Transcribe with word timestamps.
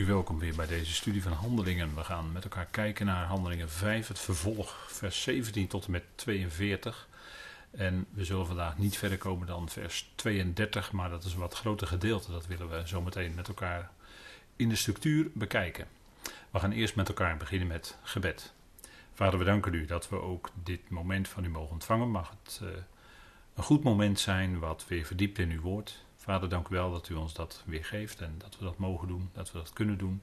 u 0.00 0.06
welkom 0.06 0.38
weer 0.38 0.54
bij 0.54 0.66
deze 0.66 0.94
studie 0.94 1.22
van 1.22 1.32
Handelingen. 1.32 1.94
We 1.94 2.04
gaan 2.04 2.32
met 2.32 2.44
elkaar 2.44 2.66
kijken 2.66 3.06
naar 3.06 3.26
Handelingen 3.26 3.70
5, 3.70 4.08
het 4.08 4.18
vervolg, 4.18 4.86
vers 4.88 5.22
17 5.22 5.66
tot 5.66 5.84
en 5.84 5.90
met 5.90 6.02
42. 6.14 7.08
En 7.70 8.06
we 8.10 8.24
zullen 8.24 8.46
vandaag 8.46 8.78
niet 8.78 8.98
verder 8.98 9.18
komen 9.18 9.46
dan 9.46 9.68
vers 9.68 10.10
32, 10.14 10.92
maar 10.92 11.10
dat 11.10 11.24
is 11.24 11.32
een 11.32 11.38
wat 11.38 11.54
groter 11.54 11.86
gedeelte. 11.86 12.30
Dat 12.30 12.46
willen 12.46 12.70
we 12.70 12.82
zo 12.88 13.00
meteen 13.00 13.34
met 13.34 13.48
elkaar 13.48 13.90
in 14.56 14.68
de 14.68 14.76
structuur 14.76 15.30
bekijken. 15.34 15.86
We 16.50 16.58
gaan 16.58 16.72
eerst 16.72 16.96
met 16.96 17.08
elkaar 17.08 17.36
beginnen 17.36 17.68
met 17.68 17.98
gebed. 18.02 18.52
Vader, 19.14 19.38
we 19.38 19.44
danken 19.44 19.74
u 19.74 19.84
dat 19.84 20.08
we 20.08 20.20
ook 20.20 20.50
dit 20.62 20.90
moment 20.90 21.28
van 21.28 21.44
u 21.44 21.48
mogen 21.48 21.72
ontvangen. 21.72 22.10
Mag 22.10 22.34
het 22.42 22.60
uh, 22.62 22.68
een 23.54 23.62
goed 23.62 23.82
moment 23.82 24.20
zijn 24.20 24.58
wat 24.58 24.84
weer 24.88 25.04
verdiept 25.04 25.38
in 25.38 25.50
uw 25.50 25.60
woord. 25.60 26.04
Vader, 26.20 26.48
dank 26.48 26.68
u 26.68 26.74
wel 26.74 26.90
dat 26.90 27.08
u 27.08 27.14
ons 27.14 27.34
dat 27.34 27.62
weer 27.66 27.84
geeft 27.84 28.20
en 28.20 28.34
dat 28.38 28.58
we 28.58 28.64
dat 28.64 28.78
mogen 28.78 29.08
doen, 29.08 29.30
dat 29.32 29.52
we 29.52 29.58
dat 29.58 29.72
kunnen 29.72 29.98
doen. 29.98 30.22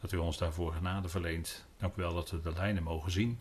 Dat 0.00 0.12
u 0.12 0.16
ons 0.16 0.38
daarvoor 0.38 0.72
genade 0.72 1.08
verleent. 1.08 1.66
Dank 1.78 1.96
u 1.96 2.00
wel 2.00 2.14
dat 2.14 2.30
we 2.30 2.40
de 2.40 2.52
lijnen 2.52 2.82
mogen 2.82 3.10
zien. 3.10 3.40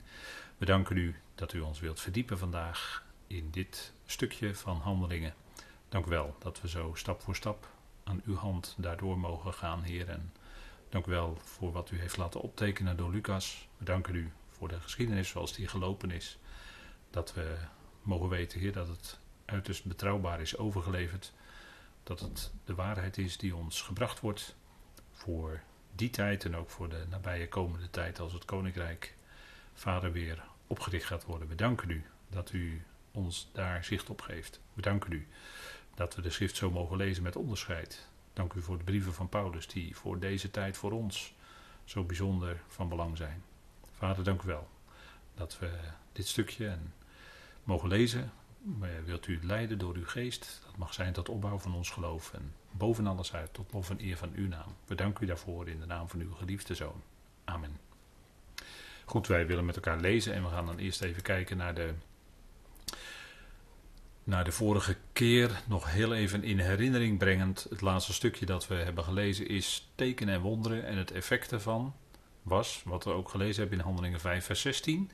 We 0.58 0.66
danken 0.66 0.98
u 0.98 1.16
dat 1.36 1.54
u 1.54 1.60
ons 1.60 1.80
wilt 1.80 2.00
verdiepen 2.00 2.38
vandaag 2.38 3.04
in 3.28 3.50
dit 3.52 3.94
stukje 4.06 4.56
van 4.56 4.78
handelingen. 4.78 5.34
Dank 5.90 6.06
u 6.06 6.10
wel 6.10 6.36
dat 6.40 6.62
we 6.62 6.70
zo 6.70 6.92
stap 6.94 7.22
voor 7.22 7.36
stap 7.36 7.68
aan 8.04 8.22
uw 8.26 8.36
hand 8.36 8.76
daardoor 8.78 9.20
mogen 9.20 9.54
gaan, 9.54 9.82
Heer. 9.82 10.10
En 10.10 10.34
dank 10.90 11.06
u 11.06 11.12
wel 11.12 11.38
voor 11.44 11.72
wat 11.72 11.92
u 11.92 12.00
heeft 12.00 12.18
laten 12.18 12.42
optekenen 12.42 12.98
door 12.98 13.12
Lucas. 13.12 13.68
We 13.78 13.86
danken 13.86 14.16
u 14.16 14.32
voor 14.50 14.68
de 14.68 14.80
geschiedenis 14.80 15.30
zoals 15.30 15.54
die 15.54 15.68
gelopen 15.68 16.12
is. 16.12 16.38
Dat 17.10 17.34
we 17.34 17.58
mogen 18.02 18.30
weten, 18.30 18.60
Heer, 18.60 18.74
dat 18.74 18.88
het 18.88 19.20
uiterst 19.46 19.86
betrouwbaar 19.86 20.42
is 20.42 20.58
overgeleverd 20.58 21.34
dat 22.04 22.20
het 22.20 22.52
de 22.66 22.76
waarheid 22.76 23.18
is 23.18 23.38
die 23.38 23.56
ons 23.56 23.82
gebracht 23.82 24.20
wordt 24.20 24.56
voor 25.12 25.62
die 25.96 26.10
tijd 26.10 26.46
en 26.46 26.56
ook 26.56 26.70
voor 26.70 26.90
de 26.90 27.06
nabije 27.10 27.48
komende 27.48 27.90
tijd 27.90 28.20
als 28.20 28.34
het 28.34 28.46
koninkrijk 28.46 29.16
vader 29.74 30.12
weer 30.12 30.44
opgericht 30.68 31.06
gaat 31.06 31.26
worden. 31.26 31.48
We 31.48 31.56
danken 31.56 31.90
u 31.90 32.04
dat 32.30 32.52
u 32.52 32.82
ons 33.12 33.50
daar 33.54 33.84
zicht 33.84 34.10
op 34.10 34.22
geeft. 34.22 34.60
We 34.74 34.82
danken 34.82 35.12
u 35.12 35.28
dat 35.96 36.16
we 36.16 36.22
de 36.22 36.30
schrift 36.30 36.56
zo 36.56 36.72
mogen 36.72 36.98
lezen 36.98 37.24
met 37.24 37.36
onderscheid. 37.36 38.08
Dank 38.34 38.54
u 38.54 38.62
voor 38.62 38.78
de 38.78 38.84
brieven 38.84 39.14
van 39.14 39.30
Paulus 39.30 39.68
die 39.68 39.96
voor 39.96 40.20
deze 40.20 40.52
tijd 40.52 40.78
voor 40.78 40.92
ons 40.92 41.34
zo 41.84 42.04
bijzonder 42.04 42.62
van 42.68 42.90
belang 42.90 43.18
zijn. 43.18 43.44
Vader, 43.92 44.24
dank 44.24 44.42
u 44.42 44.48
wel 44.48 44.70
dat 45.34 45.60
we 45.60 45.72
dit 46.12 46.28
stukje 46.28 46.68
en 46.68 46.94
mogen 47.64 47.90
lezen 47.90 48.32
wilt 49.06 49.28
u 49.28 49.40
leiden 49.42 49.78
door 49.78 49.96
uw 49.96 50.06
geest. 50.06 50.62
Dat 50.66 50.78
mag 50.78 50.94
zijn 50.94 51.14
tot 51.14 51.30
opbouw 51.30 51.60
van 51.60 51.76
ons 51.76 51.90
geloof 51.90 52.34
en 52.34 52.54
boven 52.72 53.08
alles 53.08 53.34
uit 53.34 53.54
tot 53.54 53.74
lof 53.74 53.90
en 53.90 54.02
eer 54.02 54.18
van 54.18 54.32
uw 54.36 54.48
naam. 54.48 54.76
We 54.86 54.96
danken 54.96 55.24
u 55.24 55.28
daarvoor 55.28 55.68
in 55.68 55.80
de 55.80 55.86
naam 55.86 56.10
van 56.10 56.20
uw 56.20 56.34
geliefde 56.34 56.76
zoon. 56.76 57.02
Amen. 57.44 57.80
Goed, 59.06 59.28
wij 59.28 59.48
willen 59.48 59.66
met 59.66 59.76
elkaar 59.76 60.00
lezen 60.00 60.34
en 60.34 60.44
we 60.44 60.50
gaan 60.50 60.66
dan 60.66 60.78
eerst 60.78 61.02
even 61.02 61.22
kijken 61.22 61.58
naar 61.58 61.76
de, 61.76 61.94
naar 64.24 64.44
de 64.44 64.52
vorige 64.52 64.98
keer. 65.14 65.62
Nog 65.68 65.92
heel 65.92 66.14
even 66.14 66.44
in 66.44 66.60
herinnering 66.60 67.18
brengend. 67.18 67.68
Het 67.70 67.82
laatste 67.82 68.14
stukje 68.14 68.46
dat 68.46 68.68
we 68.68 68.76
hebben 68.76 69.04
gelezen 69.04 69.48
is 69.48 69.90
tekenen 69.96 70.34
en 70.34 70.42
wonderen 70.42 70.86
en 70.86 70.98
het 70.98 71.12
effect 71.12 71.50
daarvan 71.50 71.94
was, 72.44 72.82
wat 72.86 73.04
we 73.04 73.12
ook 73.12 73.30
gelezen 73.30 73.62
hebben 73.62 73.80
in 73.80 73.86
Handelingen 73.86 74.20
5 74.20 74.46
vers 74.46 74.62
16, 74.62 75.12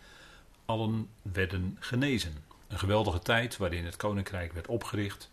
allen 0.66 1.10
werden 1.22 1.78
genezen. 1.80 2.34
Een 2.76 2.82
geweldige 2.82 3.20
tijd 3.20 3.58
waarin 3.58 3.86
het 3.86 3.96
koninkrijk 3.96 4.54
werd 4.54 4.68
opgericht. 4.68 5.30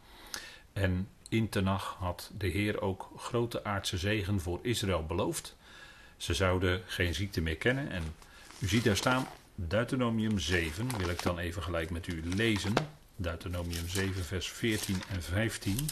En 0.72 1.08
in 1.28 1.48
Tenach 1.48 1.96
had 1.98 2.30
de 2.38 2.46
Heer 2.46 2.80
ook 2.80 3.10
grote 3.16 3.64
aardse 3.64 3.98
zegen 3.98 4.40
voor 4.40 4.58
Israël 4.62 5.06
beloofd. 5.06 5.56
Ze 6.16 6.34
zouden 6.34 6.82
geen 6.86 7.14
ziekte 7.14 7.40
meer 7.40 7.56
kennen. 7.56 7.90
En 7.90 8.02
u 8.58 8.68
ziet 8.68 8.84
daar 8.84 8.96
staan, 8.96 9.26
Deuteronomium 9.54 10.38
7, 10.38 10.98
wil 10.98 11.08
ik 11.08 11.22
dan 11.22 11.38
even 11.38 11.62
gelijk 11.62 11.90
met 11.90 12.06
u 12.06 12.22
lezen. 12.34 12.74
Deuteronomium 13.16 13.88
7, 13.88 14.24
vers 14.24 14.48
14 14.48 15.02
en 15.08 15.22
15. 15.22 15.88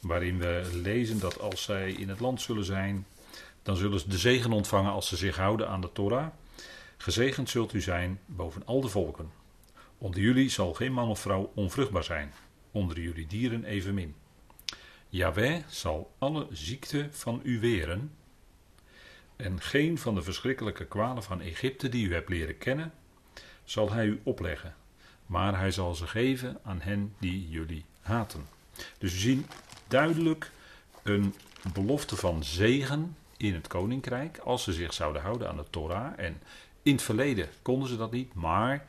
Waarin 0.00 0.38
we 0.38 0.70
lezen 0.72 1.18
dat 1.18 1.40
als 1.40 1.62
zij 1.62 1.92
in 1.92 2.08
het 2.08 2.20
land 2.20 2.40
zullen 2.40 2.64
zijn, 2.64 3.06
dan 3.62 3.76
zullen 3.76 4.00
ze 4.00 4.08
de 4.08 4.18
zegen 4.18 4.52
ontvangen 4.52 4.92
als 4.92 5.08
ze 5.08 5.16
zich 5.16 5.36
houden 5.36 5.68
aan 5.68 5.80
de 5.80 5.92
Torah. 5.92 6.26
Gezegend 6.96 7.50
zult 7.50 7.72
u 7.72 7.80
zijn 7.80 8.20
boven 8.26 8.62
al 8.66 8.80
de 8.80 8.88
volken. 8.88 9.44
Onder 9.98 10.20
jullie 10.20 10.48
zal 10.48 10.74
geen 10.74 10.92
man 10.92 11.08
of 11.08 11.20
vrouw 11.20 11.52
onvruchtbaar 11.54 12.04
zijn, 12.04 12.32
onder 12.70 13.00
jullie 13.00 13.26
dieren 13.26 13.64
evenmin. 13.64 14.14
Jaweh 15.08 15.62
zal 15.68 16.14
alle 16.18 16.46
ziekte 16.50 17.08
van 17.10 17.40
u 17.42 17.60
weren, 17.60 18.12
en 19.36 19.60
geen 19.60 19.98
van 19.98 20.14
de 20.14 20.22
verschrikkelijke 20.22 20.86
kwalen 20.86 21.22
van 21.22 21.40
Egypte 21.40 21.88
die 21.88 22.08
u 22.08 22.12
hebt 22.12 22.28
leren 22.28 22.58
kennen, 22.58 22.92
zal 23.64 23.92
hij 23.92 24.06
u 24.06 24.20
opleggen, 24.22 24.74
maar 25.26 25.58
hij 25.58 25.70
zal 25.70 25.94
ze 25.94 26.06
geven 26.06 26.58
aan 26.62 26.80
hen 26.80 27.14
die 27.18 27.48
jullie 27.48 27.84
haten. 28.00 28.46
Dus 28.98 29.12
we 29.12 29.18
zien 29.18 29.46
duidelijk 29.88 30.50
een 31.02 31.34
belofte 31.72 32.16
van 32.16 32.44
zegen 32.44 33.16
in 33.36 33.54
het 33.54 33.66
koninkrijk 33.66 34.38
als 34.38 34.62
ze 34.62 34.72
zich 34.72 34.92
zouden 34.92 35.22
houden 35.22 35.48
aan 35.48 35.56
de 35.56 35.70
Torah. 35.70 36.12
En 36.16 36.42
in 36.82 36.92
het 36.92 37.02
verleden 37.02 37.48
konden 37.62 37.88
ze 37.88 37.96
dat 37.96 38.12
niet, 38.12 38.34
maar 38.34 38.86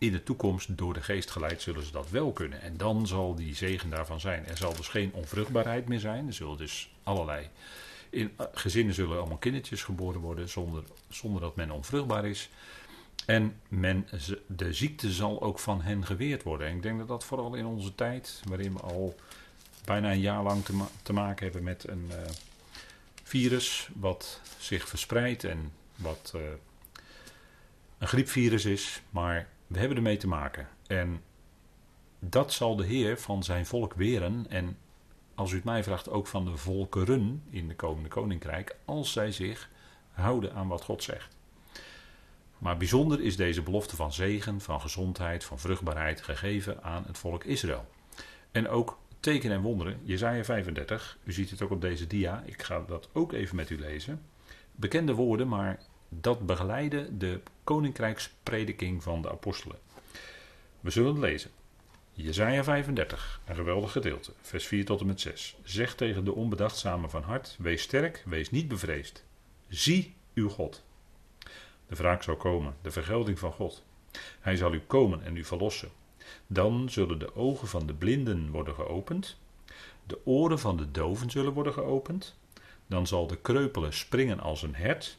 in 0.00 0.12
de 0.12 0.22
toekomst 0.22 0.76
door 0.76 0.94
de 0.94 1.02
geest 1.02 1.30
geleid 1.30 1.62
zullen 1.62 1.84
ze 1.84 1.92
dat 1.92 2.10
wel 2.10 2.32
kunnen. 2.32 2.60
En 2.60 2.76
dan 2.76 3.06
zal 3.06 3.34
die 3.34 3.54
zegen 3.54 3.90
daarvan 3.90 4.20
zijn. 4.20 4.46
Er 4.46 4.56
zal 4.56 4.74
dus 4.74 4.88
geen 4.88 5.12
onvruchtbaarheid 5.12 5.88
meer 5.88 6.00
zijn. 6.00 6.26
Er 6.26 6.32
zullen 6.32 6.56
dus 6.56 6.90
allerlei. 7.02 7.48
In 8.10 8.32
eh, 8.36 8.46
gezinnen 8.52 8.94
zullen 8.94 9.18
allemaal 9.18 9.36
kindertjes 9.36 9.82
geboren 9.82 10.20
worden 10.20 10.48
zonder, 10.48 10.82
zonder 11.08 11.40
dat 11.40 11.56
men 11.56 11.70
onvruchtbaar 11.70 12.26
is. 12.26 12.48
En 13.26 13.60
men, 13.68 14.08
de 14.46 14.72
ziekte 14.72 15.12
zal 15.12 15.42
ook 15.42 15.58
van 15.58 15.82
hen 15.82 16.06
geweerd 16.06 16.42
worden. 16.42 16.68
En 16.68 16.76
ik 16.76 16.82
denk 16.82 16.98
dat 16.98 17.08
dat 17.08 17.24
vooral 17.24 17.54
in 17.54 17.66
onze 17.66 17.94
tijd, 17.94 18.42
waarin 18.48 18.72
we 18.72 18.80
al 18.80 19.16
bijna 19.84 20.12
een 20.12 20.20
jaar 20.20 20.42
lang 20.42 20.64
te, 20.64 20.84
te 21.02 21.12
maken 21.12 21.44
hebben 21.44 21.62
met 21.62 21.88
een 21.88 22.06
uh, 22.10 22.16
virus 23.22 23.88
wat 23.94 24.40
zich 24.58 24.88
verspreidt 24.88 25.44
en 25.44 25.72
wat 25.96 26.32
uh, 26.36 26.42
een 27.98 28.08
griepvirus 28.08 28.64
is, 28.64 29.02
maar 29.10 29.48
we 29.70 29.78
hebben 29.78 29.96
ermee 29.96 30.16
te 30.16 30.28
maken. 30.28 30.68
En 30.86 31.22
dat 32.18 32.52
zal 32.52 32.76
de 32.76 32.84
Heer 32.84 33.18
van 33.18 33.42
zijn 33.42 33.66
volk 33.66 33.94
weren. 33.94 34.46
En 34.48 34.76
als 35.34 35.52
u 35.52 35.54
het 35.54 35.64
mij 35.64 35.82
vraagt, 35.84 36.10
ook 36.10 36.26
van 36.26 36.44
de 36.44 36.56
volkeren 36.56 37.42
in 37.50 37.68
de 37.68 37.74
komende 37.74 38.08
koninkrijk. 38.08 38.76
Als 38.84 39.12
zij 39.12 39.32
zich 39.32 39.70
houden 40.10 40.54
aan 40.54 40.68
wat 40.68 40.82
God 40.82 41.02
zegt. 41.02 41.36
Maar 42.58 42.76
bijzonder 42.76 43.20
is 43.20 43.36
deze 43.36 43.62
belofte 43.62 43.96
van 43.96 44.12
zegen, 44.12 44.60
van 44.60 44.80
gezondheid, 44.80 45.44
van 45.44 45.58
vruchtbaarheid 45.58 46.22
gegeven 46.22 46.82
aan 46.82 47.04
het 47.06 47.18
volk 47.18 47.44
Israël. 47.44 47.86
En 48.52 48.68
ook 48.68 48.98
tekenen 49.20 49.56
en 49.56 49.62
wonderen. 49.62 50.00
Jezaja 50.02 50.44
35, 50.44 51.18
u 51.24 51.32
ziet 51.32 51.50
het 51.50 51.62
ook 51.62 51.70
op 51.70 51.80
deze 51.80 52.06
dia. 52.06 52.42
Ik 52.46 52.62
ga 52.62 52.84
dat 52.86 53.08
ook 53.12 53.32
even 53.32 53.56
met 53.56 53.70
u 53.70 53.78
lezen. 53.78 54.22
Bekende 54.72 55.14
woorden, 55.14 55.48
maar 55.48 55.80
dat 56.08 56.46
begeleidde 56.46 57.16
de 57.16 57.40
koninkrijksprediking 57.70 59.02
van 59.02 59.22
de 59.22 59.30
apostelen. 59.30 59.78
We 60.80 60.90
zullen 60.90 61.10
het 61.10 61.18
lezen. 61.18 61.50
Jezaja 62.12 62.64
35, 62.64 63.40
een 63.46 63.54
geweldig 63.54 63.92
gedeelte, 63.92 64.32
vers 64.40 64.66
4 64.66 64.84
tot 64.84 65.00
en 65.00 65.06
met 65.06 65.20
6. 65.20 65.56
Zeg 65.62 65.94
tegen 65.94 66.24
de 66.24 66.34
onbedachtzame 66.34 67.08
van 67.08 67.22
hart, 67.22 67.56
wees 67.58 67.82
sterk, 67.82 68.22
wees 68.26 68.50
niet 68.50 68.68
bevreesd. 68.68 69.24
Zie 69.68 70.14
uw 70.34 70.48
God. 70.48 70.82
De 71.86 71.94
wraak 71.94 72.22
zal 72.22 72.36
komen, 72.36 72.76
de 72.82 72.90
vergelding 72.90 73.38
van 73.38 73.52
God. 73.52 73.84
Hij 74.40 74.56
zal 74.56 74.74
u 74.74 74.80
komen 74.86 75.22
en 75.24 75.36
u 75.36 75.44
verlossen. 75.44 75.90
Dan 76.46 76.88
zullen 76.88 77.18
de 77.18 77.36
ogen 77.36 77.68
van 77.68 77.86
de 77.86 77.94
blinden 77.94 78.50
worden 78.50 78.74
geopend, 78.74 79.38
de 80.06 80.26
oren 80.26 80.58
van 80.58 80.76
de 80.76 80.90
doven 80.90 81.30
zullen 81.30 81.52
worden 81.52 81.72
geopend. 81.72 82.36
Dan 82.86 83.06
zal 83.06 83.26
de 83.26 83.36
kreupele 83.36 83.92
springen 83.92 84.40
als 84.40 84.62
een 84.62 84.74
hert 84.74 85.18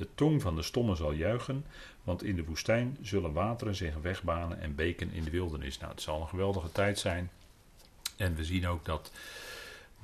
de 0.00 0.08
tong 0.14 0.42
van 0.42 0.56
de 0.56 0.62
stomme 0.62 0.94
zal 0.94 1.12
juichen, 1.12 1.64
want 2.04 2.22
in 2.22 2.36
de 2.36 2.44
woestijn 2.44 2.96
zullen 3.02 3.32
wateren 3.32 3.74
zich 3.74 3.94
wegbanen 4.02 4.60
en 4.60 4.74
beken 4.74 5.12
in 5.12 5.24
de 5.24 5.30
wildernis. 5.30 5.78
Nou, 5.78 5.92
het 5.92 6.02
zal 6.02 6.20
een 6.20 6.28
geweldige 6.28 6.72
tijd 6.72 6.98
zijn. 6.98 7.30
En 8.16 8.34
we 8.34 8.44
zien 8.44 8.66
ook 8.66 8.84
dat 8.84 9.12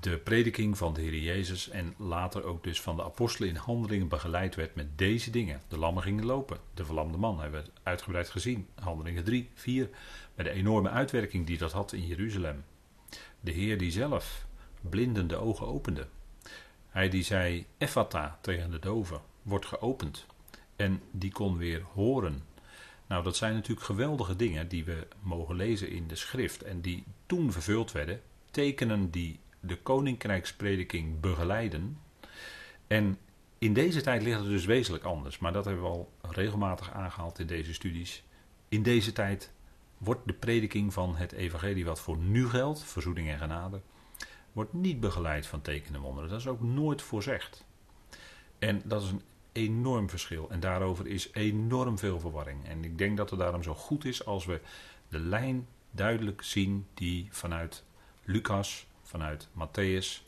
de 0.00 0.19
prediking 0.19 0.78
van 0.78 0.94
de 0.94 1.00
Heer 1.00 1.19
Jezus 1.19 1.69
en 1.69 1.94
later 1.96 2.44
ook 2.44 2.64
dus 2.64 2.81
van 2.81 2.96
de 2.96 3.04
apostelen 3.04 3.48
in 3.48 3.56
handelingen 3.56 4.08
begeleid 4.08 4.54
werd 4.54 4.75
met 4.75 4.98
deze 4.98 5.31
dingen. 5.31 5.60
De 5.69 5.78
lammen 5.78 6.02
gingen 6.02 6.25
lopen, 6.25 6.58
de 6.75 6.84
verlamde 6.84 7.19
man 7.19 7.40
hebben 7.40 7.64
we 7.64 7.70
uitgebreid 7.82 8.28
gezien. 8.28 8.66
Handelingen 8.75 9.25
3, 9.25 9.50
4, 9.54 9.88
met 10.34 10.46
de 10.46 10.52
enorme 10.52 10.88
uitwerking 10.88 11.46
die 11.46 11.58
dat 11.58 11.72
had 11.72 11.93
in 11.93 12.06
Jeruzalem. 12.06 12.64
De 13.40 13.50
Heer 13.50 13.78
die 13.78 13.90
zelf 13.90 14.46
blinden 14.81 15.28
de 15.28 15.37
ogen 15.37 15.66
opende. 15.66 16.06
Hij 16.88 17.08
die 17.08 17.22
zei 17.22 17.66
Ephata 17.78 18.38
tegen 18.40 18.70
de 18.70 18.78
doven 18.78 19.20
wordt 19.46 19.66
geopend. 19.66 20.26
En 20.76 21.02
die 21.10 21.32
kon 21.32 21.56
weer 21.56 21.82
horen. 21.94 22.43
Nou, 23.06 23.22
dat 23.25 23.37
zijn 23.37 23.54
natuurlijk 23.54 23.87
geweldige 23.87 24.37
dingen 24.37 24.69
die 24.69 24.84
we 24.84 25.06
mogen 25.20 25.56
lezen 25.56 25.90
in 25.90 26.08
de 26.08 26.16
schrift. 26.16 26.62
En 26.62 26.81
die 26.81 27.04
toen 27.26 27.52
vervuld 27.52 27.93
werden. 27.93 28.20
Tekenen 28.50 29.10
die 29.10 29.40
de 29.60 29.76
koninkrijksprediking 29.76 31.20
begeleiden. 31.20 31.98
En 32.87 33.19
in 33.58 33.72
deze 33.72 34.00
tijd 34.00 34.22
ligt 34.22 34.38
het 34.38 34.48
dus 34.48 34.64
wezenlijk 34.64 35.04
anders. 35.04 35.38
Maar 35.38 35.52
dat 35.52 35.64
hebben 35.64 35.84
we 35.84 35.90
al 35.90 36.12
regelmatig 36.20 36.93
aangehaald 36.93 37.38
in 37.38 37.46
deze 37.46 37.75
studies. 37.75 38.22
In 38.69 38.82
deze 38.82 39.12
tijd 39.12 39.52
wordt 39.98 40.26
de 40.26 40.32
prediking 40.32 40.93
van 40.93 41.16
het 41.16 41.32
evangelie 41.32 41.84
wat 41.84 42.00
voor 42.00 42.16
nu 42.16 42.48
geldt, 42.48 42.82
verzoening 42.84 43.28
en 43.28 43.38
genade, 43.38 43.81
wordt 44.52 44.72
niet 44.72 45.00
begeleid 45.00 45.46
van 45.46 45.62
tekenen 45.62 45.94
en 45.94 46.00
wonderen. 46.00 46.31
Dat 46.31 46.40
is 46.40 46.46
ook 46.46 46.62
nooit 46.62 47.02
voorzegd. 47.02 47.64
En 48.58 48.82
dat 48.84 49.02
is 49.02 49.10
een 49.10 49.22
enorm 49.56 50.08
verschil. 50.11 50.50
En 50.50 50.61
daarover 50.61 51.06
is 51.06 51.32
enorm 51.32 51.99
veel 51.99 52.20
verwarring. 52.20 52.67
En 52.67 52.85
ik 52.85 52.99
denk 52.99 53.17
dat 53.17 53.31
het 53.31 53.38
daarom 53.38 53.62
zo 53.62 53.75
goed 53.75 54.05
is 54.05 54.25
als 54.25 54.44
we 54.44 54.61
de 55.08 55.20
lijn 55.20 55.67
duidelijk 55.91 56.43
zien 56.43 56.87
die 56.94 57.29
vanuit 57.31 57.85
Lucas, 58.25 58.87
vanuit 59.03 59.49
Matthäus, 59.49 60.25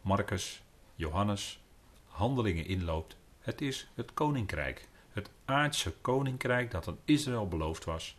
Marcus, 0.00 0.62
Johannes, 0.94 1.60
handelingen 2.06 2.66
inloopt. 2.66 3.16
Het 3.38 3.60
is 3.60 3.88
het 3.94 4.14
koninkrijk. 4.14 4.88
Het 5.12 5.30
aardse 5.44 5.92
koninkrijk 6.00 6.70
dat 6.70 6.88
aan 6.88 6.98
Israël 7.04 7.48
beloofd 7.48 7.84
was. 7.84 8.16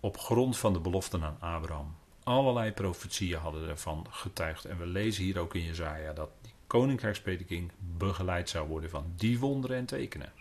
Op 0.00 0.18
grond 0.18 0.58
van 0.58 0.72
de 0.72 0.80
beloften 0.80 1.22
aan 1.24 1.36
Abraham. 1.40 1.96
Allerlei 2.22 2.72
profetieën 2.72 3.38
hadden 3.38 3.68
ervan 3.68 4.06
getuigd. 4.10 4.64
En 4.64 4.78
we 4.78 4.86
lezen 4.86 5.24
hier 5.24 5.38
ook 5.38 5.54
in 5.54 5.64
Jezaja 5.64 6.12
dat 6.12 6.30
koninkrijksprediking 6.70 7.70
begeleid 7.96 8.48
zou 8.48 8.68
worden 8.68 8.90
van 8.90 9.12
die 9.16 9.38
wonderen 9.38 9.76
en 9.76 9.86
tekenen. 9.86 10.32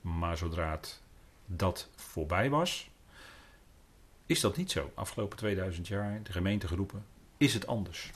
Maar 0.00 0.36
zodra 0.36 0.80
dat 1.46 1.88
voorbij 1.94 2.50
was, 2.50 2.88
is 4.26 4.40
dat 4.40 4.56
niet 4.56 4.70
zo. 4.70 4.92
Afgelopen 4.94 5.36
2000 5.36 5.88
jaar, 5.88 6.22
de 6.22 6.32
gemeentegroepen, 6.32 7.04
is 7.36 7.54
het 7.54 7.66
anders. 7.66 8.10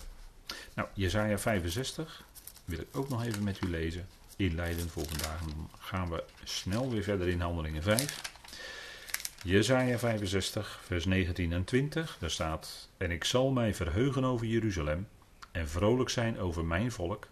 Nou, 0.74 0.88
Jezaja 0.94 1.38
65 1.38 2.24
wil 2.64 2.78
ik 2.78 2.96
ook 2.96 3.08
nog 3.08 3.24
even 3.24 3.42
met 3.42 3.60
u 3.60 3.68
lezen. 3.68 4.06
Inleidend 4.36 4.90
voor 4.90 5.06
vandaag. 5.06 5.40
Dan 5.40 5.70
gaan 5.78 6.10
we 6.10 6.24
snel 6.44 6.90
weer 6.90 7.02
verder 7.02 7.28
in 7.28 7.40
Handelingen 7.40 7.82
5. 7.82 8.32
Jezaja 9.42 9.98
65, 9.98 10.80
vers 10.84 11.04
19 11.04 11.52
en 11.52 11.64
20. 11.64 12.16
Daar 12.20 12.30
staat: 12.30 12.88
En 12.96 13.10
ik 13.10 13.24
zal 13.24 13.50
mij 13.50 13.74
verheugen 13.74 14.24
over 14.24 14.46
Jeruzalem 14.46 15.08
en 15.50 15.68
vrolijk 15.68 16.08
zijn 16.08 16.38
over 16.38 16.64
mijn 16.64 16.92
volk. 16.92 17.28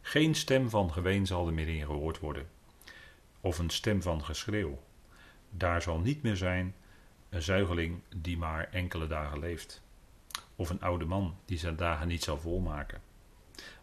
Geen 0.00 0.34
stem 0.34 0.70
van 0.70 0.92
geween 0.92 1.26
zal 1.26 1.46
er 1.46 1.52
meer 1.52 1.68
in 1.68 1.86
gehoord 1.86 2.18
worden, 2.18 2.48
of 3.40 3.58
een 3.58 3.70
stem 3.70 4.02
van 4.02 4.24
geschreeuw. 4.24 4.78
Daar 5.50 5.82
zal 5.82 5.98
niet 5.98 6.22
meer 6.22 6.36
zijn 6.36 6.74
een 7.28 7.42
zuigeling 7.42 8.00
die 8.16 8.36
maar 8.36 8.68
enkele 8.70 9.06
dagen 9.06 9.38
leeft, 9.38 9.82
of 10.56 10.70
een 10.70 10.80
oude 10.80 11.04
man 11.04 11.36
die 11.44 11.58
zijn 11.58 11.76
dagen 11.76 12.08
niet 12.08 12.22
zal 12.22 12.38
volmaken. 12.38 13.02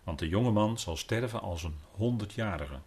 Want 0.04 0.20
de 0.20 0.28
jonge 0.28 0.52
man 0.52 0.80
zal 0.80 0.98
sterven 0.98 1.42
als 1.42 1.64
een 1.64 1.76
honderdjarige. 1.92 2.80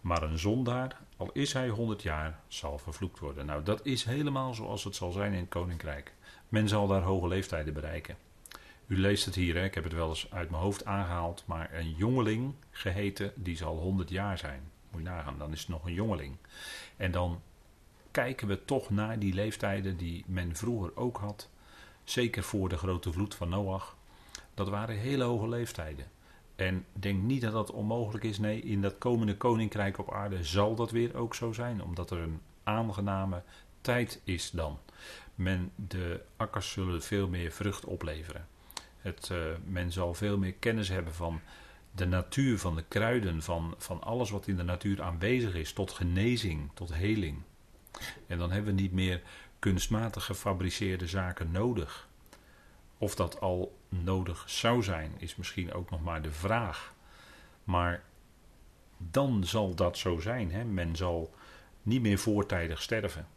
Maar 0.00 0.22
een 0.22 0.38
zondaar, 0.38 1.00
al 1.16 1.30
is 1.32 1.52
hij 1.52 1.68
honderd 1.68 2.02
jaar, 2.02 2.40
zal 2.48 2.78
vervloekt 2.78 3.18
worden. 3.18 3.46
Nou, 3.46 3.62
dat 3.62 3.86
is 3.86 4.04
helemaal 4.04 4.54
zoals 4.54 4.84
het 4.84 4.96
zal 4.96 5.12
zijn 5.12 5.32
in 5.32 5.40
het 5.40 5.48
koninkrijk. 5.48 6.14
Men 6.48 6.68
zal 6.68 6.86
daar 6.86 7.02
hoge 7.02 7.28
leeftijden 7.28 7.74
bereiken. 7.74 8.16
U 8.94 9.00
leest 9.00 9.24
het 9.24 9.34
hier, 9.34 9.54
hè? 9.54 9.64
ik 9.64 9.74
heb 9.74 9.84
het 9.84 9.92
wel 9.92 10.08
eens 10.08 10.30
uit 10.30 10.50
mijn 10.50 10.62
hoofd 10.62 10.84
aangehaald, 10.84 11.42
maar 11.46 11.70
een 11.72 11.94
jongeling 11.96 12.54
geheten, 12.70 13.32
die 13.34 13.56
zal 13.56 13.76
100 13.76 14.10
jaar 14.10 14.38
zijn. 14.38 14.62
Moet 14.90 15.02
je 15.02 15.08
nagaan, 15.08 15.38
dan 15.38 15.52
is 15.52 15.60
het 15.60 15.68
nog 15.68 15.84
een 15.84 15.92
jongeling. 15.92 16.36
En 16.96 17.10
dan 17.10 17.40
kijken 18.10 18.48
we 18.48 18.64
toch 18.64 18.90
naar 18.90 19.18
die 19.18 19.34
leeftijden 19.34 19.96
die 19.96 20.24
men 20.26 20.56
vroeger 20.56 20.96
ook 20.96 21.16
had. 21.16 21.48
Zeker 22.04 22.42
voor 22.42 22.68
de 22.68 22.76
grote 22.76 23.12
vloed 23.12 23.34
van 23.34 23.48
Noach. 23.48 23.96
Dat 24.54 24.68
waren 24.68 24.96
hele 24.96 25.24
hoge 25.24 25.48
leeftijden. 25.48 26.10
En 26.56 26.84
denk 26.92 27.22
niet 27.22 27.42
dat 27.42 27.52
dat 27.52 27.70
onmogelijk 27.70 28.24
is. 28.24 28.38
Nee, 28.38 28.60
in 28.60 28.80
dat 28.80 28.98
komende 28.98 29.36
koninkrijk 29.36 29.98
op 29.98 30.12
aarde 30.12 30.44
zal 30.44 30.74
dat 30.74 30.90
weer 30.90 31.16
ook 31.16 31.34
zo 31.34 31.52
zijn. 31.52 31.82
Omdat 31.82 32.10
er 32.10 32.18
een 32.18 32.40
aangename 32.62 33.42
tijd 33.80 34.20
is 34.24 34.50
dan. 34.50 34.78
Men, 35.34 35.72
de 35.74 36.22
akkers 36.36 36.70
zullen 36.70 37.02
veel 37.02 37.28
meer 37.28 37.50
vrucht 37.50 37.84
opleveren. 37.84 38.46
Uh, 39.04 39.38
men 39.64 39.92
zal 39.92 40.14
veel 40.14 40.38
meer 40.38 40.54
kennis 40.54 40.88
hebben 40.88 41.14
van 41.14 41.40
de 41.90 42.06
natuur, 42.06 42.58
van 42.58 42.76
de 42.76 42.84
kruiden, 42.88 43.42
van, 43.42 43.74
van 43.78 44.02
alles 44.02 44.30
wat 44.30 44.46
in 44.46 44.56
de 44.56 44.62
natuur 44.62 45.02
aanwezig 45.02 45.54
is, 45.54 45.72
tot 45.72 45.92
genezing, 45.92 46.70
tot 46.74 46.94
heling. 46.94 47.42
En 48.26 48.38
dan 48.38 48.50
hebben 48.50 48.74
we 48.74 48.80
niet 48.80 48.92
meer 48.92 49.22
kunstmatig 49.58 50.24
gefabriceerde 50.24 51.06
zaken 51.06 51.50
nodig. 51.50 52.08
Of 52.98 53.14
dat 53.14 53.40
al 53.40 53.78
nodig 53.88 54.44
zou 54.46 54.82
zijn, 54.82 55.12
is 55.16 55.36
misschien 55.36 55.72
ook 55.72 55.90
nog 55.90 56.02
maar 56.02 56.22
de 56.22 56.32
vraag. 56.32 56.94
Maar 57.64 58.02
dan 58.98 59.44
zal 59.44 59.74
dat 59.74 59.98
zo 59.98 60.20
zijn. 60.20 60.52
Hè? 60.52 60.64
Men 60.64 60.96
zal 60.96 61.34
niet 61.82 62.02
meer 62.02 62.18
voortijdig 62.18 62.82
sterven. 62.82 63.28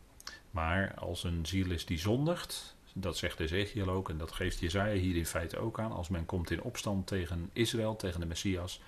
Maar 0.51 0.93
als 0.95 1.23
een 1.23 1.45
ziel 1.45 1.71
is 1.71 1.85
die 1.85 1.99
zondigt, 1.99 2.76
dat 3.01 3.17
zegt 3.17 3.39
Ezekiel 3.39 3.89
ook 3.89 4.09
en 4.09 4.17
dat 4.17 4.31
geeft 4.31 4.59
Jezaja 4.59 4.93
hier 4.93 5.15
in 5.15 5.25
feite 5.25 5.57
ook 5.57 5.79
aan. 5.79 5.91
Als 5.91 6.09
men 6.09 6.25
komt 6.25 6.51
in 6.51 6.61
opstand 6.61 7.07
tegen 7.07 7.49
Israël, 7.53 7.95
tegen 7.95 8.19
de 8.19 8.25
Messias, 8.25 8.81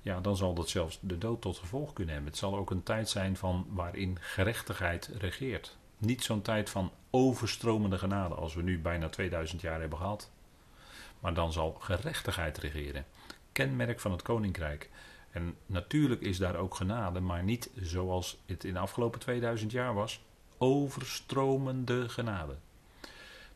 ja, 0.00 0.20
dan 0.20 0.36
zal 0.36 0.54
dat 0.54 0.68
zelfs 0.68 0.98
de 1.00 1.18
dood 1.18 1.40
tot 1.40 1.58
gevolg 1.58 1.92
kunnen 1.92 2.14
hebben. 2.14 2.32
Het 2.32 2.40
zal 2.40 2.56
ook 2.56 2.70
een 2.70 2.82
tijd 2.82 3.08
zijn 3.08 3.36
van 3.36 3.66
waarin 3.68 4.16
gerechtigheid 4.20 5.10
regeert. 5.18 5.76
Niet 5.98 6.24
zo'n 6.24 6.42
tijd 6.42 6.70
van 6.70 6.92
overstromende 7.10 7.98
genade 7.98 8.34
als 8.34 8.54
we 8.54 8.62
nu 8.62 8.78
bijna 8.80 9.08
2000 9.08 9.60
jaar 9.60 9.80
hebben 9.80 9.98
gehad. 9.98 10.30
Maar 11.20 11.34
dan 11.34 11.52
zal 11.52 11.76
gerechtigheid 11.80 12.58
regeren. 12.58 13.06
Kenmerk 13.52 14.00
van 14.00 14.12
het 14.12 14.22
koninkrijk. 14.22 14.90
En 15.30 15.56
natuurlijk 15.66 16.20
is 16.20 16.38
daar 16.38 16.56
ook 16.56 16.74
genade, 16.74 17.20
maar 17.20 17.42
niet 17.42 17.70
zoals 17.80 18.38
het 18.46 18.64
in 18.64 18.72
de 18.72 18.78
afgelopen 18.78 19.20
2000 19.20 19.72
jaar 19.72 19.94
was. 19.94 20.24
Overstromende 20.58 22.08
genade. 22.08 22.56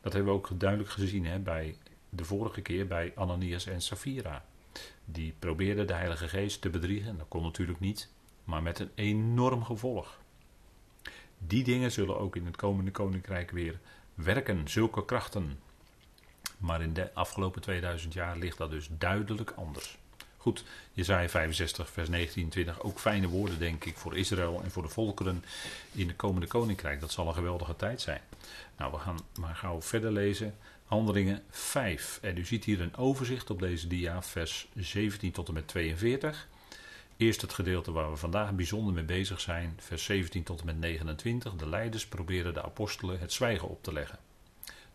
Dat 0.01 0.13
hebben 0.13 0.31
we 0.33 0.37
ook 0.37 0.59
duidelijk 0.59 0.89
gezien 0.89 1.25
hè, 1.25 1.39
bij 1.39 1.75
de 2.09 2.25
vorige 2.25 2.61
keer 2.61 2.87
bij 2.87 3.11
Ananias 3.15 3.65
en 3.65 3.81
Safira. 3.81 4.45
Die 5.05 5.33
probeerden 5.39 5.87
de 5.87 5.93
Heilige 5.93 6.27
Geest 6.27 6.61
te 6.61 6.69
bedriegen. 6.69 7.17
Dat 7.17 7.27
kon 7.27 7.43
natuurlijk 7.43 7.79
niet, 7.79 8.09
maar 8.43 8.63
met 8.63 8.79
een 8.79 8.91
enorm 8.95 9.63
gevolg. 9.63 10.19
Die 11.37 11.63
dingen 11.63 11.91
zullen 11.91 12.19
ook 12.19 12.35
in 12.35 12.45
het 12.45 12.55
komende 12.55 12.91
koninkrijk 12.91 13.51
weer 13.51 13.79
werken, 14.13 14.67
zulke 14.67 15.05
krachten. 15.05 15.59
Maar 16.57 16.81
in 16.81 16.93
de 16.93 17.13
afgelopen 17.13 17.61
2000 17.61 18.13
jaar 18.13 18.37
ligt 18.37 18.57
dat 18.57 18.69
dus 18.69 18.89
duidelijk 18.97 19.51
anders. 19.51 19.97
Goed, 20.41 20.63
Jezaja 20.93 21.29
65, 21.29 21.89
vers 21.89 22.09
19 22.09 22.49
20. 22.49 22.81
Ook 22.81 22.99
fijne 22.99 23.27
woorden, 23.27 23.59
denk 23.59 23.85
ik, 23.85 23.97
voor 23.97 24.17
Israël 24.17 24.61
en 24.63 24.71
voor 24.71 24.83
de 24.83 24.89
volkeren 24.89 25.43
in 25.91 26.07
het 26.07 26.15
komende 26.15 26.47
koninkrijk. 26.47 26.99
Dat 26.99 27.11
zal 27.11 27.27
een 27.27 27.33
geweldige 27.33 27.75
tijd 27.75 28.01
zijn. 28.01 28.21
Nou, 28.77 28.91
we 28.91 28.97
gaan 28.97 29.19
maar 29.39 29.55
gauw 29.55 29.81
verder 29.81 30.11
lezen. 30.11 30.55
Handelingen 30.85 31.43
5. 31.49 32.19
En 32.21 32.37
u 32.37 32.45
ziet 32.45 32.63
hier 32.63 32.81
een 32.81 32.95
overzicht 32.95 33.49
op 33.49 33.59
deze 33.59 33.87
dia, 33.87 34.23
vers 34.23 34.67
17 34.75 35.31
tot 35.31 35.47
en 35.47 35.53
met 35.53 35.67
42. 35.67 36.47
Eerst 37.17 37.41
het 37.41 37.53
gedeelte 37.53 37.91
waar 37.91 38.11
we 38.11 38.17
vandaag 38.17 38.53
bijzonder 38.53 38.93
mee 38.93 39.03
bezig 39.03 39.41
zijn, 39.41 39.79
vers 39.81 40.03
17 40.03 40.43
tot 40.43 40.59
en 40.59 40.65
met 40.65 40.79
29. 40.79 41.55
De 41.55 41.69
leiders 41.69 42.07
proberen 42.07 42.53
de 42.53 42.63
apostelen 42.63 43.19
het 43.19 43.33
zwijgen 43.33 43.69
op 43.69 43.83
te 43.83 43.93
leggen. 43.93 44.19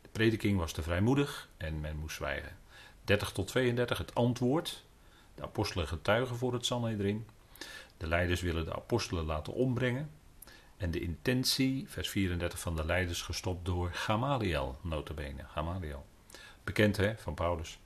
De 0.02 0.08
prediking 0.12 0.58
was 0.58 0.72
te 0.72 0.82
vrijmoedig 0.82 1.48
en 1.56 1.80
men 1.80 1.96
moest 1.96 2.16
zwijgen. 2.16 2.56
30 3.04 3.32
tot 3.32 3.46
32 3.46 3.98
het 3.98 4.14
antwoord. 4.14 4.84
De 5.36 5.42
apostelen 5.42 5.88
getuigen 5.88 6.36
voor 6.36 6.52
het 6.52 6.66
Sanhedrin. 6.66 7.26
De 7.96 8.06
leiders 8.06 8.40
willen 8.40 8.64
de 8.64 8.74
apostelen 8.74 9.24
laten 9.24 9.52
ombrengen. 9.52 10.10
En 10.76 10.90
de 10.90 11.00
intentie, 11.00 11.84
vers 11.88 12.08
34 12.08 12.58
van 12.58 12.76
de 12.76 12.84
leiders, 12.84 13.22
gestopt 13.22 13.64
door 13.64 13.90
Gamaliel, 13.92 14.78
notabene. 14.80 15.44
Gamaliel. 15.44 16.06
Bekend 16.64 16.96
hè, 16.96 17.16
van 17.16 17.34
Paulus. 17.34 17.78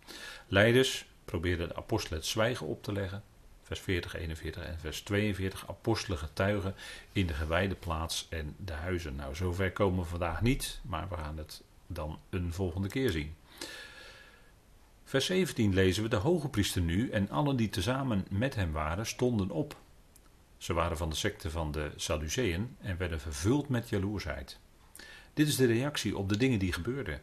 Leiders 0.47 1.07
probeerden 1.25 1.69
de 1.69 1.77
apostelen 1.77 2.19
het 2.19 2.29
zwijgen 2.29 2.67
op 2.67 2.83
te 2.83 2.93
leggen. 2.93 3.23
Vers 3.63 3.81
40, 3.81 4.15
41 4.15 4.65
en 4.65 4.79
vers 4.79 5.01
42. 5.01 5.69
Apostelen 5.69 6.19
getuigen 6.19 6.75
in 7.13 7.27
de 7.27 7.35
gewijde 7.35 7.75
plaats 7.75 8.27
en 8.31 8.55
de 8.59 8.73
huizen. 8.73 9.17
Nou, 9.17 9.35
zover 9.35 9.73
komen 9.73 10.03
we 10.03 10.09
vandaag 10.09 10.41
niet, 10.41 10.81
maar 10.83 11.09
we 11.09 11.17
gaan 11.17 11.37
het 11.37 11.63
dan 11.87 12.19
een 12.31 12.53
volgende 12.53 12.89
keer 12.89 13.11
zien. 13.11 13.35
Vers 15.11 15.27
17 15.27 15.75
lezen 15.75 16.03
we: 16.03 16.09
De 16.09 16.17
hoge 16.17 16.49
priester 16.49 16.83
nu 16.83 17.11
en 17.11 17.31
allen 17.31 17.57
die 17.57 17.69
tezamen 17.69 18.27
met 18.31 18.55
hem 18.55 18.73
waren, 18.73 19.07
stonden 19.07 19.51
op. 19.51 19.77
Ze 20.57 20.73
waren 20.73 20.97
van 20.97 21.09
de 21.09 21.17
secte 21.17 21.51
van 21.51 21.73
de 21.73 21.93
Sadduceeën 21.97 22.77
en 22.81 22.97
werden 22.97 23.21
vervuld 23.21 23.69
met 23.69 23.89
jaloersheid. 23.89 24.59
Dit 25.35 25.49
is 25.49 25.57
de 25.57 25.67
reactie 25.67 26.17
op 26.17 26.29
de 26.29 26.37
dingen 26.37 26.59
die 26.59 26.73
gebeurden. 26.73 27.21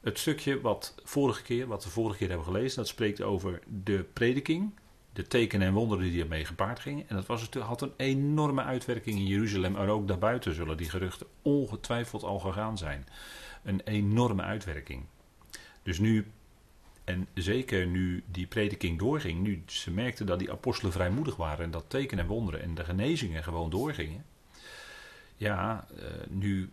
Het 0.00 0.18
stukje 0.18 0.60
wat, 0.60 0.94
vorige 1.04 1.42
keer, 1.42 1.66
wat 1.66 1.84
we 1.84 1.90
vorige 1.90 2.16
keer 2.16 2.28
hebben 2.28 2.46
gelezen, 2.46 2.76
dat 2.76 2.88
spreekt 2.88 3.22
over 3.22 3.60
de 3.82 4.06
prediking, 4.12 4.72
de 5.12 5.26
tekenen 5.26 5.66
en 5.66 5.74
wonderen 5.74 6.04
die 6.04 6.22
ermee 6.22 6.44
gepaard 6.44 6.80
gingen. 6.80 7.08
En 7.08 7.16
dat 7.16 7.26
was, 7.26 7.48
had 7.58 7.82
een 7.82 7.92
enorme 7.96 8.62
uitwerking 8.62 9.18
in 9.18 9.26
Jeruzalem, 9.26 9.72
maar 9.72 9.88
ook 9.88 10.08
daarbuiten 10.08 10.54
zullen 10.54 10.76
die 10.76 10.90
geruchten 10.90 11.26
ongetwijfeld 11.42 12.22
al 12.22 12.38
gegaan 12.38 12.78
zijn. 12.78 13.06
Een 13.62 13.80
enorme 13.84 14.42
uitwerking. 14.42 15.04
Dus 15.82 15.98
nu 15.98 16.26
En 17.04 17.28
zeker 17.34 17.86
nu 17.86 18.22
die 18.26 18.46
prediking 18.46 18.98
doorging, 18.98 19.40
nu 19.40 19.62
ze 19.66 19.90
merkten 19.90 20.26
dat 20.26 20.38
die 20.38 20.50
apostelen 20.50 20.92
vrijmoedig 20.92 21.36
waren 21.36 21.64
en 21.64 21.70
dat 21.70 21.84
tekenen 21.88 22.24
en 22.24 22.30
wonderen 22.30 22.62
en 22.62 22.74
de 22.74 22.84
genezingen 22.84 23.42
gewoon 23.42 23.70
doorgingen. 23.70 24.24
Ja, 25.36 25.86
eh, 25.96 26.04
nu 26.28 26.70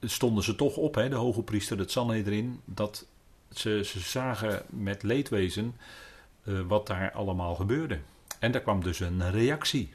stonden 0.00 0.44
ze 0.44 0.54
toch 0.54 0.76
op, 0.76 0.94
hè, 0.94 1.08
de 1.08 1.14
hoge 1.14 1.42
priester, 1.42 1.78
het 1.78 1.96
erin, 1.96 2.60
dat 2.64 3.06
ze, 3.52 3.84
ze 3.84 4.00
zagen 4.00 4.62
met 4.68 5.02
leedwezen 5.02 5.76
uh, 6.44 6.60
wat 6.60 6.86
daar 6.86 7.12
allemaal 7.12 7.54
gebeurde. 7.54 7.98
En 8.38 8.52
daar 8.52 8.60
kwam 8.60 8.82
dus 8.82 9.00
een 9.00 9.30
reactie. 9.30 9.94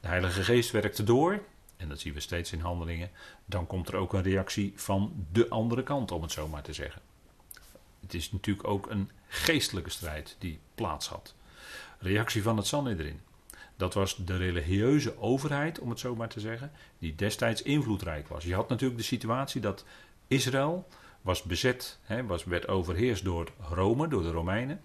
De 0.00 0.08
Heilige 0.08 0.42
Geest 0.42 0.70
werkte 0.70 1.02
door, 1.02 1.42
en 1.76 1.88
dat 1.88 2.00
zien 2.00 2.14
we 2.14 2.20
steeds 2.20 2.52
in 2.52 2.60
handelingen. 2.60 3.10
Dan 3.44 3.66
komt 3.66 3.88
er 3.88 3.96
ook 3.96 4.12
een 4.12 4.22
reactie 4.22 4.72
van 4.76 5.26
de 5.32 5.48
andere 5.48 5.82
kant, 5.82 6.10
om 6.10 6.22
het 6.22 6.32
zo 6.32 6.48
maar 6.48 6.62
te 6.62 6.72
zeggen. 6.72 7.02
Het 8.10 8.20
is 8.20 8.32
natuurlijk 8.32 8.68
ook 8.68 8.90
een 8.90 9.10
geestelijke 9.28 9.90
strijd 9.90 10.36
die 10.38 10.58
plaats 10.74 11.08
had. 11.08 11.34
Reactie 11.98 12.42
van 12.42 12.56
het 12.56 12.66
Sanhedrin. 12.66 13.20
Dat 13.76 13.94
was 13.94 14.16
de 14.16 14.36
religieuze 14.36 15.18
overheid, 15.18 15.78
om 15.78 15.90
het 15.90 15.98
zo 15.98 16.16
maar 16.16 16.28
te 16.28 16.40
zeggen, 16.40 16.72
die 16.98 17.14
destijds 17.14 17.62
invloedrijk 17.62 18.28
was. 18.28 18.44
Je 18.44 18.54
had 18.54 18.68
natuurlijk 18.68 18.98
de 19.00 19.06
situatie 19.06 19.60
dat 19.60 19.84
Israël 20.26 20.88
was 21.20 21.42
bezet, 21.42 21.98
hè, 22.02 22.26
was, 22.26 22.44
werd 22.44 22.68
overheerst 22.68 23.24
door 23.24 23.52
Rome, 23.68 24.08
door 24.08 24.22
de 24.22 24.30
Romeinen. 24.30 24.80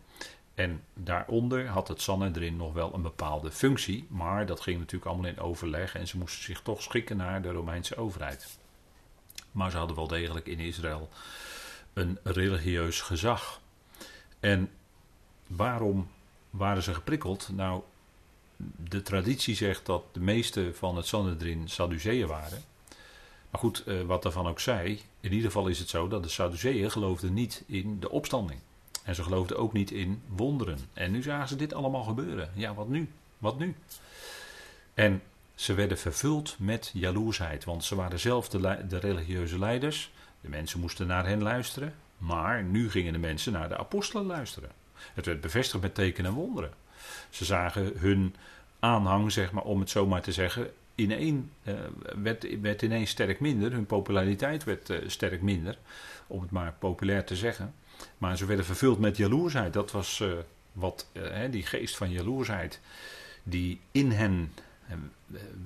En 0.53 0.83
daaronder 0.93 1.67
had 1.67 1.87
het 1.87 2.01
Sanhedrin 2.01 2.55
nog 2.55 2.73
wel 2.73 2.93
een 2.93 3.01
bepaalde 3.01 3.51
functie, 3.51 4.07
maar 4.09 4.45
dat 4.45 4.61
ging 4.61 4.79
natuurlijk 4.79 5.11
allemaal 5.11 5.31
in 5.31 5.39
overleg 5.39 5.95
en 5.95 6.07
ze 6.07 6.17
moesten 6.17 6.43
zich 6.43 6.61
toch 6.61 6.81
schikken 6.81 7.17
naar 7.17 7.41
de 7.41 7.51
Romeinse 7.51 7.95
overheid. 7.95 8.57
Maar 9.51 9.71
ze 9.71 9.77
hadden 9.77 9.95
wel 9.95 10.07
degelijk 10.07 10.47
in 10.47 10.59
Israël 10.59 11.09
een 11.95 12.17
religieus 12.23 13.01
gezag. 13.01 13.61
En 14.39 14.69
waarom 15.47 16.07
waren 16.49 16.83
ze 16.83 16.93
geprikkeld? 16.93 17.49
Nou, 17.51 17.81
de 18.89 19.01
traditie 19.01 19.55
zegt 19.55 19.85
dat 19.85 20.03
de 20.11 20.19
meeste 20.19 20.73
van 20.73 20.95
het 20.95 21.05
Sanhedrin 21.05 21.69
Sadduceeën 21.69 22.27
waren. 22.27 22.63
Maar 23.49 23.59
goed, 23.59 23.83
eh, 23.83 24.01
wat 24.01 24.23
daarvan 24.23 24.47
ook 24.47 24.59
zij, 24.59 25.01
in 25.19 25.31
ieder 25.31 25.45
geval 25.45 25.67
is 25.67 25.79
het 25.79 25.89
zo 25.89 26.07
dat 26.07 26.23
de 26.23 26.29
Sadduceeën 26.29 26.91
geloofden 26.91 27.33
niet 27.33 27.63
in 27.65 27.99
de 27.99 28.09
opstanding. 28.09 28.59
En 29.03 29.15
ze 29.15 29.23
geloofden 29.23 29.57
ook 29.57 29.73
niet 29.73 29.91
in 29.91 30.21
wonderen. 30.27 30.79
En 30.93 31.11
nu 31.11 31.21
zagen 31.21 31.47
ze 31.47 31.55
dit 31.55 31.73
allemaal 31.73 32.03
gebeuren. 32.03 32.51
Ja, 32.53 32.73
wat 32.73 32.87
nu? 32.87 33.09
Wat 33.37 33.59
nu? 33.59 33.75
En 34.93 35.21
ze 35.55 35.73
werden 35.73 35.97
vervuld 35.97 36.55
met 36.59 36.91
jaloersheid, 36.93 37.63
want 37.63 37.83
ze 37.83 37.95
waren 37.95 38.19
zelf 38.19 38.49
de, 38.49 38.85
de 38.87 38.97
religieuze 38.97 39.59
leiders. 39.59 40.11
De 40.45 40.51
mensen 40.51 40.79
moesten 40.79 41.07
naar 41.07 41.25
hen 41.25 41.41
luisteren, 41.41 41.93
maar 42.17 42.63
nu 42.63 42.89
gingen 42.89 43.13
de 43.13 43.19
mensen 43.19 43.53
naar 43.53 43.69
de 43.69 43.77
apostelen 43.77 44.25
luisteren. 44.25 44.71
Het 44.93 45.25
werd 45.25 45.41
bevestigd 45.41 45.83
met 45.83 45.95
tekenen 45.95 46.31
en 46.31 46.37
wonderen. 46.37 46.71
Ze 47.29 47.45
zagen 47.45 47.91
hun 47.97 48.35
aanhang, 48.79 49.31
zeg 49.31 49.51
maar, 49.51 49.63
om 49.63 49.79
het 49.79 49.89
zo 49.89 50.05
maar 50.05 50.21
te 50.21 50.31
zeggen, 50.31 50.71
ineen, 50.95 51.51
uh, 51.63 51.73
werd, 52.15 52.61
werd 52.61 52.81
ineens 52.81 53.09
sterk 53.09 53.39
minder. 53.39 53.71
Hun 53.71 53.85
populariteit 53.85 54.63
werd 54.63 54.89
uh, 54.89 54.97
sterk 55.07 55.41
minder, 55.41 55.77
om 56.27 56.41
het 56.41 56.51
maar 56.51 56.73
populair 56.79 57.25
te 57.25 57.35
zeggen. 57.35 57.73
Maar 58.17 58.37
ze 58.37 58.45
werden 58.45 58.65
vervuld 58.65 58.99
met 58.99 59.17
jaloersheid. 59.17 59.73
Dat 59.73 59.91
was 59.91 60.19
uh, 60.19 60.33
wat, 60.71 61.07
die 61.49 61.63
geest 61.63 61.97
van 61.97 62.11
jaloersheid, 62.11 62.79
die 63.43 63.79
in 63.91 64.11
hen 64.11 64.53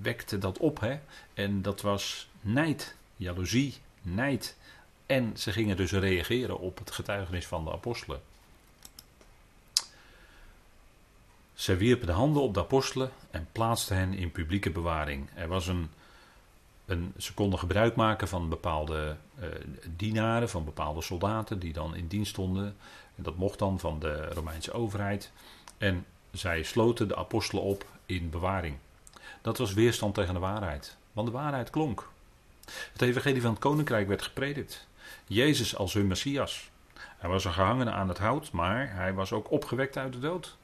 wekte 0.01 0.37
dat 0.37 0.57
op. 0.57 0.79
Hè? 0.79 0.99
En 1.33 1.61
dat 1.61 1.81
was 1.81 2.29
nijd, 2.41 2.95
jaloezie, 3.15 3.77
nijd. 4.01 4.57
En 5.05 5.37
ze 5.37 5.51
gingen 5.51 5.77
dus 5.77 5.91
reageren 5.91 6.59
op 6.59 6.77
het 6.77 6.91
getuigenis 6.91 7.47
van 7.47 7.63
de 7.63 7.71
apostelen. 7.71 8.21
Zij 11.53 11.77
wierpen 11.77 12.07
de 12.07 12.13
handen 12.13 12.41
op 12.41 12.53
de 12.53 12.59
apostelen 12.59 13.11
en 13.31 13.47
plaatsten 13.51 13.97
hen 13.97 14.13
in 14.13 14.31
publieke 14.31 14.69
bewaring. 14.69 15.29
Er 15.35 15.47
was 15.47 15.67
een, 15.67 15.89
een 16.85 17.13
ze 17.17 17.33
konden 17.33 17.59
gebruik 17.59 17.95
maken 17.95 18.27
van 18.27 18.49
bepaalde 18.49 19.15
uh, 19.39 19.45
dienaren, 19.95 20.49
van 20.49 20.65
bepaalde 20.65 21.01
soldaten 21.01 21.59
die 21.59 21.73
dan 21.73 21.95
in 21.95 22.07
dienst 22.07 22.31
stonden. 22.31 22.75
En 23.15 23.23
dat 23.23 23.35
mocht 23.35 23.59
dan 23.59 23.79
van 23.79 23.99
de 23.99 24.25
Romeinse 24.25 24.71
overheid. 24.71 25.31
En 25.77 26.05
zij 26.31 26.63
sloten 26.63 27.07
de 27.07 27.15
apostelen 27.15 27.63
op 27.63 27.85
in 28.05 28.29
bewaring. 28.29 28.75
Dat 29.41 29.57
was 29.57 29.73
weerstand 29.73 30.13
tegen 30.13 30.33
de 30.33 30.39
waarheid, 30.39 30.97
want 31.11 31.27
de 31.27 31.33
waarheid 31.33 31.69
klonk. 31.69 32.09
Het 32.91 33.01
evangelie 33.01 33.41
van 33.41 33.51
het 33.51 33.59
koninkrijk 33.59 34.07
werd 34.07 34.21
gepredikt. 34.21 34.87
Jezus 35.27 35.75
als 35.75 35.93
hun 35.93 36.07
Messias. 36.07 36.69
Hij 37.17 37.29
was 37.29 37.45
een 37.45 37.53
gehangene 37.53 37.91
aan 37.91 38.07
het 38.07 38.17
hout, 38.17 38.51
maar 38.51 38.95
hij 38.95 39.13
was 39.13 39.31
ook 39.31 39.51
opgewekt 39.51 39.97
uit 39.97 40.13
de 40.13 40.19
dood. 40.19 40.57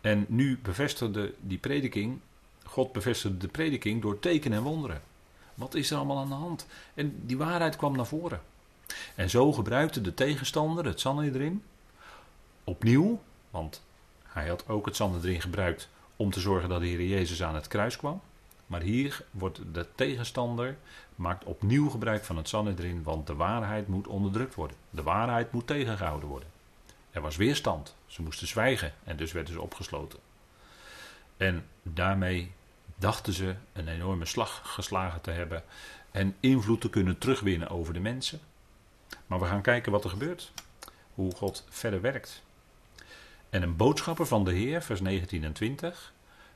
En 0.00 0.24
nu 0.28 0.58
bevestigde 0.62 1.34
die 1.40 1.58
prediking, 1.58 2.20
God 2.64 2.92
bevestigde 2.92 3.36
de 3.36 3.48
prediking 3.48 4.02
door 4.02 4.18
tekenen 4.18 4.58
en 4.58 4.64
wonderen. 4.64 5.02
Wat 5.54 5.74
is 5.74 5.90
er 5.90 5.96
allemaal 5.96 6.18
aan 6.18 6.28
de 6.28 6.34
hand? 6.34 6.66
En 6.94 7.26
die 7.26 7.36
waarheid 7.36 7.76
kwam 7.76 7.96
naar 7.96 8.06
voren. 8.06 8.40
En 9.14 9.30
zo 9.30 9.52
gebruikte 9.52 10.00
de 10.00 10.14
tegenstander 10.14 10.84
het 10.84 11.00
Sanhedrin 11.00 11.62
opnieuw, 12.64 13.22
want 13.50 13.82
hij 14.22 14.48
had 14.48 14.68
ook 14.68 14.86
het 14.86 14.96
Sanhedrin 14.96 15.40
gebruikt 15.40 15.88
om 16.16 16.30
te 16.30 16.40
zorgen 16.40 16.68
dat 16.68 16.80
de 16.80 16.86
Heer 16.86 17.02
Jezus 17.02 17.42
aan 17.42 17.54
het 17.54 17.68
kruis 17.68 17.96
kwam. 17.96 18.20
Maar 18.66 18.80
hier 18.80 19.24
wordt 19.30 19.60
de 19.72 19.86
tegenstander 19.94 20.76
maakt 21.14 21.44
opnieuw 21.44 21.88
gebruik 21.88 22.24
van 22.24 22.36
het 22.36 22.48
Sanhedrin, 22.48 23.02
want 23.02 23.26
de 23.26 23.34
waarheid 23.34 23.88
moet 23.88 24.06
onderdrukt 24.06 24.54
worden. 24.54 24.76
De 24.90 25.02
waarheid 25.02 25.52
moet 25.52 25.66
tegengehouden 25.66 26.28
worden. 26.28 26.48
Er 27.10 27.20
was 27.20 27.36
weerstand. 27.36 27.96
Ze 28.06 28.22
moesten 28.22 28.46
zwijgen 28.46 28.92
en 29.04 29.16
dus 29.16 29.32
werden 29.32 29.52
ze 29.52 29.60
opgesloten. 29.60 30.18
En 31.36 31.66
daarmee 31.82 32.52
dachten 32.96 33.32
ze 33.32 33.54
een 33.72 33.88
enorme 33.88 34.24
slag 34.24 34.60
geslagen 34.64 35.20
te 35.20 35.30
hebben 35.30 35.62
en 36.10 36.36
invloed 36.40 36.80
te 36.80 36.90
kunnen 36.90 37.18
terugwinnen 37.18 37.68
over 37.68 37.94
de 37.94 38.00
mensen. 38.00 38.40
Maar 39.26 39.40
we 39.40 39.46
gaan 39.46 39.62
kijken 39.62 39.92
wat 39.92 40.04
er 40.04 40.10
gebeurt. 40.10 40.52
Hoe 41.14 41.34
God 41.34 41.64
verder 41.68 42.00
werkt. 42.00 42.42
En 43.50 43.62
een 43.62 43.76
boodschapper 43.76 44.26
van 44.26 44.44
de 44.44 44.52
Heer, 44.52 44.82
vers 44.82 45.00
19 45.00 45.44
en 45.44 45.52
20. 45.52 46.12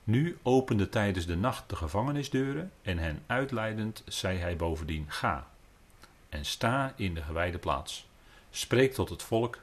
Nu 0.08 0.38
opende 0.42 0.88
tijdens 0.88 1.26
de 1.26 1.36
nacht 1.36 1.68
de 1.68 1.76
gevangenisdeuren 1.76 2.72
en 2.82 2.98
hen 2.98 3.22
uitleidend 3.26 4.02
zei 4.06 4.38
hij 4.38 4.56
bovendien: 4.56 5.04
Ga 5.08 5.48
en 6.28 6.44
sta 6.44 6.92
in 6.96 7.14
de 7.14 7.22
gewijde 7.22 7.58
plaats. 7.58 8.06
Spreek 8.50 8.94
tot 8.94 9.08
het 9.08 9.22
volk 9.22 9.58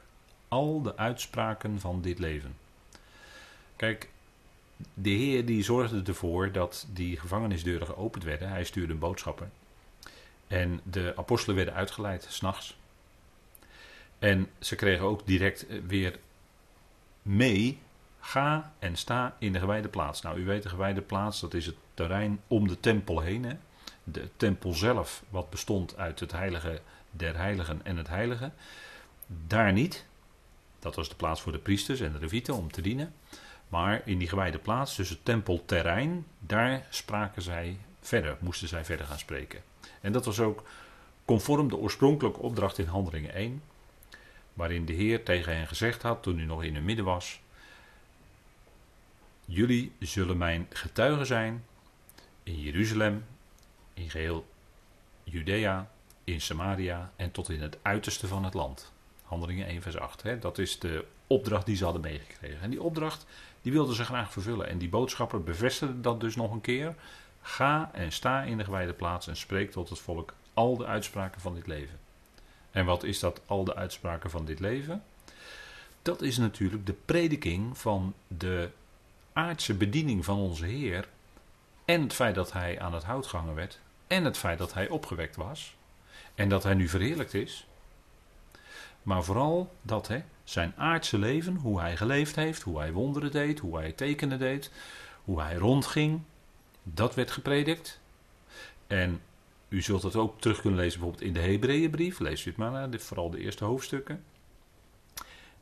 al 0.48 0.82
de 0.82 0.96
uitspraken 0.96 1.80
van 1.80 2.00
dit 2.00 2.18
leven. 2.18 2.56
Kijk, 3.76 4.08
de 4.94 5.10
Heer 5.10 5.44
die 5.44 5.62
zorgde 5.62 6.02
ervoor 6.02 6.52
dat 6.52 6.86
die 6.92 7.16
gevangenisdeuren 7.16 7.86
geopend 7.86 8.24
werden. 8.24 8.48
Hij 8.48 8.64
stuurde 8.64 8.92
een 8.92 8.98
boodschapper. 8.98 9.48
En 10.46 10.80
de 10.82 11.12
apostelen 11.16 11.56
werden 11.56 11.74
uitgeleid, 11.74 12.26
s'nachts. 12.28 12.76
En 14.18 14.48
ze 14.58 14.76
kregen 14.76 15.04
ook 15.04 15.26
direct 15.26 15.66
eh, 15.66 15.78
weer 15.86 16.18
mee, 17.22 17.78
ga 18.26 18.72
en 18.78 18.96
sta 18.96 19.36
in 19.38 19.52
de 19.52 19.58
gewijde 19.58 19.88
plaats. 19.88 20.22
Nou, 20.22 20.38
u 20.38 20.44
weet 20.44 20.62
de 20.62 20.68
gewijde 20.68 21.00
plaats, 21.00 21.40
dat 21.40 21.54
is 21.54 21.66
het 21.66 21.76
terrein 21.94 22.40
om 22.46 22.68
de 22.68 22.80
tempel 22.80 23.20
heen. 23.20 23.44
Hè? 23.44 23.54
De 24.04 24.28
tempel 24.36 24.72
zelf, 24.72 25.22
wat 25.28 25.50
bestond 25.50 25.96
uit 25.96 26.20
het 26.20 26.32
heilige 26.32 26.80
der 27.10 27.36
heiligen 27.36 27.80
en 27.84 27.96
het 27.96 28.08
heilige. 28.08 28.50
Daar 29.46 29.72
niet, 29.72 30.06
dat 30.78 30.94
was 30.94 31.08
de 31.08 31.14
plaats 31.14 31.40
voor 31.40 31.52
de 31.52 31.58
priesters 31.58 32.00
en 32.00 32.12
de 32.12 32.18
levieten 32.18 32.54
om 32.54 32.70
te 32.70 32.80
dienen. 32.80 33.14
Maar 33.68 34.02
in 34.04 34.18
die 34.18 34.28
gewijde 34.28 34.58
plaats, 34.58 34.96
dus 34.96 35.08
het 35.08 35.24
tempelterrein, 35.24 36.26
daar 36.38 36.86
spraken 36.90 37.42
zij 37.42 37.78
verder, 38.00 38.36
moesten 38.40 38.68
zij 38.68 38.84
verder 38.84 39.06
gaan 39.06 39.18
spreken. 39.18 39.62
En 40.00 40.12
dat 40.12 40.24
was 40.24 40.40
ook 40.40 40.62
conform 41.24 41.68
de 41.68 41.76
oorspronkelijke 41.76 42.40
opdracht 42.40 42.78
in 42.78 42.86
Handelingen 42.86 43.34
1, 43.34 43.62
waarin 44.52 44.86
de 44.86 44.92
Heer 44.92 45.24
tegen 45.24 45.56
hen 45.56 45.66
gezegd 45.66 46.02
had 46.02 46.22
toen 46.22 46.36
hij 46.36 46.46
nog 46.46 46.62
in 46.62 46.74
hun 46.74 46.84
midden 46.84 47.04
was: 47.04 47.40
Jullie 49.48 49.92
zullen 49.98 50.36
mijn 50.36 50.66
getuigen 50.70 51.26
zijn 51.26 51.64
in 52.42 52.60
Jeruzalem, 52.60 53.24
in 53.94 54.10
geheel 54.10 54.46
Judea, 55.24 55.90
in 56.24 56.40
Samaria 56.40 57.12
en 57.16 57.30
tot 57.30 57.48
in 57.50 57.62
het 57.62 57.78
uiterste 57.82 58.26
van 58.26 58.44
het 58.44 58.54
land. 58.54 58.92
Handelingen 59.22 59.66
1 59.66 59.82
vers 59.82 59.98
8. 59.98 60.22
Hè? 60.22 60.38
Dat 60.38 60.58
is 60.58 60.78
de 60.78 61.04
opdracht 61.26 61.66
die 61.66 61.76
ze 61.76 61.84
hadden 61.84 62.02
meegekregen. 62.02 62.60
En 62.60 62.70
die 62.70 62.82
opdracht 62.82 63.26
die 63.62 63.72
wilden 63.72 63.94
ze 63.94 64.04
graag 64.04 64.32
vervullen. 64.32 64.68
En 64.68 64.78
die 64.78 64.88
boodschapper 64.88 65.42
bevestigde 65.42 66.00
dat 66.00 66.20
dus 66.20 66.36
nog 66.36 66.52
een 66.52 66.60
keer. 66.60 66.94
Ga 67.40 67.90
en 67.92 68.12
sta 68.12 68.42
in 68.42 68.58
de 68.58 68.64
gewijde 68.64 68.92
plaats 68.92 69.26
en 69.26 69.36
spreek 69.36 69.70
tot 69.70 69.88
het 69.88 69.98
volk 69.98 70.34
al 70.54 70.76
de 70.76 70.86
uitspraken 70.86 71.40
van 71.40 71.54
dit 71.54 71.66
leven. 71.66 71.98
En 72.70 72.84
wat 72.84 73.02
is 73.02 73.18
dat 73.18 73.40
al 73.46 73.64
de 73.64 73.74
uitspraken 73.74 74.30
van 74.30 74.44
dit 74.44 74.60
leven? 74.60 75.02
Dat 76.02 76.22
is 76.22 76.36
natuurlijk 76.36 76.86
de 76.86 76.96
prediking 77.04 77.78
van 77.78 78.14
de 78.26 78.70
aardse 79.36 79.74
bediening 79.74 80.24
van 80.24 80.38
onze 80.38 80.66
Heer. 80.66 81.08
En 81.84 82.02
het 82.02 82.12
feit 82.12 82.34
dat 82.34 82.52
hij 82.52 82.80
aan 82.80 82.94
het 82.94 83.04
hout 83.04 83.26
gehangen 83.26 83.54
werd. 83.54 83.80
En 84.06 84.24
het 84.24 84.36
feit 84.36 84.58
dat 84.58 84.74
hij 84.74 84.88
opgewekt 84.88 85.36
was. 85.36 85.76
En 86.34 86.48
dat 86.48 86.62
hij 86.62 86.74
nu 86.74 86.88
verheerlijkt 86.88 87.34
is. 87.34 87.66
Maar 89.02 89.24
vooral 89.24 89.74
dat, 89.82 90.08
hè, 90.08 90.22
zijn 90.44 90.74
aardse 90.76 91.18
leven, 91.18 91.54
hoe 91.54 91.80
hij 91.80 91.96
geleefd 91.96 92.36
heeft, 92.36 92.62
hoe 92.62 92.78
hij 92.78 92.92
wonderen 92.92 93.30
deed, 93.30 93.58
hoe 93.58 93.76
hij 93.76 93.92
tekenen 93.92 94.38
deed, 94.38 94.70
hoe 95.24 95.40
hij 95.40 95.54
rondging, 95.54 96.20
dat 96.82 97.14
werd 97.14 97.30
gepredikt. 97.30 98.00
En 98.86 99.20
u 99.68 99.82
zult 99.82 100.02
het 100.02 100.16
ook 100.16 100.40
terug 100.40 100.60
kunnen 100.60 100.78
lezen 100.78 101.00
bijvoorbeeld 101.00 101.28
in 101.28 101.32
de 101.32 101.50
Hebreeënbrief, 101.50 102.18
lees 102.18 102.44
u 102.44 102.48
het 102.48 102.58
maar, 102.58 102.88
vooral 102.90 103.30
de 103.30 103.38
eerste 103.38 103.64
hoofdstukken. 103.64 104.24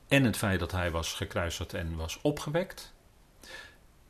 En 0.08 0.24
het 0.24 0.36
feit 0.36 0.60
dat 0.60 0.72
hij 0.72 0.90
was 0.90 1.14
gekruisigd 1.14 1.74
en 1.74 1.96
was 1.96 2.18
opgewekt. 2.22 2.93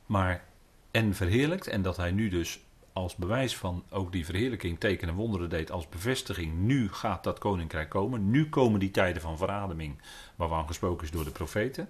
Maar 0.06 0.44
en 0.90 1.14
verheerlijkt. 1.14 1.66
En 1.66 1.82
dat 1.82 1.96
hij 1.96 2.10
nu 2.10 2.28
dus 2.28 2.60
als 2.92 3.14
bewijs 3.14 3.56
van 3.56 3.84
ook 3.90 4.12
die 4.12 4.24
verheerlijking 4.24 4.80
tekenen 4.80 5.14
en 5.14 5.20
wonderen 5.20 5.48
deed 5.48 5.70
als 5.70 5.88
bevestiging. 5.88 6.54
Nu 6.54 6.92
gaat 6.92 7.24
dat 7.24 7.38
koninkrijk 7.38 7.88
komen. 7.88 8.30
Nu 8.30 8.48
komen 8.48 8.80
die 8.80 8.90
tijden 8.90 9.22
van 9.22 9.38
verademing 9.38 9.98
waarvan 10.36 10.66
gesproken 10.66 11.04
is 11.04 11.10
door 11.10 11.24
de 11.24 11.30
profeten. 11.30 11.88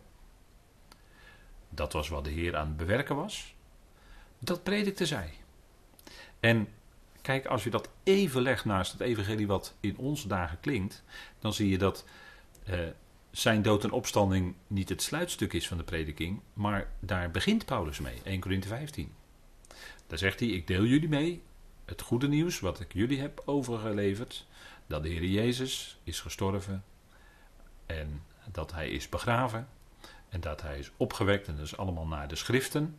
Dat 1.68 1.92
was 1.92 2.08
wat 2.08 2.24
de 2.24 2.30
Heer 2.30 2.56
aan 2.56 2.66
het 2.66 2.76
bewerken 2.76 3.16
was. 3.16 3.54
Dat 4.38 4.62
predikte 4.62 5.06
zij. 5.06 5.32
En 6.40 6.68
kijk, 7.22 7.46
als 7.46 7.64
je 7.64 7.70
dat 7.70 7.88
even 8.02 8.42
legt 8.42 8.64
naast 8.64 8.92
het 8.92 9.00
evangelie 9.00 9.46
wat 9.46 9.74
in 9.80 9.96
onze 9.98 10.28
dagen 10.28 10.60
klinkt, 10.60 11.02
dan 11.38 11.52
zie 11.52 11.68
je 11.68 11.78
dat 11.78 12.04
eh, 12.64 12.78
zijn 13.34 13.62
dood 13.62 13.84
en 13.84 13.90
opstanding 13.90 14.54
niet 14.66 14.88
het 14.88 15.02
sluitstuk 15.02 15.52
is 15.52 15.68
van 15.68 15.76
de 15.76 15.82
prediking, 15.82 16.40
maar 16.52 16.88
daar 17.00 17.30
begint 17.30 17.64
Paulus 17.64 17.98
mee, 17.98 18.20
1 18.24 18.40
Corinthië 18.40 18.68
15. 18.68 19.12
Daar 20.06 20.18
zegt 20.18 20.40
hij, 20.40 20.48
ik 20.48 20.66
deel 20.66 20.84
jullie 20.84 21.08
mee 21.08 21.42
het 21.84 22.00
goede 22.00 22.28
nieuws 22.28 22.60
wat 22.60 22.80
ik 22.80 22.92
jullie 22.92 23.20
heb 23.20 23.42
overgeleverd, 23.44 24.46
dat 24.86 25.02
de 25.02 25.08
Heer 25.08 25.24
Jezus 25.24 25.98
is 26.04 26.20
gestorven 26.20 26.84
en 27.86 28.22
dat 28.52 28.72
hij 28.72 28.90
is 28.90 29.08
begraven 29.08 29.68
en 30.28 30.40
dat 30.40 30.62
hij 30.62 30.78
is 30.78 30.90
opgewekt 30.96 31.48
en 31.48 31.56
dat 31.56 31.64
is 31.64 31.76
allemaal 31.76 32.06
naar 32.06 32.28
de 32.28 32.36
schriften. 32.36 32.98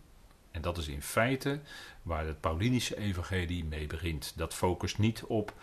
En 0.51 0.62
dat 0.62 0.77
is 0.77 0.88
in 0.88 1.01
feite 1.01 1.60
waar 2.01 2.25
het 2.25 2.39
Paulinische 2.39 2.98
evangelie 2.98 3.65
mee 3.65 3.88
begint. 3.88 4.34
Dat 4.36 4.54
focust 4.54 4.98
niet 4.98 5.24
op 5.24 5.54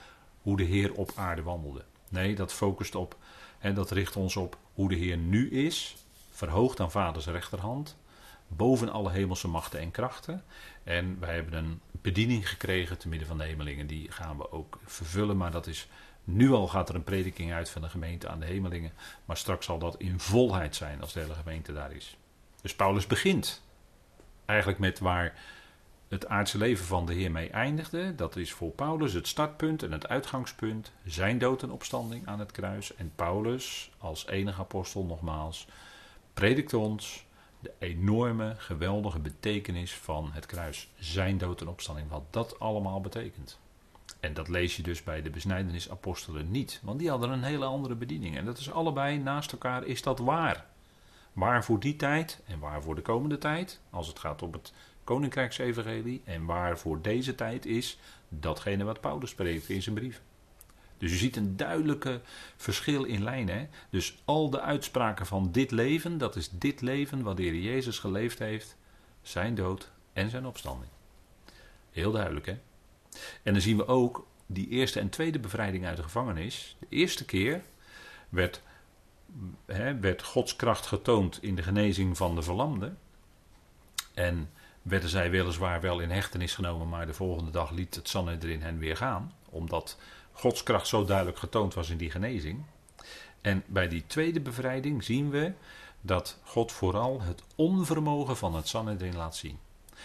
hoe 0.43 0.57
de 0.57 0.63
Heer 0.63 0.95
op 0.95 1.13
aarde 1.15 1.43
wandelde. 1.43 1.85
Nee, 2.09 2.35
dat 2.35 2.53
focust 2.53 2.95
op, 2.95 3.17
en 3.63 3.75
dat 3.75 3.91
richt 3.91 4.17
ons 4.17 4.37
op 4.37 4.57
hoe 4.75 4.89
de 4.89 4.95
Heer 4.95 5.17
nu 5.17 5.51
is, 5.51 5.97
verhoogd 6.31 6.81
aan 6.81 6.91
vaders 6.91 7.27
rechterhand, 7.27 7.97
boven 8.49 8.89
alle 8.89 9.11
hemelse 9.11 9.49
machten 9.49 9.81
en 9.81 9.91
krachten. 9.91 10.45
En 10.85 11.21
wij 11.21 11.35
hebben 11.35 11.55
een 11.55 11.81
bediening 11.91 12.49
gekregen 12.49 12.99
te 12.99 13.09
midden 13.09 13.29
van 13.29 13.39
de 13.39 13.45
hemelingen. 13.45 13.87
Die 13.87 14.11
gaan 14.11 14.37
we 14.37 14.53
ook 14.53 14.79
vervullen, 14.85 15.37
maar 15.37 15.51
dat 15.51 15.67
is 15.67 15.89
nu 16.25 16.51
al 16.51 16.69
gaat 16.69 16.89
er 16.89 16.95
een 16.95 17.05
prediking 17.05 17.53
uit 17.53 17.71
van 17.71 17.83
de 17.83 17.89
gemeente 17.89 18.29
aan 18.29 18.41
de 18.41 18.47
hemelingen. 18.47 18.93
Maar 19.25 19.37
straks 19.37 19.67
zal 19.67 19.79
dat 19.79 19.97
in 19.97 20.21
volheid 20.21 20.77
zijn 20.77 21.01
als 21.01 21.13
de 21.13 21.21
hele 21.21 21.35
gemeente 21.35 21.73
daar 21.73 21.93
is. 21.93 22.17
Dus 22.63 22.75
Paulus 22.75 23.07
begint 23.07 23.63
eigenlijk 24.45 24.79
met 24.79 24.99
waar 24.99 25.35
het 26.13 26.27
aardse 26.27 26.59
leven 26.59 26.85
van 26.85 27.07
de 27.07 27.15
Heer 27.15 27.31
mee 27.31 27.51
eindigde. 27.51 28.15
Dat 28.15 28.37
is 28.37 28.53
voor 28.53 28.71
Paulus 28.71 29.13
het 29.13 29.29
startpunt 29.29 29.83
en 29.83 29.93
het 29.93 30.09
uitgangspunt. 30.09 30.93
Zijn 31.05 31.39
dood 31.39 31.63
en 31.63 31.71
opstanding 31.71 32.27
aan 32.27 32.39
het 32.39 32.53
kruis. 32.53 32.95
En 32.95 33.13
Paulus, 33.15 33.91
als 33.99 34.27
enige 34.27 34.61
apostel 34.61 35.05
nogmaals, 35.05 35.67
predikt 36.35 36.75
ons 36.75 37.25
de 37.61 37.73
enorme, 37.79 38.55
geweldige 38.59 39.19
betekenis 39.19 39.95
van 39.95 40.31
het 40.33 40.47
kruis. 40.47 40.89
Zijn 40.99 41.39
dood 41.39 41.61
en 41.61 41.69
opstanding, 41.69 42.09
wat 42.09 42.25
dat 42.31 42.59
allemaal 42.59 43.01
betekent. 43.01 43.59
En 44.21 44.35
dat 44.35 44.49
lees 44.49 44.77
je 44.77 44.83
dus 44.83 45.03
bij 45.03 45.23
de 45.23 45.31
besnijdenisapostelen 45.31 46.51
niet, 46.51 46.81
want 46.83 46.99
die 46.99 47.11
hadden 47.11 47.31
een 47.31 47.43
hele 47.43 47.65
andere 47.65 47.95
bediening. 47.95 48.37
En 48.37 48.45
dat 48.45 48.59
is 48.59 48.73
allebei 48.73 49.19
naast 49.19 49.53
elkaar, 49.53 49.85
is 49.85 50.03
dat 50.03 50.19
waar. 50.19 50.65
Waar 51.33 51.65
voor 51.65 51.81
die 51.81 51.97
tijd 51.97 52.41
en 52.47 52.59
waar 52.59 52.83
voor 52.83 52.95
de 52.95 53.03
komende 53.03 53.39
tijd, 53.39 53.81
als 53.91 54.07
het 54.07 54.19
gaat 54.19 54.43
om 54.43 54.53
het 54.53 54.73
koninkrijksevangelie, 55.05 56.23
en 56.25 56.45
waar 56.45 56.79
voor 56.79 57.03
deze 57.03 57.35
tijd 57.35 57.67
is 57.67 57.99
datgene 58.29 58.85
wat 58.85 59.01
Paulus 59.01 59.31
spreekt 59.31 59.69
in 59.69 59.83
zijn 59.83 59.95
brief. 59.95 60.23
Dus 60.99 61.11
je 61.11 61.17
ziet 61.17 61.37
een 61.37 61.57
duidelijke 61.57 62.21
verschil 62.57 63.05
in 63.05 63.23
lijnen. 63.23 63.71
Dus 63.91 64.23
al 64.25 64.51
de 64.51 64.61
uitspraken 64.61 65.27
van 65.27 65.53
dit 65.53 65.71
leven, 65.71 66.19
dat 66.19 66.37
is 66.37 66.51
dit 66.53 66.81
leven 66.81 67.23
wat 67.23 67.37
de 67.37 67.63
Jezus 67.63 67.99
geleefd 67.99 68.39
heeft, 68.39 68.77
zijn 69.23 69.55
dood 69.55 69.91
en 70.13 70.31
zijn 70.31 70.47
opstanding. 70.47 70.91
Heel 71.91 72.13
duidelijk 72.13 72.47
hè. 72.47 72.59
En 73.43 73.53
dan 73.53 73.63
zien 73.63 73.77
we 73.77 73.87
ook 73.87 74.27
die 74.47 74.69
eerste 74.69 75.01
en 75.01 75.09
tweede 75.09 75.39
bevrijding 75.39 75.87
uit 75.87 75.97
de 75.97 76.03
gevangenis. 76.03 76.77
De 76.79 76.87
eerste 76.89 77.25
keer 77.25 77.63
werd, 78.29 78.63
hè, 79.67 79.99
werd 79.99 80.23
Gods 80.23 80.57
kracht 80.57 80.87
getoond 80.87 81.43
in 81.43 81.55
de 81.55 81.63
genezing 81.63 82.17
van 82.17 82.35
de 82.35 82.43
verlamden. 82.43 82.99
En 84.15 84.51
werden 84.83 85.09
zij 85.09 85.31
weliswaar 85.31 85.81
wel 85.81 86.01
in 86.01 86.11
hechtenis 86.11 86.55
genomen, 86.55 86.89
maar 86.89 87.07
de 87.07 87.15
volgende 87.15 87.51
dag 87.51 87.71
liet 87.71 87.95
het 87.95 88.09
Sanhedrin 88.09 88.63
hen 88.63 88.79
weer 88.79 88.97
gaan. 88.97 89.33
Omdat 89.49 89.99
Gods 90.33 90.63
kracht 90.63 90.87
zo 90.87 91.05
duidelijk 91.05 91.39
getoond 91.39 91.75
was 91.75 91.91
in 91.91 91.97
die 91.97 92.11
genezing. 92.11 92.65
En 93.41 93.63
bij 93.67 93.89
die 93.89 94.07
tweede 94.07 94.41
bevrijding 94.41 95.05
zien 95.05 95.31
we 95.31 95.53
dat 96.01 96.39
God 96.43 96.73
vooral 96.73 97.21
het 97.21 97.43
onvermogen 97.55 98.37
van 98.37 98.55
het 98.55 98.69
Sanhedrin 98.69 99.17
laat 99.17 99.37
zien. 99.37 99.59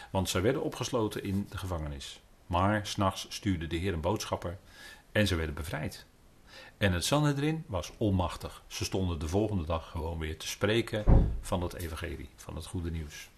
Want 0.10 0.30
zij 0.30 0.42
werden 0.42 0.64
opgesloten 0.64 1.24
in 1.24 1.48
de 1.50 1.58
gevangenis. 1.58 2.22
Maar 2.48 2.88
s'nachts 2.88 3.26
stuurde 3.30 3.68
de 3.68 3.76
Heer 3.76 3.94
een 3.94 4.02
boodschapper 4.02 4.58
en 5.12 5.28
ze 5.28 5.36
werden 5.36 5.56
bevrijd. 5.56 6.06
En 6.78 6.94
het 6.94 7.06
Sanhedrin 7.06 7.64
was 7.68 7.92
onmachtig. 7.98 8.64
Ze 8.68 8.84
stonden 8.84 9.20
de 9.20 9.28
volgende 9.28 9.66
dag 9.66 9.90
gewoon 9.90 10.20
weer 10.20 10.38
te 10.38 10.48
spreken 10.48 11.34
van 11.42 11.62
het 11.62 11.74
evangelie, 11.74 12.30
van 12.36 12.56
het 12.56 12.66
goede 12.66 12.92
nieuws. 12.92 13.30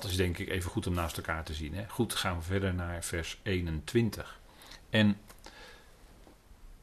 Dat 0.00 0.10
is 0.10 0.16
denk 0.16 0.38
ik 0.38 0.48
even 0.48 0.70
goed 0.70 0.86
om 0.86 0.94
naast 0.94 1.16
elkaar 1.16 1.44
te 1.44 1.54
zien. 1.54 1.74
Hè? 1.74 1.88
Goed, 1.88 2.14
gaan 2.14 2.36
we 2.36 2.42
verder 2.42 2.74
naar 2.74 3.04
vers 3.04 3.40
21. 3.42 4.40
En 4.90 5.16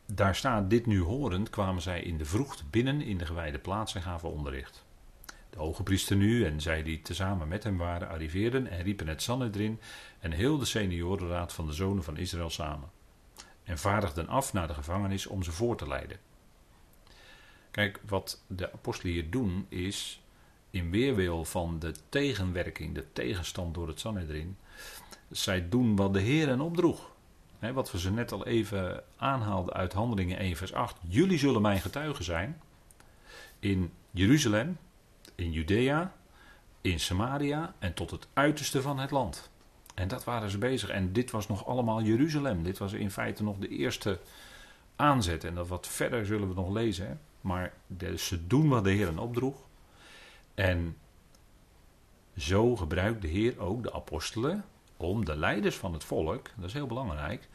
daar 0.06 0.36
staat, 0.36 0.70
dit 0.70 0.86
nu 0.86 1.02
horend, 1.02 1.50
kwamen 1.50 1.82
zij 1.82 2.02
in 2.02 2.18
de 2.18 2.26
vroegte 2.26 2.64
binnen 2.70 3.02
in 3.02 3.18
de 3.18 3.26
gewijde 3.26 3.60
plaats 3.60 3.96
en 3.96 4.02
gaven 4.02 4.32
onderricht. 4.32 4.84
De 5.50 5.58
hoge 5.58 5.84
priester 5.84 6.16
nu 6.16 6.46
en 6.46 6.62
zij 6.62 6.84
die 6.84 7.02
tezamen 7.02 7.48
met 7.48 7.64
hem 7.64 7.78
waren, 7.78 8.10
arriveerden 8.10 8.68
en 8.68 8.84
riepen 8.84 9.08
het 9.08 9.22
Sanhedrin 9.22 9.80
en 10.20 10.32
heel 10.32 10.58
de 10.58 10.66
seniorenraad 10.66 11.54
van 11.54 11.68
de 11.68 11.74
zonen 11.74 12.04
van 12.04 12.18
Israël 12.18 12.50
samen. 12.50 12.90
En 13.64 13.78
vaardigden 13.78 14.28
af 14.28 14.54
naar 14.54 14.68
de 14.68 14.74
gevangenis 14.74 15.28
om 15.28 15.44
ze 15.44 15.52
voor 15.52 15.78
te 15.78 15.88
leiden. 15.88 16.18
Kijk, 17.72 18.00
wat 18.08 18.44
de 18.48 18.74
apostelen 18.74 19.14
hier 19.14 19.30
doen 19.30 19.66
is, 19.70 20.22
in 20.72 20.92
weerwil 20.92 21.46
van 21.46 21.80
de 21.80 21.94
tegenwerking, 22.10 22.96
de 22.96 23.06
tegenstand 23.14 23.74
door 23.74 23.88
het 23.88 24.00
Sanhedrin, 24.00 24.58
zij 25.30 25.70
doen 25.70 25.96
wat 25.96 26.14
de 26.14 26.20
Heer 26.22 26.48
hen 26.48 26.62
opdroeg. 26.62 27.10
wat 27.74 27.92
we 27.92 28.00
ze 28.00 28.12
net 28.12 28.32
al 28.32 28.46
even 28.46 29.04
aanhaalden 29.18 29.74
uit 29.74 29.94
Handelingen 29.94 30.38
1 30.38 30.56
vers 30.56 30.74
8. 30.74 30.96
Jullie 31.08 31.38
zullen 31.38 31.62
mijn 31.62 31.82
getuigen 31.82 32.24
zijn 32.24 32.62
in 33.60 33.92
Jeruzalem, 34.12 34.78
in 35.36 35.52
Judea, 35.52 36.14
in 36.82 37.00
Samaria 37.00 37.74
en 37.80 37.94
tot 37.94 38.12
het 38.12 38.28
uiterste 38.34 38.82
van 38.82 39.00
het 39.00 39.12
land. 39.12 39.50
En 39.96 40.08
dat 40.08 40.24
waren 40.24 40.50
ze 40.50 40.58
bezig. 40.58 40.90
En 40.90 41.14
dit 41.14 41.32
was 41.32 41.48
nog 41.48 41.68
allemaal 41.68 42.02
Jeruzalem. 42.02 42.64
Dit 42.64 42.78
was 42.78 42.94
in 42.94 43.12
feite 43.12 43.44
nog 43.44 43.58
de 43.58 43.68
eerste 43.68 44.20
aanzet. 44.96 45.44
En 45.44 45.56
dat 45.56 45.68
wat 45.68 45.88
verder 45.88 46.26
zullen 46.26 46.48
we 46.48 46.54
nog 46.54 46.70
lezen. 46.70 47.20
Maar 47.42 47.74
ze 48.18 48.48
doen 48.48 48.70
wat 48.70 48.84
de 48.84 48.92
Heer 48.92 49.06
hen 49.06 49.20
opdroeg. 49.20 49.56
En 50.56 50.98
zo 52.38 52.76
gebruikt 52.76 53.22
de 53.22 53.28
Heer 53.28 53.60
ook 53.60 53.84
de 53.84 53.94
apostelen 53.94 54.66
om 54.98 55.26
de 55.26 55.38
leiders 55.38 55.76
van 55.76 55.94
het 55.94 56.04
volk, 56.04 56.50
dat 56.56 56.66
is 56.66 56.74
heel 56.74 56.88
belangrijk, 56.88 57.48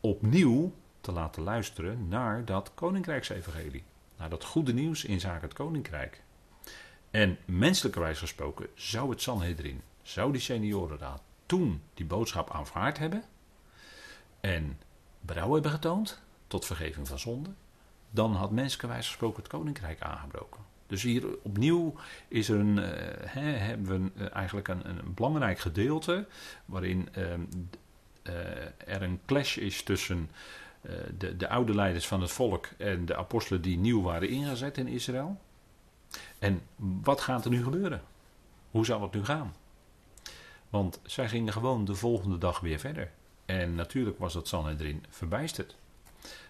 opnieuw 0.00 0.72
te 1.00 1.12
laten 1.12 1.42
luisteren 1.42 2.08
naar 2.08 2.44
dat 2.44 2.70
koninkrijksevangelie. 2.74 3.82
Naar 4.16 4.30
dat 4.30 4.44
goede 4.44 4.72
nieuws 4.72 5.04
in 5.04 5.20
zaken 5.20 5.48
het 5.48 5.52
koninkrijk. 5.52 6.22
En 7.10 7.38
menselijkerwijs 7.44 8.18
gesproken 8.18 8.66
zou 8.74 9.10
het 9.10 9.22
Sanhedrin, 9.22 9.82
zou 10.02 10.32
die 10.32 10.40
seniorenraad 10.40 11.22
toen 11.46 11.82
die 11.94 12.06
boodschap 12.06 12.50
aanvaard 12.50 12.98
hebben 12.98 13.24
en 14.40 14.80
berouw 15.20 15.52
hebben 15.52 15.70
getoond 15.70 16.20
tot 16.46 16.66
vergeving 16.66 17.08
van 17.08 17.18
zonde, 17.18 17.50
dan 18.10 18.34
had 18.34 18.50
menselijkerwijs 18.50 19.06
gesproken 19.06 19.42
het 19.42 19.50
koninkrijk 19.50 20.00
aangebroken. 20.00 20.69
Dus 20.90 21.02
hier 21.02 21.24
opnieuw 21.42 21.94
is 22.28 22.48
een, 22.48 22.76
uh, 22.76 22.84
hebben 23.32 24.12
we 24.14 24.28
eigenlijk 24.28 24.68
een, 24.68 24.88
een, 24.88 25.14
belangrijk 25.14 25.58
gedeelte 25.58 26.26
waarin 26.64 27.08
ehm, 27.12 27.40
eh, 28.22 28.34
er 28.94 29.02
een 29.02 29.20
clash 29.26 29.56
is 29.56 29.82
tussen 29.82 30.30
eh, 30.80 30.92
de, 31.18 31.36
de 31.36 31.48
oude 31.48 31.74
leiders 31.74 32.06
van 32.06 32.20
het 32.20 32.30
volk 32.30 32.68
en 32.78 33.06
de 33.06 33.16
apostelen 33.16 33.62
die 33.62 33.78
nieuw 33.78 34.02
waren 34.02 34.28
ingezet 34.28 34.78
in 34.78 34.86
Israël. 34.86 35.40
En 36.38 36.62
wat 36.76 37.20
gaat 37.20 37.44
er 37.44 37.50
nu 37.50 37.62
gebeuren? 37.62 38.02
Hoe 38.70 38.84
zal 38.84 39.02
het 39.02 39.12
nu 39.12 39.24
gaan? 39.24 39.54
Want 40.70 41.00
zij 41.02 41.28
gingen 41.28 41.52
gewoon 41.52 41.84
de 41.84 41.94
volgende 41.94 42.38
dag 42.38 42.60
weer 42.60 42.78
verder. 42.78 43.10
En 43.44 43.74
natuurlijk 43.74 44.18
was 44.18 44.34
het 44.34 44.48
Sanhedrin 44.48 45.04
verbijsterd. 45.08 45.76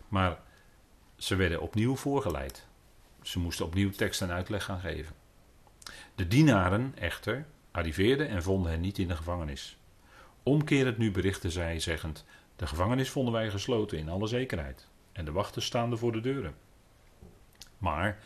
Maar 0.09 0.39
ze 1.17 1.37
werden 1.37 1.61
opnieuw 1.61 1.97
voorgeleid. 1.97 2.69
Ze 3.23 3.39
moesten 3.39 3.67
opnieuw 3.67 3.91
tekst 3.91 4.23
en 4.23 4.31
uitleg 4.31 4.65
gaan 4.65 4.81
geven. 4.81 5.15
De 6.15 6.29
dienaren 6.29 6.95
echter 6.99 7.47
arriveerden 7.71 8.29
en 8.29 8.43
vonden 8.43 8.71
hen 8.71 8.81
niet 8.81 8.99
in 8.99 9.09
de 9.09 9.17
gevangenis. 9.17 9.79
Omkerend 10.43 10.99
nu 10.99 11.11
berichten 11.11 11.51
zij, 11.51 11.81
zeggend: 11.81 12.25
De 12.57 12.67
gevangenis 12.67 13.11
vonden 13.11 13.33
wij 13.33 13.51
gesloten 13.51 13.99
in 13.99 14.09
alle 14.09 14.27
zekerheid, 14.27 14.89
en 15.13 15.25
de 15.25 15.33
wachters 15.33 15.67
staande 15.67 15.97
voor 15.97 16.13
de 16.13 16.21
deuren. 16.21 16.55
Maar 17.79 18.19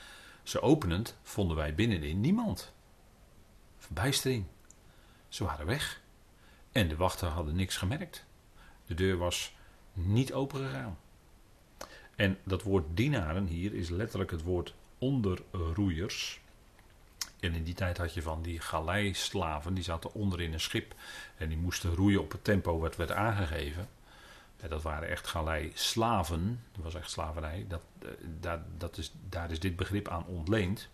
ze 0.43 0.61
openend 0.61 1.19
vonden 1.23 1.57
wij 1.57 1.75
binnenin 1.75 2.21
niemand. 2.21 2.73
Verbijstering. 3.77 4.45
Ze 5.29 5.45
waren 5.45 5.67
weg. 5.67 6.01
En 6.73 6.89
de 6.89 6.97
wachten 6.97 7.29
hadden 7.29 7.57
niks 7.57 7.77
gemerkt. 7.77 8.25
De 8.87 8.95
deur 8.95 9.17
was 9.17 9.55
niet 9.93 10.33
opengegaan. 10.33 10.99
En 12.17 12.39
dat 12.45 12.63
woord 12.63 12.85
dienaren 12.97 13.47
hier 13.47 13.75
is 13.75 13.89
letterlijk 13.89 14.31
het 14.31 14.43
woord 14.43 14.75
onderroeiers. 15.05 16.41
En 17.41 17.55
in 17.55 17.65
die 17.65 17.75
tijd 17.75 17.99
had 17.99 18.15
je 18.15 18.23
van 18.23 18.43
die 18.43 18.61
galeislaven, 18.61 19.75
die 19.75 19.85
zaten 19.85 20.15
onderin 20.15 20.53
een 20.53 20.61
schip. 20.61 20.95
En 21.37 21.49
die 21.49 21.59
moesten 21.59 21.95
roeien 21.95 22.21
op 22.21 22.33
het 22.33 22.45
tempo 22.45 22.79
wat 22.79 22.97
werd 22.97 23.13
aangegeven. 23.13 23.89
En 24.57 24.69
dat 24.69 24.83
waren 24.83 25.09
echt 25.09 25.27
galeislaven, 25.27 26.61
dat 26.73 26.85
was 26.85 26.95
echt 26.95 27.11
slavernij. 27.11 27.65
Dat, 27.69 27.81
eh, 28.03 28.09
daar, 28.41 28.63
dat 28.79 28.99
is, 28.99 29.13
daar 29.29 29.51
is 29.51 29.61
dit 29.61 29.77
begrip 29.77 30.09
aan 30.09 30.27
ontleend. 30.27 30.89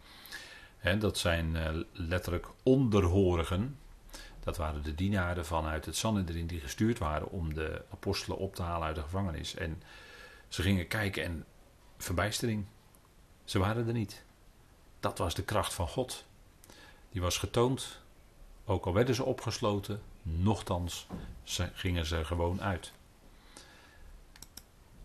dat 0.98 1.18
zijn 1.18 1.56
eh, 1.56 1.74
letterlijk 1.92 2.46
onderhorigen. 2.62 3.78
Dat 4.40 4.56
waren 4.56 4.82
de 4.82 4.94
dienaren 4.94 5.46
vanuit 5.46 5.84
het 5.84 5.96
Sanhedrin 5.96 6.46
die 6.46 6.60
gestuurd 6.60 6.98
waren 6.98 7.30
om 7.30 7.54
de 7.54 7.82
apostelen 7.92 8.38
op 8.38 8.54
te 8.54 8.62
halen 8.62 8.86
uit 8.86 8.96
de 8.96 9.02
gevangenis. 9.02 9.54
En 9.54 9.82
ze 10.48 10.62
gingen 10.62 10.88
kijken 10.88 11.24
en 11.24 11.44
verbijstering. 11.98 12.66
Ze 13.50 13.58
waren 13.58 13.86
er 13.86 13.92
niet. 13.92 14.24
Dat 15.00 15.18
was 15.18 15.34
de 15.34 15.42
kracht 15.42 15.74
van 15.74 15.88
God. 15.88 16.24
Die 17.10 17.20
was 17.20 17.38
getoond. 17.38 18.00
Ook 18.64 18.86
al 18.86 18.92
werden 18.92 19.14
ze 19.14 19.24
opgesloten, 19.24 20.02
nochtans 20.22 21.06
gingen 21.72 22.06
ze 22.06 22.24
gewoon 22.24 22.62
uit. 22.62 22.92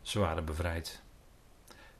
Ze 0.01 0.19
waren 0.19 0.45
bevrijd. 0.45 1.01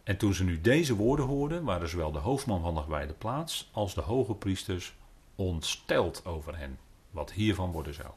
En 0.04 0.18
toen 0.18 0.34
ze 0.34 0.44
nu 0.44 0.62
deze 0.62 0.96
woorden 0.96 1.26
hoorden, 1.26 1.64
waren 1.64 1.90
zowel 1.90 2.12
de 2.12 2.20
hoofdman 2.20 2.62
van 2.62 2.76
de 2.76 2.82
gewijde 2.82 3.14
plaats 3.14 3.70
als 3.72 3.94
de 3.94 4.02
hoge 4.02 4.34
priesters 4.34 4.96
ontsteld 5.36 6.26
over 6.26 6.58
hen, 6.58 6.80
wat 7.12 7.32
hiervan 7.32 7.72
worden 7.72 7.94
zou. 7.94 8.12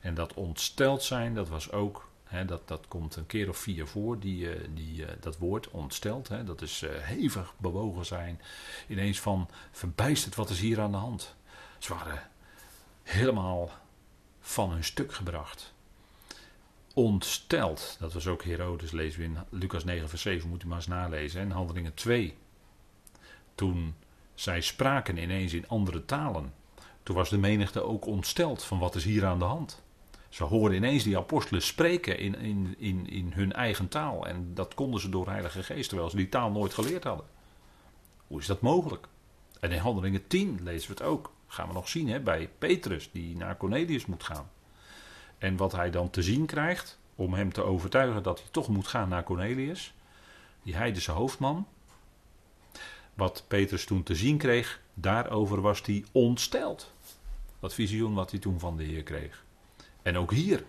En 0.00 0.14
dat 0.14 0.34
ontsteld 0.34 1.02
zijn, 1.02 1.34
dat 1.34 1.48
was 1.48 1.72
ook 1.72 2.09
dat, 2.46 2.68
dat 2.68 2.88
komt 2.88 3.16
een 3.16 3.26
keer 3.26 3.48
of 3.48 3.56
vier 3.58 3.86
voor, 3.86 4.18
die, 4.18 4.52
eh, 4.52 4.68
die, 4.74 5.06
eh, 5.06 5.12
dat 5.20 5.38
woord 5.38 5.68
ontsteld. 5.70 6.30
dat 6.44 6.62
is 6.62 6.82
uh, 6.82 6.90
hevig 6.92 7.54
bewogen 7.56 8.06
zijn. 8.06 8.40
Ineens 8.88 9.20
van 9.20 9.48
verbijsterd, 9.70 10.34
wat 10.34 10.50
is 10.50 10.60
hier 10.60 10.80
aan 10.80 10.90
de 10.90 10.96
hand? 10.96 11.34
Ze 11.78 11.94
waren 11.94 12.28
helemaal 13.02 13.70
van 14.40 14.70
hun 14.70 14.84
stuk 14.84 15.12
gebracht. 15.12 15.72
Ontsteld, 16.94 17.96
dat 18.00 18.12
was 18.12 18.26
ook 18.26 18.44
Herodes, 18.44 18.90
lezen 18.90 19.20
we 19.20 19.26
in 19.26 19.38
Lucas 19.48 19.84
9, 19.84 20.08
vers 20.08 20.22
7, 20.22 20.48
moet 20.48 20.62
u 20.62 20.66
maar 20.66 20.76
eens 20.76 20.86
nalezen. 20.86 21.40
En 21.40 21.50
Handelingen 21.50 21.94
2. 21.94 22.36
Toen 23.54 23.94
zij 24.34 24.60
spraken 24.60 25.16
ineens 25.16 25.52
in 25.52 25.68
andere 25.68 26.04
talen. 26.04 26.54
Toen 27.02 27.16
was 27.16 27.28
de 27.28 27.38
menigte 27.38 27.82
ook 27.82 28.06
ontsteld 28.06 28.64
van 28.64 28.78
wat 28.78 28.94
is 28.94 29.04
hier 29.04 29.26
aan 29.26 29.38
de 29.38 29.44
hand. 29.44 29.82
Ze 30.30 30.44
hoorden 30.44 30.76
ineens 30.76 31.04
die 31.04 31.16
apostelen 31.16 31.62
spreken 31.62 32.18
in, 32.18 32.34
in, 32.34 32.74
in, 32.78 33.10
in 33.10 33.32
hun 33.34 33.52
eigen 33.52 33.88
taal. 33.88 34.26
En 34.26 34.54
dat 34.54 34.74
konden 34.74 35.00
ze 35.00 35.08
door 35.08 35.24
de 35.24 35.30
Heilige 35.30 35.62
Geest, 35.62 35.88
terwijl 35.88 36.10
ze 36.10 36.16
die 36.16 36.28
taal 36.28 36.50
nooit 36.50 36.74
geleerd 36.74 37.04
hadden. 37.04 37.26
Hoe 38.26 38.40
is 38.40 38.46
dat 38.46 38.60
mogelijk? 38.60 39.08
En 39.60 39.70
in 39.70 39.78
Handelingen 39.78 40.26
10 40.26 40.60
lezen 40.62 40.88
we 40.88 40.94
het 40.94 41.12
ook. 41.12 41.32
Gaan 41.46 41.68
we 41.68 41.74
nog 41.74 41.88
zien 41.88 42.08
hè, 42.08 42.20
bij 42.20 42.50
Petrus, 42.58 43.10
die 43.12 43.36
naar 43.36 43.56
Cornelius 43.56 44.06
moet 44.06 44.24
gaan. 44.24 44.50
En 45.38 45.56
wat 45.56 45.72
hij 45.72 45.90
dan 45.90 46.10
te 46.10 46.22
zien 46.22 46.46
krijgt, 46.46 46.98
om 47.14 47.34
hem 47.34 47.52
te 47.52 47.62
overtuigen 47.62 48.22
dat 48.22 48.38
hij 48.38 48.48
toch 48.50 48.68
moet 48.68 48.86
gaan 48.86 49.08
naar 49.08 49.22
Cornelius. 49.24 49.94
Die 50.62 50.76
heidense 50.76 51.12
hoofdman. 51.12 51.66
Wat 53.14 53.44
Petrus 53.48 53.84
toen 53.84 54.02
te 54.02 54.14
zien 54.14 54.38
kreeg, 54.38 54.80
daarover 54.94 55.60
was 55.60 55.82
hij 55.84 56.04
ontsteld. 56.12 56.92
Dat 57.60 57.74
visioen 57.74 58.14
wat 58.14 58.30
hij 58.30 58.40
toen 58.40 58.58
van 58.58 58.76
de 58.76 58.84
Heer 58.84 59.02
kreeg. 59.02 59.44
En 60.02 60.16
ook 60.16 60.32
hier, 60.32 60.64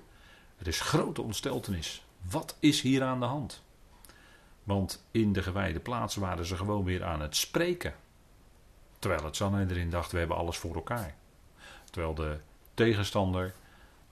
er 0.57 0.67
is 0.67 0.81
grote 0.81 1.21
ontsteltenis. 1.21 2.05
Wat 2.21 2.57
is 2.59 2.81
hier 2.81 3.03
aan 3.03 3.19
de 3.19 3.25
hand? 3.25 3.63
Want 4.63 5.05
in 5.11 5.33
de 5.33 5.43
gewijde 5.43 5.79
plaatsen 5.79 6.21
waren 6.21 6.45
ze 6.45 6.55
gewoon 6.55 6.83
weer 6.83 7.03
aan 7.03 7.21
het 7.21 7.35
spreken. 7.35 7.95
Terwijl 8.99 9.23
het 9.23 9.35
Sanhedrin 9.35 9.89
dacht, 9.89 10.11
we 10.11 10.17
hebben 10.17 10.37
alles 10.37 10.57
voor 10.57 10.75
elkaar. 10.75 11.15
Terwijl 11.91 12.13
de 12.13 12.39
tegenstander 12.73 13.53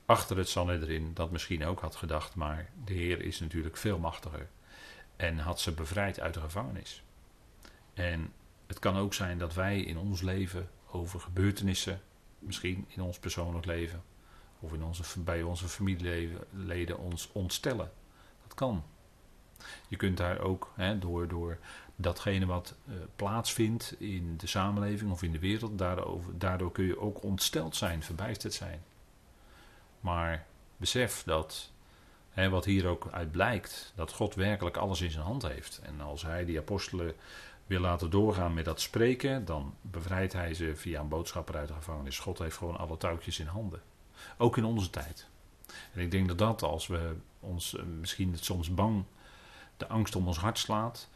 achter 0.05 0.37
het 0.37 0.49
Sanhedrin 0.49 1.13
dat 1.13 1.31
misschien 1.31 1.65
ook 1.65 1.79
had 1.79 1.95
gedacht, 1.95 2.35
maar 2.35 2.69
de 2.85 2.93
Heer 2.93 3.21
is 3.21 3.39
natuurlijk 3.39 3.77
veel 3.77 3.99
machtiger. 3.99 4.47
En 5.15 5.37
had 5.37 5.59
ze 5.59 5.71
bevrijd 5.71 6.19
uit 6.19 6.33
de 6.33 6.39
gevangenis. 6.39 7.03
En 7.93 8.33
het 8.67 8.79
kan 8.79 8.97
ook 8.97 9.13
zijn 9.13 9.37
dat 9.37 9.53
wij 9.53 9.81
in 9.81 9.97
ons 9.97 10.21
leven 10.21 10.69
over 10.91 11.19
gebeurtenissen, 11.19 12.01
misschien 12.39 12.85
in 12.87 13.01
ons 13.01 13.19
persoonlijk 13.19 13.65
leven, 13.65 14.03
of 14.59 14.73
in 14.73 14.83
onze, 14.83 15.19
bij 15.19 15.41
onze 15.41 15.67
familieleden 15.67 16.97
ons 16.97 17.29
ontstellen. 17.31 17.91
Dat 18.43 18.53
kan. 18.53 18.83
Je 19.87 19.95
kunt 19.95 20.17
daar 20.17 20.39
ook 20.39 20.71
hè, 20.75 20.99
door, 20.99 21.27
door 21.27 21.57
datgene 21.95 22.45
wat 22.45 22.75
uh, 22.85 22.95
plaatsvindt 23.15 23.95
in 23.99 24.37
de 24.37 24.47
samenleving 24.47 25.11
of 25.11 25.23
in 25.23 25.31
de 25.31 25.39
wereld, 25.39 25.77
daarover, 25.77 26.37
daardoor 26.37 26.71
kun 26.71 26.85
je 26.85 26.99
ook 26.99 27.23
ontsteld 27.23 27.75
zijn, 27.75 28.03
verbijsterd 28.03 28.53
zijn. 28.53 28.81
Maar 29.99 30.45
besef 30.77 31.23
dat, 31.23 31.71
hè, 32.29 32.49
wat 32.49 32.65
hier 32.65 32.87
ook 32.87 33.07
uit 33.11 33.31
blijkt, 33.31 33.93
dat 33.95 34.11
God 34.11 34.35
werkelijk 34.35 34.77
alles 34.77 35.01
in 35.01 35.11
zijn 35.11 35.25
hand 35.25 35.41
heeft. 35.47 35.79
En 35.83 36.01
als 36.01 36.21
hij 36.21 36.45
die 36.45 36.59
apostelen 36.59 37.13
wil 37.67 37.79
laten 37.79 38.09
doorgaan 38.09 38.53
met 38.53 38.65
dat 38.65 38.81
spreken, 38.81 39.45
dan 39.45 39.75
bevrijdt 39.81 40.33
hij 40.33 40.53
ze 40.53 40.75
via 40.75 40.99
een 40.99 41.07
boodschapper 41.07 41.55
uit 41.55 41.67
de 41.67 41.73
gevangenis. 41.73 42.19
God 42.19 42.39
heeft 42.39 42.57
gewoon 42.57 42.77
alle 42.77 42.97
touwtjes 42.97 43.39
in 43.39 43.47
handen. 43.47 43.81
Ook 44.37 44.57
in 44.57 44.65
onze 44.65 44.89
tijd. 44.89 45.27
En 45.93 46.01
ik 46.01 46.11
denk 46.11 46.27
dat 46.27 46.37
dat, 46.37 46.61
als 46.61 46.87
we 46.87 47.15
ons 47.39 47.75
eh, 47.75 47.83
misschien 47.83 48.37
soms 48.39 48.73
bang 48.73 49.03
de 49.77 49.87
angst 49.87 50.15
om 50.15 50.27
ons 50.27 50.37
hart 50.37 50.57
slaat, 50.57 51.09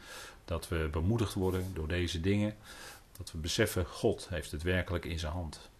dat 0.44 0.68
we 0.68 0.88
bemoedigd 0.90 1.34
worden 1.34 1.74
door 1.74 1.88
deze 1.88 2.20
dingen, 2.20 2.56
dat 3.16 3.32
we 3.32 3.38
beseffen, 3.38 3.86
God 3.86 4.28
heeft 4.28 4.50
het 4.50 4.62
werkelijk 4.62 5.04
in 5.04 5.18
zijn 5.18 5.32
hand. 5.32 5.70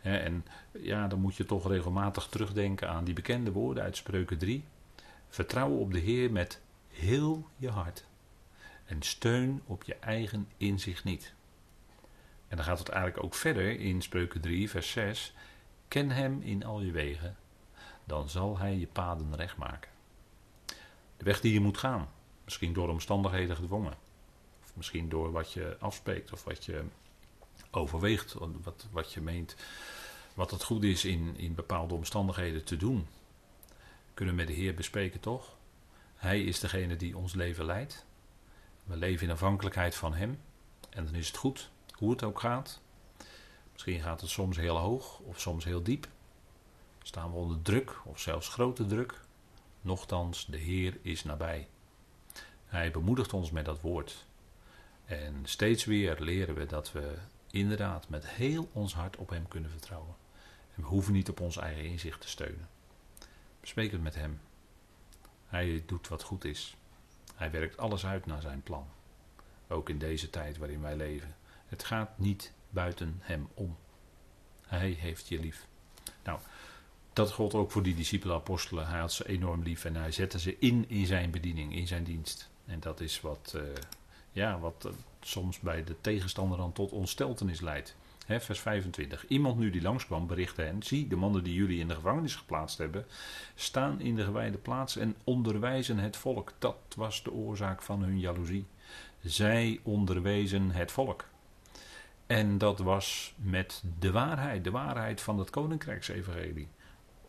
En 0.00 0.46
ja, 0.72 1.06
dan 1.08 1.20
moet 1.20 1.36
je 1.36 1.44
toch 1.44 1.68
regelmatig 1.68 2.26
terugdenken 2.26 2.88
aan 2.88 3.04
die 3.04 3.14
bekende 3.14 3.52
woorden 3.52 3.82
uit 3.82 3.96
Spreuken 3.96 4.38
3. 4.38 4.64
Vertrouw 5.28 5.70
op 5.70 5.92
de 5.92 5.98
Heer 5.98 6.32
met 6.32 6.60
heel 6.88 7.48
je 7.56 7.70
hart. 7.70 8.04
En 8.84 9.02
steun 9.02 9.62
op 9.66 9.82
je 9.82 9.94
eigen 9.94 10.48
inzicht 10.56 11.04
niet. 11.04 11.32
En 12.48 12.56
dan 12.56 12.64
gaat 12.64 12.78
het 12.78 12.88
eigenlijk 12.88 13.24
ook 13.24 13.34
verder 13.34 13.80
in 13.80 14.02
Spreuken 14.02 14.40
3, 14.40 14.70
vers 14.70 14.90
6. 14.90 15.34
Ken 15.88 16.10
hem 16.10 16.42
in 16.42 16.64
al 16.64 16.80
je 16.80 16.90
wegen, 16.90 17.36
dan 18.04 18.28
zal 18.28 18.58
hij 18.58 18.76
je 18.76 18.86
paden 18.86 19.36
recht 19.36 19.56
maken. 19.56 19.90
De 21.16 21.24
weg 21.24 21.40
die 21.40 21.52
je 21.52 21.60
moet 21.60 21.78
gaan, 21.78 22.08
misschien 22.44 22.72
door 22.72 22.88
omstandigheden 22.88 23.56
gedwongen, 23.56 23.94
of 24.62 24.76
misschien 24.76 25.08
door 25.08 25.32
wat 25.32 25.52
je 25.52 25.76
afspreekt 25.80 26.32
of 26.32 26.44
wat 26.44 26.64
je 26.64 26.84
overweegt, 27.70 28.34
wat, 28.62 28.86
wat 28.90 29.12
je 29.12 29.20
meent, 29.20 29.56
wat 30.34 30.50
het 30.50 30.64
goed 30.64 30.82
is 30.82 31.04
in, 31.04 31.36
in 31.36 31.54
bepaalde 31.54 31.94
omstandigheden 31.94 32.64
te 32.64 32.76
doen. 32.76 33.06
Kunnen 34.14 34.34
we 34.34 34.40
met 34.40 34.50
de 34.50 34.60
Heer 34.60 34.74
bespreken 34.74 35.20
toch? 35.20 35.56
Hij 36.14 36.42
is 36.42 36.60
degene 36.60 36.96
die 36.96 37.16
ons 37.16 37.34
leven 37.34 37.64
leidt. 37.64 38.06
We 38.84 38.96
leven 38.96 39.26
in 39.26 39.32
afhankelijkheid 39.32 39.94
van 39.94 40.14
Hem. 40.14 40.40
En 40.90 41.04
dan 41.04 41.14
is 41.14 41.26
het 41.26 41.36
goed, 41.36 41.70
hoe 41.92 42.10
het 42.10 42.22
ook 42.22 42.40
gaat. 42.40 42.80
Misschien 43.78 44.00
gaat 44.00 44.20
het 44.20 44.30
soms 44.30 44.56
heel 44.56 44.76
hoog 44.76 45.18
of 45.18 45.40
soms 45.40 45.64
heel 45.64 45.82
diep. 45.82 46.08
Staan 47.02 47.30
we 47.30 47.36
onder 47.36 47.62
druk 47.62 48.00
of 48.04 48.20
zelfs 48.20 48.48
grote 48.48 48.86
druk. 48.86 49.20
Nochtans, 49.80 50.46
de 50.46 50.56
Heer 50.56 50.98
is 51.02 51.24
nabij. 51.24 51.68
Hij 52.66 52.90
bemoedigt 52.90 53.32
ons 53.32 53.50
met 53.50 53.64
dat 53.64 53.80
woord. 53.80 54.26
En 55.04 55.40
steeds 55.44 55.84
weer 55.84 56.16
leren 56.20 56.54
we 56.54 56.66
dat 56.66 56.92
we 56.92 57.18
inderdaad 57.50 58.08
met 58.08 58.28
heel 58.28 58.68
ons 58.72 58.94
hart 58.94 59.16
op 59.16 59.30
Hem 59.30 59.48
kunnen 59.48 59.70
vertrouwen. 59.70 60.14
En 60.74 60.82
we 60.82 60.88
hoeven 60.88 61.12
niet 61.12 61.28
op 61.28 61.40
ons 61.40 61.56
eigen 61.56 61.84
inzicht 61.84 62.20
te 62.20 62.28
steunen. 62.28 62.68
Bespreek 63.60 63.92
het 63.92 64.02
met 64.02 64.14
Hem. 64.14 64.40
Hij 65.46 65.82
doet 65.86 66.08
wat 66.08 66.22
goed 66.22 66.44
is. 66.44 66.76
Hij 67.34 67.50
werkt 67.50 67.76
alles 67.76 68.06
uit 68.06 68.26
naar 68.26 68.42
zijn 68.42 68.62
plan. 68.62 68.86
Ook 69.68 69.88
in 69.88 69.98
deze 69.98 70.30
tijd 70.30 70.58
waarin 70.58 70.80
wij 70.80 70.96
leven. 70.96 71.36
Het 71.66 71.84
gaat 71.84 72.18
niet 72.18 72.52
buiten 72.70 73.18
hem 73.20 73.48
om. 73.54 73.76
Hij 74.66 74.90
heeft 74.90 75.28
je 75.28 75.40
lief. 75.40 75.66
Nou, 76.24 76.38
dat 77.12 77.32
gold 77.32 77.54
ook 77.54 77.70
voor 77.70 77.82
die 77.82 77.94
discipelen 77.94 78.36
apostelen. 78.36 78.88
Hij 78.88 79.00
had 79.00 79.12
ze 79.12 79.28
enorm 79.28 79.62
lief 79.62 79.84
en 79.84 79.96
hij 79.96 80.12
zette 80.12 80.38
ze 80.38 80.56
in 80.58 80.84
in 80.88 81.06
zijn 81.06 81.30
bediening, 81.30 81.74
in 81.74 81.86
zijn 81.86 82.04
dienst. 82.04 82.50
En 82.66 82.80
dat 82.80 83.00
is 83.00 83.20
wat, 83.20 83.52
uh, 83.56 83.62
ja, 84.32 84.58
wat 84.58 84.84
uh, 84.86 84.92
soms 85.20 85.60
bij 85.60 85.84
de 85.84 86.00
tegenstander 86.00 86.58
dan 86.58 86.72
tot 86.72 86.92
ontsteltenis 86.92 87.60
leidt. 87.60 87.96
Hè, 88.26 88.40
vers 88.40 88.60
25. 88.60 89.26
Iemand 89.28 89.58
nu 89.58 89.70
die 89.70 89.82
langskwam 89.82 90.26
berichtte 90.26 90.62
hen: 90.62 90.82
Zie, 90.82 91.08
de 91.08 91.16
mannen 91.16 91.44
die 91.44 91.54
jullie 91.54 91.80
in 91.80 91.88
de 91.88 91.94
gevangenis 91.94 92.34
geplaatst 92.34 92.78
hebben, 92.78 93.06
staan 93.54 94.00
in 94.00 94.16
de 94.16 94.24
gewijde 94.24 94.58
plaats 94.58 94.96
en 94.96 95.16
onderwijzen 95.24 95.98
het 95.98 96.16
volk. 96.16 96.52
Dat 96.58 96.76
was 96.96 97.22
de 97.22 97.32
oorzaak 97.32 97.82
van 97.82 98.02
hun 98.02 98.18
jaloezie. 98.18 98.66
Zij 99.22 99.80
onderwezen 99.82 100.70
het 100.70 100.92
volk. 100.92 101.24
En 102.28 102.58
dat 102.58 102.78
was 102.78 103.34
met 103.36 103.82
de 103.98 104.10
waarheid, 104.10 104.64
de 104.64 104.70
waarheid 104.70 105.20
van 105.20 105.38
het 105.38 105.50
koninkrijksevangelie. 105.50 106.68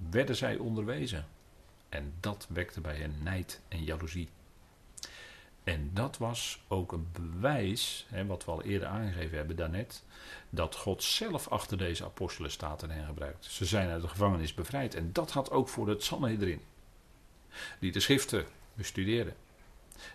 Werden 0.10 0.36
zij 0.36 0.58
onderwezen. 0.58 1.26
En 1.90 2.14
dat 2.20 2.48
wekte 2.50 2.82
bij 2.82 2.96
hen 2.96 3.16
nijd 3.24 3.62
en 3.68 3.84
jaloezie. 3.84 4.30
En 5.64 5.90
dat 5.94 6.18
was 6.18 6.62
ook 6.68 6.92
een 6.92 7.08
bewijs, 7.12 8.06
hè, 8.10 8.26
wat 8.26 8.46
we 8.46 8.52
al 8.52 8.64
eerder 8.64 8.88
aangegeven 8.88 9.38
hebben 9.38 9.56
daarnet, 9.56 10.04
dat 10.50 10.76
God 10.76 11.04
zelf 11.04 11.48
achter 11.48 11.78
deze 11.78 12.04
apostelen 12.04 12.52
staat 12.52 12.84
en 12.84 12.90
hen 12.90 13.06
gebruikt. 13.06 13.46
Ze 13.46 13.66
zijn 13.66 13.90
uit 13.90 14.02
de 14.02 14.08
gevangenis 14.08 14.54
bevrijd. 14.54 14.96
En 14.96 15.14
dat 15.14 15.32
had 15.32 15.52
ook 15.52 15.70
voor 15.70 15.90
het 15.90 16.04
Sanhedrin. 16.04 16.62
Die 17.80 17.92
de 17.92 18.00
schriften 18.00 18.46
bestudeerden. 18.74 19.36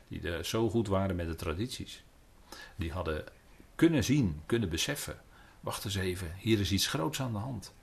Die 0.09 0.21
de, 0.21 0.41
zo 0.43 0.71
goed 0.71 0.89
waren 0.89 1.17
met 1.17 1.27
de 1.27 1.35
tradities. 1.35 2.03
Die 2.77 2.93
hadden 2.93 3.25
kunnen 3.75 4.05
zien, 4.05 4.43
kunnen 4.47 4.69
beseffen. 4.69 5.21
Wacht 5.61 5.85
eens 5.85 5.95
even, 5.95 6.35
hier 6.37 6.61
is 6.61 6.73
iets 6.73 6.87
groots 6.87 7.21
aan 7.21 7.33
de 7.33 7.39
hand. 7.39 7.75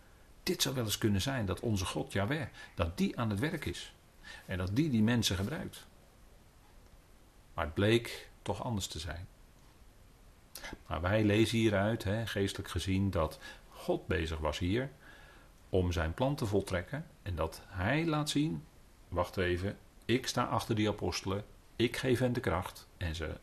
Dit 0.43 0.61
zou 0.61 0.75
wel 0.75 0.83
eens 0.83 0.97
kunnen 0.97 1.21
zijn 1.21 1.45
dat 1.45 1.59
onze 1.59 1.85
God, 1.85 2.13
Jaweh, 2.13 2.47
dat 2.75 2.97
die 2.97 3.17
aan 3.17 3.29
het 3.29 3.39
werk 3.39 3.65
is. 3.65 3.93
En 4.45 4.57
dat 4.57 4.75
die 4.75 4.89
die 4.89 5.03
mensen 5.03 5.35
gebruikt. 5.35 5.85
Maar 7.53 7.65
het 7.65 7.73
bleek 7.73 8.29
toch 8.41 8.63
anders 8.63 8.87
te 8.87 8.99
zijn. 8.99 9.27
Maar 10.87 11.01
wij 11.01 11.23
lezen 11.23 11.57
hieruit, 11.57 12.03
hè, 12.03 12.27
geestelijk 12.27 12.69
gezien, 12.69 13.09
dat 13.09 13.39
God 13.69 14.07
bezig 14.07 14.37
was 14.39 14.59
hier 14.59 14.89
om 15.69 15.91
zijn 15.91 16.13
plan 16.13 16.35
te 16.35 16.45
voltrekken. 16.45 17.05
En 17.21 17.35
dat 17.35 17.61
hij 17.67 18.05
laat 18.05 18.29
zien, 18.29 18.63
wacht 19.07 19.37
even, 19.37 19.77
ik 20.05 20.27
sta 20.27 20.43
achter 20.43 20.75
die 20.75 20.89
apostelen, 20.89 21.45
ik 21.75 21.97
geef 21.97 22.19
hen 22.19 22.33
de 22.33 22.39
kracht. 22.39 22.87
En 22.97 23.15
ze 23.15 23.37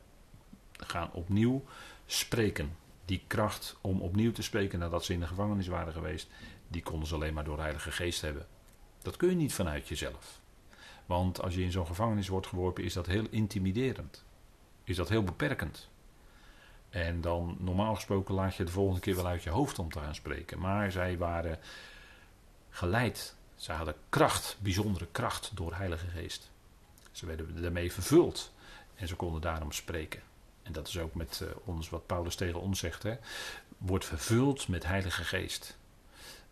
gaan 0.73 1.13
opnieuw 1.13 1.65
spreken. 2.11 2.77
Die 3.05 3.23
kracht 3.27 3.77
om 3.81 4.01
opnieuw 4.01 4.33
te 4.33 4.43
spreken 4.43 4.79
nadat 4.79 5.05
ze 5.05 5.13
in 5.13 5.21
de 5.21 5.27
gevangenis 5.27 5.67
waren 5.67 5.93
geweest, 5.93 6.29
die 6.69 6.83
konden 6.83 7.09
ze 7.09 7.15
alleen 7.15 7.35
maar 7.35 7.45
door 7.45 7.57
de 7.57 7.63
Heilige 7.63 7.91
Geest 7.91 8.21
hebben. 8.21 8.47
Dat 9.03 9.17
kun 9.17 9.29
je 9.29 9.35
niet 9.35 9.55
vanuit 9.55 9.89
jezelf. 9.89 10.41
Want 11.07 11.43
als 11.43 11.55
je 11.55 11.63
in 11.63 11.73
zo'n 11.73 11.87
gevangenis 11.87 12.29
wordt 12.29 12.47
geworpen, 12.47 12.85
is 12.85 12.93
dat 12.93 13.07
heel 13.07 13.27
intimiderend. 13.31 14.25
Is 14.85 14.97
dat 14.97 15.09
heel 15.09 15.25
beperkend. 15.25 15.89
En 16.91 17.21
dan 17.21 17.57
normaal 17.59 17.95
gesproken 17.95 18.35
laat 18.35 18.55
je 18.55 18.65
de 18.65 18.71
volgende 18.71 19.01
keer 19.01 19.17
wel 19.17 19.27
uit 19.27 19.43
je 19.43 19.51
hoofd 19.51 19.79
om 19.79 19.93
te 19.93 19.99
gaan 19.99 20.15
spreken. 20.15 20.59
Maar 20.59 20.93
zij 20.93 21.19
waren 21.19 21.59
geleid. 22.71 23.37
Ze 23.55 23.73
hadden 23.73 23.95
kracht, 24.09 24.57
bijzondere 24.61 25.07
kracht 25.13 25.51
door 25.55 25.75
Heilige 25.75 26.07
Geest. 26.07 26.51
Ze 27.13 27.27
werden 27.27 27.63
daarmee 27.63 27.93
vervuld. 27.93 28.53
En 28.95 29.09
ze 29.09 29.17
konden 29.17 29.41
daarom 29.41 29.73
spreken. 29.73 30.23
En 30.69 30.75
dat 30.75 30.89
is 30.89 30.99
ook 30.99 31.15
met 31.15 31.41
uh, 31.43 31.49
ons 31.65 31.89
wat 31.89 32.07
Paulus 32.07 32.35
tegen 32.35 32.61
ons 32.61 32.79
zegt. 32.79 33.03
Hè. 33.03 33.17
Wordt 33.79 34.05
vervuld 34.05 34.69
met 34.69 34.85
Heilige 34.85 35.25
Geest. 35.25 35.79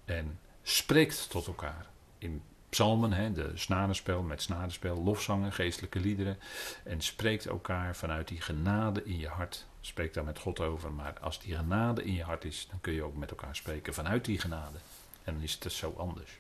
En 0.05 0.39
spreekt 0.63 1.31
tot 1.31 1.47
elkaar. 1.47 1.87
In 2.19 2.43
psalmen, 2.69 3.13
hè, 3.13 3.33
de 3.33 3.51
snarenspel 3.55 4.23
met 4.23 4.43
snarenspel, 4.43 5.03
lofzangen, 5.03 5.53
geestelijke 5.53 6.01
liederen. 6.01 6.39
En 6.85 7.01
spreekt 7.01 7.47
elkaar 7.47 7.97
vanuit 7.97 8.29
die 8.29 8.41
genade 8.41 9.05
in 9.05 9.19
je 9.19 9.29
hart. 9.29 9.67
Spreek 9.81 10.15
daar 10.15 10.25
met 10.25 10.39
God 10.39 10.61
over. 10.61 10.93
Maar 10.93 11.19
als 11.21 11.41
die 11.41 11.57
genade 11.57 12.05
in 12.05 12.15
je 12.15 12.23
hart 12.23 12.45
is, 12.45 12.67
dan 12.71 12.81
kun 12.81 12.93
je 12.93 13.03
ook 13.03 13.17
met 13.17 13.31
elkaar 13.31 13.57
spreken 13.57 13.95
vanuit 13.95 14.25
die 14.25 14.41
genade. 14.41 14.79
En 15.25 15.35
dan 15.35 15.43
is 15.43 15.53
het 15.53 15.63
dus 15.63 15.77
zo 15.77 15.95
anders. 15.97 16.39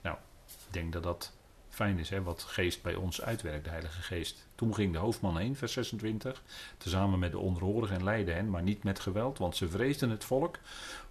Nou, 0.00 0.16
ik 0.46 0.72
denk 0.72 0.92
dat 0.92 1.02
dat 1.02 1.32
fijn 1.76 1.98
is, 1.98 2.10
hè, 2.10 2.22
wat 2.22 2.42
geest 2.42 2.82
bij 2.82 2.94
ons 2.94 3.22
uitwerkt, 3.22 3.64
de 3.64 3.70
Heilige 3.70 4.02
Geest. 4.02 4.46
Toen 4.54 4.74
ging 4.74 4.92
de 4.92 4.98
hoofdman 4.98 5.36
heen, 5.36 5.56
vers 5.56 5.72
26, 5.72 6.42
tezamen 6.78 7.18
met 7.18 7.32
de 7.32 7.38
onderhorigen 7.38 7.96
en 7.96 8.04
leidde 8.04 8.32
hen, 8.32 8.50
maar 8.50 8.62
niet 8.62 8.82
met 8.82 9.00
geweld, 9.00 9.38
want 9.38 9.56
ze 9.56 9.68
vreesden 9.68 10.10
het 10.10 10.24
volk, 10.24 10.58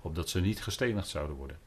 opdat 0.01 0.29
ze 0.29 0.41
niet 0.41 0.63
gestenigd 0.63 1.07
zouden 1.07 1.35
worden. 1.35 1.57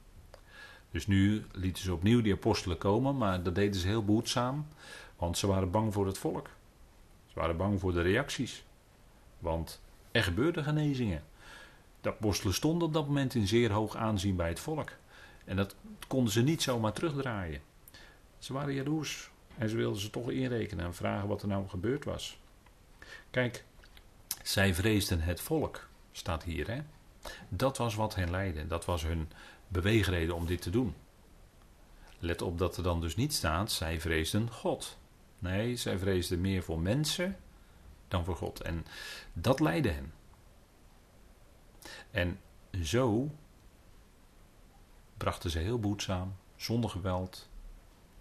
Dus 0.90 1.06
nu 1.06 1.44
lieten 1.52 1.82
ze 1.82 1.92
opnieuw 1.92 2.22
die 2.22 2.32
apostelen 2.32 2.78
komen, 2.78 3.16
maar 3.16 3.42
dat 3.42 3.54
deden 3.54 3.80
ze 3.80 3.86
heel 3.86 4.04
behoedzaam, 4.04 4.66
want 5.16 5.38
ze 5.38 5.46
waren 5.46 5.70
bang 5.70 5.92
voor 5.92 6.06
het 6.06 6.18
volk. 6.18 6.48
Ze 7.26 7.38
waren 7.38 7.56
bang 7.56 7.80
voor 7.80 7.92
de 7.92 8.02
reacties. 8.02 8.64
Want 9.38 9.80
er 10.10 10.22
gebeurden 10.22 10.64
genezingen. 10.64 11.22
De 12.00 12.08
apostelen 12.08 12.54
stonden 12.54 12.88
op 12.88 12.94
dat 12.94 13.06
moment 13.06 13.34
in 13.34 13.46
zeer 13.46 13.72
hoog 13.72 13.96
aanzien 13.96 14.36
bij 14.36 14.48
het 14.48 14.60
volk. 14.60 14.90
En 15.44 15.56
dat 15.56 15.74
konden 16.08 16.32
ze 16.32 16.42
niet 16.42 16.62
zomaar 16.62 16.92
terugdraaien. 16.92 17.60
Ze 18.38 18.52
waren 18.52 18.74
jaloers. 18.74 19.30
En 19.58 19.68
ze 19.68 19.76
wilden 19.76 20.00
ze 20.00 20.10
toch 20.10 20.30
inrekenen 20.30 20.84
en 20.84 20.94
vragen 20.94 21.28
wat 21.28 21.42
er 21.42 21.48
nou 21.48 21.68
gebeurd 21.68 22.04
was. 22.04 22.38
Kijk, 23.30 23.64
zij 24.42 24.74
vreesden 24.74 25.20
het 25.20 25.40
volk, 25.40 25.88
staat 26.12 26.42
hier. 26.42 26.70
Hè? 26.70 26.80
Dat 27.48 27.76
was 27.76 27.94
wat 27.94 28.14
hen 28.14 28.30
leidde. 28.30 28.66
Dat 28.66 28.84
was 28.84 29.02
hun 29.02 29.30
beweegreden 29.68 30.34
om 30.34 30.46
dit 30.46 30.62
te 30.62 30.70
doen. 30.70 30.94
Let 32.18 32.42
op 32.42 32.58
dat 32.58 32.76
er 32.76 32.82
dan 32.82 33.00
dus 33.00 33.16
niet 33.16 33.34
staat, 33.34 33.72
zij 33.72 34.00
vreesden 34.00 34.50
God. 34.50 34.98
Nee, 35.38 35.76
zij 35.76 35.98
vreesden 35.98 36.40
meer 36.40 36.62
voor 36.62 36.80
mensen 36.80 37.36
dan 38.08 38.24
voor 38.24 38.36
God. 38.36 38.62
En 38.62 38.86
dat 39.32 39.60
leidde 39.60 39.90
hen. 39.90 40.12
En 42.10 42.40
zo 42.82 43.30
brachten 45.16 45.50
ze 45.50 45.58
heel 45.58 45.78
behoedzaam, 45.78 46.36
zonder 46.56 46.90
geweld. 46.90 47.48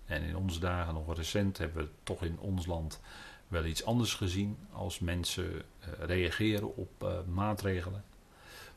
En 0.08 0.24
in 0.24 0.38
onze 0.38 0.60
dagen, 0.60 0.94
nog 0.94 1.16
recent, 1.16 1.58
hebben 1.58 1.84
we 1.84 1.90
toch 2.04 2.24
in 2.24 2.40
ons 2.40 2.66
land 2.66 3.00
wel 3.48 3.66
iets 3.66 3.86
anders 3.86 4.14
gezien 4.14 4.58
als 4.72 5.00
mensen 5.00 5.54
uh, 5.54 5.62
reageren 6.00 6.76
op 6.76 7.04
uh, 7.04 7.18
maatregelen. 7.34 8.04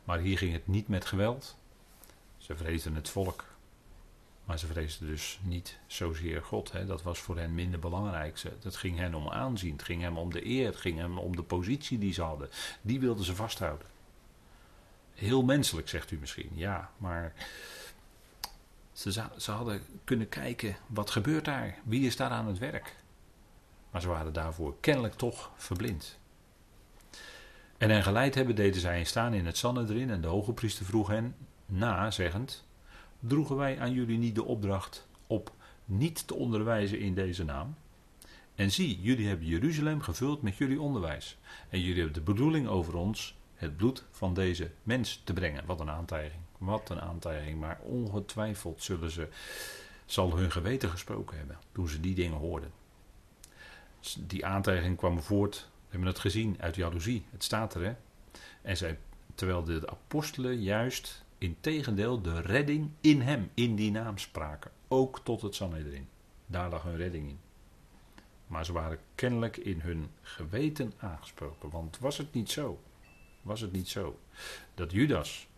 Maar 0.05 0.19
hier 0.19 0.39
ging 0.39 0.53
het 0.53 0.67
niet 0.67 0.89
met 0.89 1.05
geweld. 1.05 1.57
Ze 2.39 2.57
vreesden 2.57 2.95
het 2.95 3.09
volk. 3.09 3.45
Maar 4.45 4.59
ze 4.59 4.67
vreesden 4.67 5.07
dus 5.07 5.41
niet 5.43 5.79
zozeer 5.87 6.43
God. 6.43 6.73
Hè. 6.73 6.87
Dat 6.87 7.03
was 7.03 7.19
voor 7.19 7.39
hen 7.39 7.55
minder 7.55 7.81
belangrijk. 7.81 8.43
Het 8.63 8.77
ging 8.77 8.99
hen 8.99 9.15
om 9.15 9.29
aanzien. 9.29 9.73
Het 9.73 9.83
ging 9.83 10.03
hem 10.03 10.19
om 10.19 10.33
de 10.33 10.47
eer. 10.47 10.67
Het 10.67 10.77
ging 10.77 10.99
hem 10.99 11.19
om 11.19 11.37
de 11.37 11.43
positie 11.43 11.99
die 11.99 12.13
ze 12.13 12.23
hadden. 12.23 12.49
Die 12.83 13.01
wilden 13.01 13.25
ze 13.25 13.35
vasthouden. 13.35 13.87
Heel 15.15 15.43
menselijk, 15.43 15.89
zegt 15.89 16.11
u 16.11 16.19
misschien. 16.19 16.51
Ja, 16.55 16.91
maar 16.97 17.33
ze, 18.93 19.25
ze 19.37 19.51
hadden 19.51 19.83
kunnen 20.05 20.29
kijken. 20.29 20.77
Wat 20.87 21.11
gebeurt 21.11 21.45
daar? 21.45 21.79
Wie 21.85 22.07
is 22.07 22.17
daar 22.17 22.31
aan 22.31 22.47
het 22.47 22.59
werk? 22.59 22.97
Maar 23.91 24.01
ze 24.01 24.09
waren 24.09 24.33
daarvoor 24.33 24.77
kennelijk 24.81 25.15
toch 25.15 25.51
verblind. 25.57 26.19
En 27.79 27.91
hen 27.91 28.03
geleid 28.03 28.35
hebben, 28.35 28.55
deden 28.55 28.81
zij 28.81 29.05
staan 29.05 29.35
in 29.35 29.47
het 29.47 29.57
Sanhedrin. 29.57 30.11
En 30.11 30.21
de 30.21 30.29
hoge 30.29 30.53
priester 30.53 30.87
vroeg 30.87 31.09
hen 31.09 31.37
na, 31.67 32.11
zeggend: 32.11 32.65
Droegen 33.19 33.57
wij 33.57 33.81
aan 33.81 33.93
jullie 33.93 34.19
niet 34.19 34.35
de 34.35 34.45
opdracht 34.45 35.09
op 35.27 35.53
niet 35.85 36.27
te 36.27 36.35
onderwijzen 36.35 36.99
in 36.99 37.15
deze 37.15 37.45
naam? 37.45 37.75
En 38.55 38.71
zie, 38.71 39.01
jullie 39.01 39.29
hebben 39.29 39.47
Jeruzalem 39.47 40.01
gevuld 40.01 40.43
met 40.43 40.57
jullie 40.57 40.81
onderwijs. 40.81 41.39
En 41.69 41.81
jullie 41.81 42.03
hebben 42.03 42.25
de 42.25 42.33
bedoeling 42.33 42.69
over 42.69 42.97
ons 42.97 43.39
het 43.55 43.77
bloed 43.77 44.05
van 44.11 44.35
deze 44.35 44.71
mens 44.83 45.21
te 45.25 45.33
brengen. 45.33 45.67
Wat 45.67 45.81
een 45.81 45.91
aantijging. 45.91 46.43
Wat 46.61 46.91
een 46.91 47.01
aantijging. 47.01 47.61
Maar 47.61 47.79
ongetwijfeld 47.83 48.83
zullen 48.83 49.11
ze, 49.11 49.29
zal 50.07 50.37
hun 50.37 50.51
geweten 50.51 50.91
gesproken 50.91 51.37
hebben 51.37 51.59
toen 51.73 51.89
ze 51.89 52.01
die 52.01 52.15
dingen 52.15 52.39
hoorden. 52.39 52.73
Die 54.19 54.47
aantijging 54.47 54.97
kwam 54.97 55.21
voort, 55.21 55.57
we 55.57 55.87
hebben 55.89 56.09
het 56.09 56.19
gezien, 56.19 56.57
uit 56.61 56.77
jaloezie. 56.77 57.25
Het 57.31 57.45
staat 57.45 57.75
er, 57.75 57.85
hè. 57.85 57.95
En 58.63 58.77
zij, 58.77 58.99
terwijl 59.35 59.65
de 59.65 59.91
apostelen 59.91 60.63
juist 60.63 61.25
integendeel 61.39 62.21
de 62.21 62.41
redding 62.41 62.91
in 63.01 63.21
hem, 63.21 63.51
in 63.55 63.77
die 63.77 63.91
naam 63.91 64.19
spraken. 64.19 64.71
Ook 64.89 65.21
tot 65.25 65.43
het 65.43 65.55
Sanhedrin. 65.55 66.09
Daar 66.47 66.71
lag 66.71 66.83
hun 66.83 66.97
redding 66.97 67.29
in. 67.29 67.41
Maar 68.47 68.65
ze 68.65 68.73
waren 68.73 68.99
kennelijk 69.15 69.57
in 69.57 69.81
hun 69.81 70.11
geweten 70.21 70.93
aangesproken. 70.97 71.71
Want 71.71 71.99
was 71.99 72.19
het 72.19 72.33
niet 72.33 72.51
zo? 72.51 72.81
Was 73.43 73.61
het 73.61 73.73
niet 73.73 73.89
zo 73.89 74.19
dat 74.75 74.93
Judas, 74.93 75.49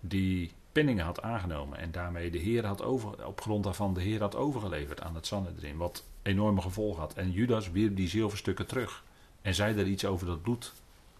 die 0.00 0.52
penningen 0.72 1.04
had 1.04 1.22
aangenomen 1.22 1.78
en 1.78 1.90
daarmee 1.90 2.30
de 2.30 2.38
Heer 2.38 2.66
had 2.66 2.82
over, 2.82 3.26
op 3.26 3.40
grond 3.40 3.64
daarvan 3.64 3.94
de 3.94 4.02
Heer 4.02 4.20
had 4.20 4.36
overgeleverd 4.36 5.00
aan 5.00 5.14
het 5.14 5.26
Sanhedrin, 5.26 5.76
wat 5.76 6.04
enorme 6.22 6.60
gevolgen 6.60 7.00
had. 7.00 7.14
En 7.14 7.32
Judas 7.32 7.70
wierp 7.70 7.96
die 7.96 8.08
zilverstukken 8.08 8.66
terug 8.66 9.04
en 9.42 9.54
zei 9.54 9.78
er 9.78 9.86
iets 9.86 10.04
over 10.04 10.26
dat 10.26 10.42
bloed, 10.42 10.72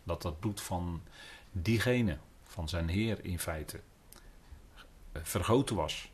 dat 0.04 0.22
dat 0.22 0.40
bloed 0.40 0.60
van 0.60 1.02
diegene 1.52 2.16
van 2.44 2.68
zijn 2.68 2.88
Heer 2.88 3.24
in 3.24 3.38
feite 3.38 3.80
eh, 5.12 5.22
vergoten 5.24 5.76
was. 5.76 6.10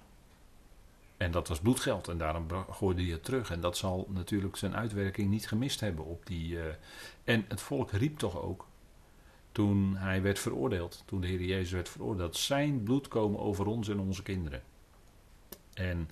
En 1.17 1.31
dat 1.31 1.49
was 1.49 1.61
bloedgeld 1.61 2.09
en 2.09 2.19
daarom 2.19 2.47
gooide 2.71 3.03
hij 3.03 3.13
het 3.13 3.25
terug. 3.25 3.51
En 3.51 3.61
dat 3.61 3.77
zal 3.77 4.07
natuurlijk 4.09 4.57
zijn 4.57 4.77
uitwerking 4.77 5.31
niet 5.31 5.49
gemist 5.49 5.81
hebben 5.81 6.05
op 6.05 6.27
die. 6.27 6.61
eh, 6.61 6.75
en 7.25 7.45
het 7.49 7.61
volk 7.61 7.91
riep 7.91 8.19
toch 8.19 8.43
ook 8.43 8.67
toen 9.57 9.97
hij 9.97 10.23
werd 10.23 10.39
veroordeeld, 10.39 11.03
toen 11.07 11.21
de 11.21 11.27
Heer 11.27 11.43
Jezus 11.43 11.71
werd 11.71 11.89
veroordeeld, 11.89 12.37
zijn 12.37 12.83
bloed 12.83 13.09
komen 13.09 13.41
over 13.41 13.67
ons 13.67 13.89
en 13.89 13.99
onze 13.99 14.23
kinderen. 14.23 14.63
En 15.75 16.11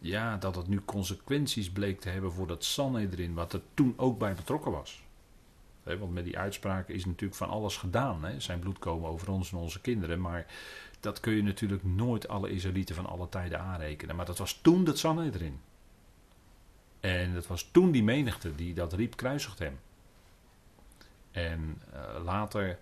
ja, 0.00 0.36
dat 0.36 0.56
het 0.56 0.68
nu 0.68 0.80
consequenties 0.84 1.70
bleek 1.70 2.00
te 2.00 2.08
hebben 2.08 2.32
voor 2.32 2.46
dat 2.46 2.64
Sanhedrin, 2.64 3.34
wat 3.34 3.52
er 3.52 3.60
toen 3.74 3.94
ook 3.96 4.18
bij 4.18 4.34
betrokken 4.34 4.72
was. 4.72 5.02
Want 5.82 6.12
met 6.12 6.24
die 6.24 6.38
uitspraken 6.38 6.94
is 6.94 7.04
natuurlijk 7.04 7.34
van 7.38 7.48
alles 7.48 7.76
gedaan. 7.76 8.24
Zijn 8.38 8.58
bloed 8.58 8.78
komen 8.78 9.08
over 9.08 9.30
ons 9.30 9.52
en 9.52 9.58
onze 9.58 9.80
kinderen. 9.80 10.20
Maar 10.20 10.46
dat 11.00 11.20
kun 11.20 11.32
je 11.32 11.42
natuurlijk 11.42 11.84
nooit 11.84 12.28
alle 12.28 12.50
Israëlieten 12.50 12.94
van 12.94 13.06
alle 13.06 13.28
tijden 13.28 13.60
aanrekenen. 13.60 14.16
Maar 14.16 14.26
dat 14.26 14.38
was 14.38 14.58
toen 14.62 14.84
dat 14.84 14.98
Sanhedrin. 14.98 15.60
En 17.00 17.34
dat 17.34 17.46
was 17.46 17.68
toen 17.70 17.90
die 17.90 18.04
menigte 18.04 18.54
die 18.54 18.74
dat 18.74 18.92
riep, 18.92 19.16
kruisigt 19.16 19.58
hem. 19.58 19.78
En 21.32 21.82
uh, 21.94 22.24
later 22.24 22.78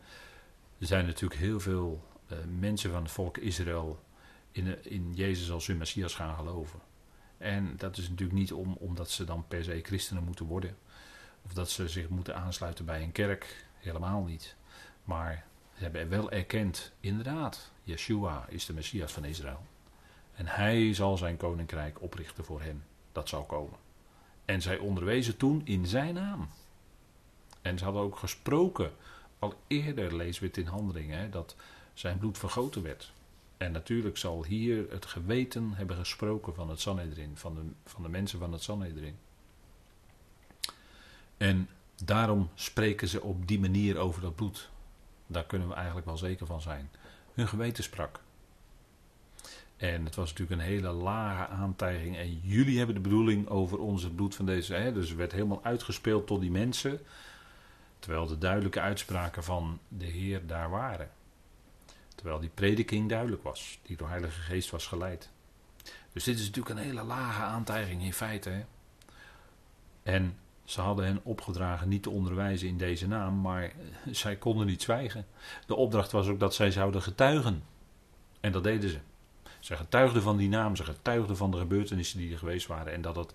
zijn 0.78 1.06
natuurlijk 1.06 1.40
heel 1.40 1.60
veel 1.60 2.04
uh, 2.32 2.38
mensen 2.58 2.90
van 2.90 3.02
het 3.02 3.12
volk 3.12 3.38
Israël 3.38 4.04
in, 4.52 4.84
in 4.84 5.12
Jezus 5.14 5.50
als 5.50 5.66
hun 5.66 5.78
Messias 5.78 6.14
gaan 6.14 6.36
geloven. 6.36 6.80
En 7.38 7.76
dat 7.76 7.96
is 7.96 8.08
natuurlijk 8.08 8.38
niet 8.38 8.52
om, 8.52 8.76
omdat 8.78 9.10
ze 9.10 9.24
dan 9.24 9.44
per 9.48 9.64
se 9.64 9.80
christenen 9.82 10.24
moeten 10.24 10.46
worden. 10.46 10.76
Of 11.42 11.52
dat 11.52 11.70
ze 11.70 11.88
zich 11.88 12.08
moeten 12.08 12.36
aansluiten 12.36 12.84
bij 12.84 13.02
een 13.02 13.12
kerk. 13.12 13.66
Helemaal 13.78 14.22
niet. 14.22 14.56
Maar 15.04 15.44
ze 15.76 15.82
hebben 15.82 16.08
wel 16.08 16.30
erkend, 16.30 16.92
inderdaad, 17.00 17.72
Yeshua 17.82 18.46
is 18.48 18.66
de 18.66 18.72
Messias 18.72 19.12
van 19.12 19.24
Israël. 19.24 19.66
En 20.34 20.46
hij 20.46 20.94
zal 20.94 21.16
zijn 21.16 21.36
koninkrijk 21.36 22.02
oprichten 22.02 22.44
voor 22.44 22.62
hen. 22.62 22.84
Dat 23.12 23.28
zal 23.28 23.44
komen. 23.44 23.78
En 24.44 24.62
zij 24.62 24.78
onderwezen 24.78 25.36
toen 25.36 25.60
in 25.64 25.86
zijn 25.86 26.14
naam. 26.14 26.48
En 27.62 27.79
ze 27.79 27.85
hadden 27.85 28.03
ook 28.03 28.16
gesproken, 28.16 28.92
al 29.38 29.55
eerder 29.66 30.16
lezen 30.16 30.42
we 30.42 30.49
het 30.49 30.57
in 30.57 30.66
handelingen, 30.66 31.31
dat 31.31 31.57
zijn 31.94 32.18
bloed 32.18 32.38
vergoten 32.38 32.83
werd. 32.83 33.12
En 33.57 33.73
natuurlijk 33.73 34.16
zal 34.16 34.44
hier 34.44 34.90
het 34.90 35.07
geweten 35.07 35.73
hebben 35.73 35.96
gesproken 35.96 36.55
van 36.55 36.70
het 36.70 36.81
Sanhedrin, 36.81 37.37
van 37.37 37.55
de, 37.55 37.61
van 37.85 38.03
de 38.03 38.09
mensen 38.09 38.38
van 38.38 38.53
het 38.53 38.62
Sanhedrin. 38.62 39.16
En 41.37 41.68
daarom 42.05 42.51
spreken 42.55 43.09
ze 43.09 43.23
op 43.23 43.49
die 43.49 43.61
manier 43.61 43.99
over 43.99 44.23
dat 44.23 44.35
bloed. 44.35 44.70
Daar 45.27 45.44
kunnen 45.44 45.68
we 45.68 45.75
eigenlijk 45.75 46.07
wel 46.07 46.16
zeker 46.16 46.46
van 46.46 46.61
zijn. 46.61 46.90
Hun 47.35 47.49
geweten 47.49 47.85
sprak. 47.85 48.20
En 49.77 50.05
het 50.05 50.14
was 50.14 50.31
natuurlijk 50.31 50.61
een 50.61 50.66
hele 50.66 50.90
lage 50.90 51.46
aantijging. 51.46 52.16
En 52.16 52.40
jullie 52.42 52.77
hebben 52.77 52.94
de 52.94 53.01
bedoeling 53.01 53.49
over 53.49 53.79
ons 53.79 54.11
bloed 54.11 54.35
van 54.35 54.46
deze. 54.46 54.75
Hè, 54.75 54.92
dus 54.92 55.09
het 55.09 55.18
werd 55.18 55.33
helemaal 55.33 55.64
uitgespeeld 55.64 56.27
tot 56.27 56.40
die 56.40 56.51
mensen. 56.51 57.01
Terwijl 58.00 58.26
de 58.26 58.38
duidelijke 58.38 58.80
uitspraken 58.80 59.44
van 59.44 59.78
de 59.88 60.04
Heer 60.06 60.46
daar 60.46 60.70
waren. 60.70 61.10
Terwijl 62.14 62.40
die 62.40 62.50
prediking 62.54 63.08
duidelijk 63.08 63.42
was, 63.42 63.78
die 63.82 63.96
door 63.96 64.08
Heilige 64.08 64.40
Geest 64.40 64.70
was 64.70 64.86
geleid. 64.86 65.30
Dus 66.12 66.24
dit 66.24 66.38
is 66.38 66.46
natuurlijk 66.46 66.74
een 66.74 66.84
hele 66.84 67.02
lage 67.02 67.42
aantijging 67.42 68.02
in 68.02 68.12
feite. 68.12 68.64
En 70.02 70.36
ze 70.64 70.80
hadden 70.80 71.04
hen 71.04 71.20
opgedragen 71.22 71.88
niet 71.88 72.02
te 72.02 72.10
onderwijzen 72.10 72.68
in 72.68 72.76
deze 72.76 73.08
naam, 73.08 73.40
maar 73.40 73.72
zij 74.10 74.36
konden 74.36 74.66
niet 74.66 74.82
zwijgen. 74.82 75.26
De 75.66 75.74
opdracht 75.74 76.12
was 76.12 76.28
ook 76.28 76.40
dat 76.40 76.54
zij 76.54 76.70
zouden 76.70 77.02
getuigen. 77.02 77.62
En 78.40 78.52
dat 78.52 78.64
deden 78.64 78.90
ze. 78.90 78.98
Ze 79.60 79.76
getuigden 79.76 80.22
van 80.22 80.36
die 80.36 80.48
naam, 80.48 80.76
ze 80.76 80.84
getuigden 80.84 81.36
van 81.36 81.50
de 81.50 81.58
gebeurtenissen 81.58 82.18
die 82.18 82.32
er 82.32 82.38
geweest 82.38 82.66
waren. 82.66 82.92
En 82.92 83.02
dat 83.02 83.16
het, 83.16 83.32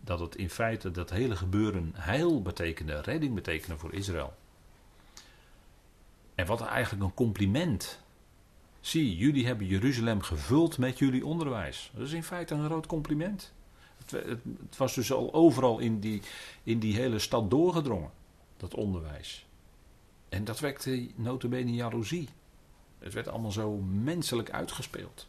dat 0.00 0.20
het 0.20 0.36
in 0.36 0.50
feite 0.50 0.90
dat 0.90 1.10
hele 1.10 1.36
gebeuren 1.36 1.92
heil 1.94 2.42
betekende, 2.42 3.00
redding 3.00 3.34
betekende 3.34 3.78
voor 3.78 3.94
Israël. 3.94 4.34
En 6.34 6.46
wat 6.46 6.60
eigenlijk 6.60 7.04
een 7.04 7.14
compliment 7.14 8.02
Zie, 8.80 9.16
jullie 9.16 9.46
hebben 9.46 9.66
Jeruzalem 9.66 10.20
gevuld 10.20 10.78
met 10.78 10.98
jullie 10.98 11.26
onderwijs. 11.26 11.90
Dat 11.94 12.06
is 12.06 12.12
in 12.12 12.22
feite 12.22 12.54
een 12.54 12.64
groot 12.64 12.86
compliment. 12.86 13.52
Het, 13.98 14.10
het, 14.10 14.76
was 14.76 14.94
dus 14.94 15.12
al 15.12 15.32
overal 15.32 15.78
in 15.78 16.00
die, 16.00 16.22
in 16.62 16.78
die 16.78 16.94
hele 16.94 17.18
stad 17.18 17.50
doorgedrongen, 17.50 18.10
dat 18.56 18.74
onderwijs. 18.74 19.46
En 20.28 20.44
dat 20.44 20.60
wekte 20.60 21.08
notabene 21.14 21.72
jaloezie. 21.72 22.28
Het 22.98 23.12
werd 23.12 23.28
allemaal 23.28 23.52
zo 23.52 23.76
menselijk 23.80 24.50
uitgespeeld. 24.50 25.28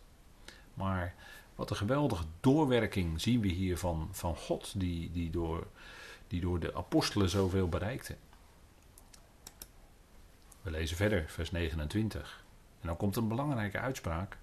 Maar 0.74 1.16
wat 1.62 1.70
een 1.70 1.76
geweldige 1.76 2.24
doorwerking 2.40 3.22
zien 3.22 3.42
we 3.42 3.48
hier 3.48 3.78
van, 3.78 4.10
van 4.12 4.36
God, 4.36 4.74
die, 4.76 5.12
die, 5.12 5.30
door, 5.30 5.68
die 6.28 6.42
door 6.42 6.60
de 6.60 6.76
apostelen 6.76 7.30
zoveel 7.30 7.70
bereikte. 7.70 8.16
We 10.62 10.72
lezen 10.72 10.98
verder, 10.98 11.26
vers 11.28 11.52
29. 11.52 12.44
En 12.82 12.88
dan 12.88 12.98
komt 12.98 13.16
een 13.16 13.28
belangrijke 13.28 13.80
uitspraak. 13.80 14.38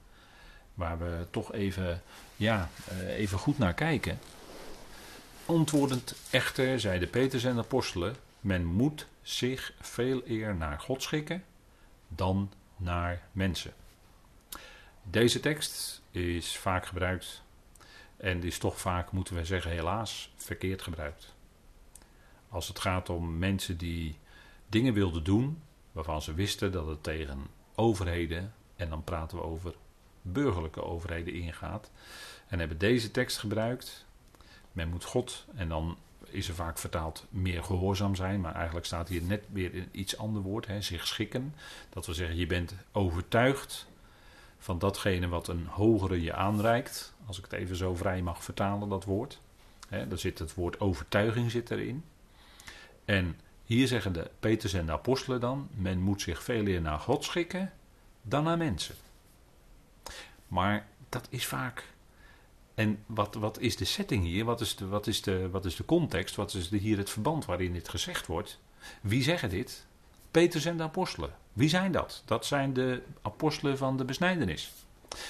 Waar 0.75 0.99
we 0.99 1.27
toch 1.31 1.53
even, 1.53 2.03
ja, 2.37 2.69
even 3.07 3.39
goed 3.39 3.59
naar 3.59 3.75
kijken. 3.75 4.19
Antwoordend 5.47 6.15
echter, 6.31 6.81
zeiden 6.81 7.11
Peters 7.11 7.45
en 7.45 7.55
de 7.55 7.61
apostelen: 7.61 8.17
Men 8.41 8.65
moet 8.65 9.07
zich 9.23 9.73
veel 9.81 10.23
eer 10.25 10.55
naar 10.55 10.81
God 10.81 11.03
schikken 11.03 11.45
dan 12.09 12.53
naar 12.77 13.23
mensen. 13.33 13.73
Deze 15.03 15.41
tekst 15.41 16.01
is 16.19 16.57
vaak 16.57 16.87
gebruikt 16.87 17.43
en 18.17 18.43
is 18.43 18.59
toch 18.59 18.81
vaak, 18.81 19.13
moeten 19.13 19.35
we 19.35 19.45
zeggen, 19.45 19.71
helaas 19.71 20.33
verkeerd 20.37 20.83
gebruikt. 20.83 21.35
Als 22.49 22.69
het 22.69 22.79
gaat 22.79 23.09
om 23.09 23.39
mensen 23.39 23.77
die 23.77 24.19
dingen 24.67 24.95
wilden 24.95 25.25
doen 25.25 25.63
waarvan 25.93 26.23
ze 26.23 26.35
wisten 26.35 26.73
dat 26.73 26.87
het 26.87 27.03
tegen 27.03 27.47
overheden, 27.75 28.53
en 28.77 28.89
dan 28.89 29.05
praten 29.05 29.37
we 29.37 29.45
over 29.45 29.75
burgerlijke 30.23 30.83
overheden 30.83 31.35
ingaat. 31.35 31.91
En 32.49 32.59
hebben 32.59 32.79
deze 32.79 33.11
tekst 33.11 33.39
gebruikt. 33.39 34.07
Men 34.73 34.89
moet 34.89 35.05
God, 35.05 35.45
en 35.55 35.69
dan 35.69 35.97
is 36.25 36.49
er 36.49 36.55
vaak 36.55 36.79
vertaald 36.79 37.27
meer 37.29 37.65
gehoorzaam 37.65 38.15
zijn, 38.15 38.41
maar 38.41 38.55
eigenlijk 38.55 38.87
staat 38.87 39.09
hier 39.09 39.23
net 39.23 39.45
weer 39.53 39.75
in 39.75 39.89
iets 39.93 40.17
ander 40.17 40.43
woord, 40.43 40.67
hè, 40.67 40.83
zich 40.83 41.07
schikken. 41.07 41.55
Dat 41.91 42.07
wil 42.07 42.15
zeggen, 42.15 42.37
je 42.37 42.47
bent 42.47 42.75
overtuigd 42.93 43.87
van 44.59 44.79
datgene 44.79 45.29
wat 45.29 45.49
een 45.49 45.67
hogere 45.67 46.23
je 46.23 46.35
aanreikt. 46.35 47.15
Als 47.27 47.39
ik 47.39 47.45
het 47.45 47.53
even 47.53 47.77
zo 47.77 47.95
vrij 47.95 48.23
mag 48.23 48.45
vertalen, 48.45 48.89
dat 48.89 49.05
woord. 49.05 49.41
Hè, 49.89 50.09
daar 50.09 50.19
zit 50.19 50.39
het 50.39 50.55
woord 50.55 50.81
overtuiging 50.81 51.51
zit 51.51 51.71
erin. 51.71 52.05
En 53.05 53.37
hier 53.65 53.87
zeggen 53.87 54.13
de 54.13 54.31
Peters 54.41 54.73
en 54.73 54.87
de 54.87 54.93
apostelen 54.93 55.41
dan: 55.41 55.69
men 55.75 56.01
moet 56.01 56.21
zich 56.21 56.43
veel 56.43 56.63
meer 56.63 56.81
naar 56.81 56.99
God 56.99 57.25
schikken 57.25 57.73
dan 58.23 58.45
naar 58.45 58.57
mensen. 58.57 58.95
Maar 60.49 60.87
dat 61.09 61.27
is 61.31 61.47
vaak. 61.47 61.85
En 62.75 63.05
wat, 63.07 63.35
wat 63.35 63.61
is 63.61 63.77
de 63.77 63.85
setting 63.85 64.25
hier? 64.25 64.45
Wat 64.45 64.61
is 64.61 64.77
de, 64.77 64.87
wat, 64.87 65.07
is 65.07 65.23
de, 65.23 65.51
wat 65.51 65.65
is 65.65 65.77
de 65.77 65.85
context? 65.85 66.37
Wat 66.37 66.55
is 66.55 66.69
de, 66.69 66.77
hier 66.77 66.99
het 66.99 67.11
verband 67.11 67.45
waarin 67.45 67.73
dit 67.73 67.89
gezegd 67.89 68.27
wordt? 68.27 68.61
Wie 69.01 69.23
zeggen 69.23 69.51
dit? 69.51 69.87
Peters 70.31 70.65
en 70.65 70.77
de 70.77 70.83
apostelen. 70.83 71.31
Wie 71.53 71.69
zijn 71.69 71.93
dat? 71.93 72.23
Dat 72.25 72.47
zijn 72.47 72.73
de 72.73 73.03
apostelen 73.23 73.79
van 73.79 73.97
de 73.97 74.05
besnijdenis. 74.05 74.73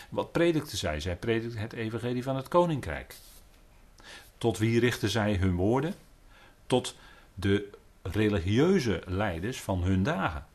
Wat 0.09 0.33
predikten 0.33 0.79
zij? 0.79 1.01
Zij 1.01 1.17
predikten 1.17 1.61
het 1.61 1.73
evangelie 1.73 2.23
van 2.23 2.37
het 2.37 2.49
koninkrijk. 2.49 3.15
Tot 4.39 4.59
wie 4.59 4.81
richten 4.81 5.09
zij 5.09 5.35
hun 5.35 5.55
woorden? 5.55 5.95
Tot 6.67 6.95
de 7.35 7.71
religieuze 8.03 9.03
leiders 9.07 9.61
van 9.61 9.83
hun 9.83 10.03
dagen. 10.03 10.47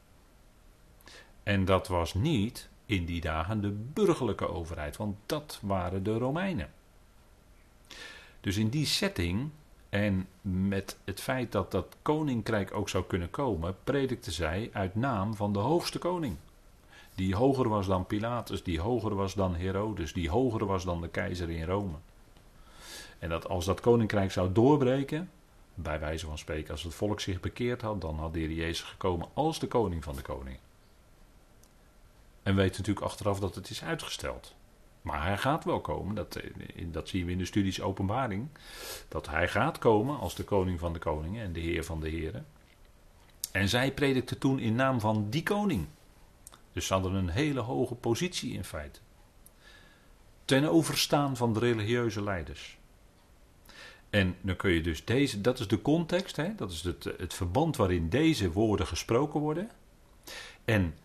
En 1.44 1.66
dat 1.66 1.88
was 1.88 2.14
niet 2.14 2.70
in 2.86 3.06
die 3.06 3.22
dagen 3.22 3.62
de 3.62 3.70
burgerlijke 3.70 4.50
overheid, 4.50 4.98
want 4.98 5.18
dat 5.26 5.60
waren 5.62 6.04
de 6.04 6.18
Romeinen. 6.18 6.72
Dus 8.42 8.58
in 8.58 8.70
die 8.70 8.86
setting 8.86 9.50
en 9.94 10.28
met 10.42 10.98
het 11.04 11.22
feit 11.22 11.52
dat 11.52 11.72
dat 11.72 11.96
koninkrijk 12.02 12.74
ook 12.74 12.90
zou 12.90 13.04
kunnen 13.04 13.30
komen, 13.30 13.76
predikte 13.84 14.32
zij 14.32 14.70
uit 14.74 14.96
naam 14.96 15.36
van 15.36 15.54
de 15.54 15.60
hoogste 15.60 16.00
koning. 16.00 16.36
Die 17.16 17.36
hoger 17.36 17.70
was 17.70 17.88
dan 17.88 18.06
Pilatus, 18.06 18.64
die 18.64 18.80
hoger 18.80 19.16
was 19.16 19.34
dan 19.34 19.56
Herodes, 19.56 20.14
die 20.14 20.30
hoger 20.30 20.66
was 20.66 20.84
dan 20.84 21.02
de 21.02 21.10
keizer 21.10 21.50
in 21.50 21.66
Rome. 21.66 21.96
En 23.20 23.30
dat 23.30 23.48
als 23.48 23.66
dat 23.66 23.80
koninkrijk 23.80 24.32
zou 24.32 24.52
doorbreken, 24.52 25.30
bij 25.74 26.00
wijze 26.00 26.26
van 26.26 26.38
spreken, 26.38 26.72
als 26.72 26.84
het 26.84 26.94
volk 26.94 27.20
zich 27.20 27.40
bekeerd 27.40 27.82
had, 27.82 28.02
dan 28.02 28.20
had 28.20 28.34
de 28.34 28.40
Heer 28.40 28.52
Jezus 28.52 28.82
gekomen 28.82 29.28
als 29.34 29.60
de 29.60 29.68
koning 29.68 30.04
van 30.04 30.16
de 30.16 30.22
koning. 30.22 30.58
En 32.44 32.56
weet 32.56 32.78
natuurlijk 32.78 33.06
achteraf 33.06 33.40
dat 33.40 33.56
het 33.56 33.70
is 33.70 33.84
uitgesteld. 33.84 34.54
Maar 35.04 35.24
hij 35.24 35.38
gaat 35.38 35.64
wel 35.64 35.82
komen, 35.82 36.16
dat, 36.16 36.40
dat 36.76 37.10
zien 37.10 37.26
we 37.26 37.32
in 37.32 37.38
de 37.38 37.46
studies 37.46 37.82
openbaring. 37.82 38.48
Dat 39.08 39.28
hij 39.30 39.48
gaat 39.48 39.78
komen 39.78 40.20
als 40.20 40.36
de 40.36 40.44
koning 40.44 40.80
van 40.80 40.94
de 40.94 41.00
koningen 41.00 41.44
en 41.44 41.54
de 41.54 41.60
heer 41.60 41.84
van 41.84 42.00
de 42.00 42.10
heren. 42.10 42.46
En 43.52 43.70
zij 43.70 43.92
predikte 43.92 44.38
toen 44.38 44.60
in 44.60 44.76
naam 44.76 45.00
van 45.00 45.30
die 45.30 45.44
koning. 45.44 45.88
Dus 46.74 46.88
ze 46.88 46.94
hadden 46.94 47.14
een 47.14 47.30
hele 47.30 47.60
hoge 47.60 47.96
positie 47.96 48.54
in 48.54 48.64
feite. 48.64 49.00
ten 50.46 50.70
overstaan 50.70 51.38
van 51.38 51.54
de 51.54 51.60
religieuze 51.60 52.24
leiders. 52.24 52.78
En 54.10 54.36
dan 54.42 54.56
kun 54.56 54.72
je 54.72 54.82
dus 54.82 55.06
deze, 55.06 55.42
dat 55.42 55.60
is 55.60 55.68
de 55.68 55.82
context, 55.82 56.36
hè? 56.36 56.56
dat 56.56 56.72
is 56.72 56.82
het, 56.82 57.04
het 57.04 57.34
verband 57.34 57.76
waarin 57.76 58.10
deze 58.10 58.52
woorden 58.52 58.88
gesproken 58.88 59.40
worden. 59.40 59.70
En 60.66 60.96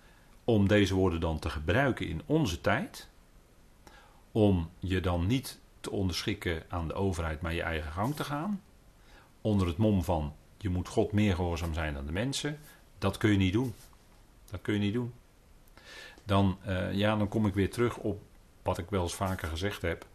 om 0.44 0.68
deze 0.68 0.94
woorden 0.94 1.20
dan 1.20 1.38
te 1.38 1.50
gebruiken 1.50 2.08
in 2.08 2.22
onze 2.26 2.60
tijd, 2.60 3.07
om 4.38 4.70
je 4.78 5.00
dan 5.00 5.26
niet 5.26 5.58
te 5.80 5.90
onderschikken 5.90 6.62
aan 6.68 6.88
de 6.88 6.94
overheid, 6.94 7.40
maar 7.40 7.54
je 7.54 7.62
eigen 7.62 7.92
gang 7.92 8.16
te 8.16 8.24
gaan, 8.24 8.62
onder 9.40 9.66
het 9.66 9.76
mom 9.76 10.04
van 10.04 10.34
je 10.56 10.68
moet 10.68 10.88
God 10.88 11.12
meer 11.12 11.34
gehoorzaam 11.34 11.74
zijn 11.74 11.94
dan 11.94 12.06
de 12.06 12.12
mensen, 12.12 12.58
dat 12.98 13.16
kun 13.16 13.30
je 13.30 13.36
niet 13.36 13.52
doen. 13.52 13.74
Dat 14.50 14.60
kun 14.62 14.74
je 14.74 14.80
niet 14.80 14.92
doen. 14.92 15.12
Dan, 16.24 16.58
uh, 16.66 16.92
ja, 16.92 17.16
dan 17.16 17.28
kom 17.28 17.46
ik 17.46 17.54
weer 17.54 17.70
terug 17.70 17.96
op 17.96 18.22
wat 18.62 18.78
ik 18.78 18.90
wel 18.90 19.02
eens 19.02 19.14
vaker 19.14 19.48
gezegd 19.48 19.82
heb. 19.82 20.06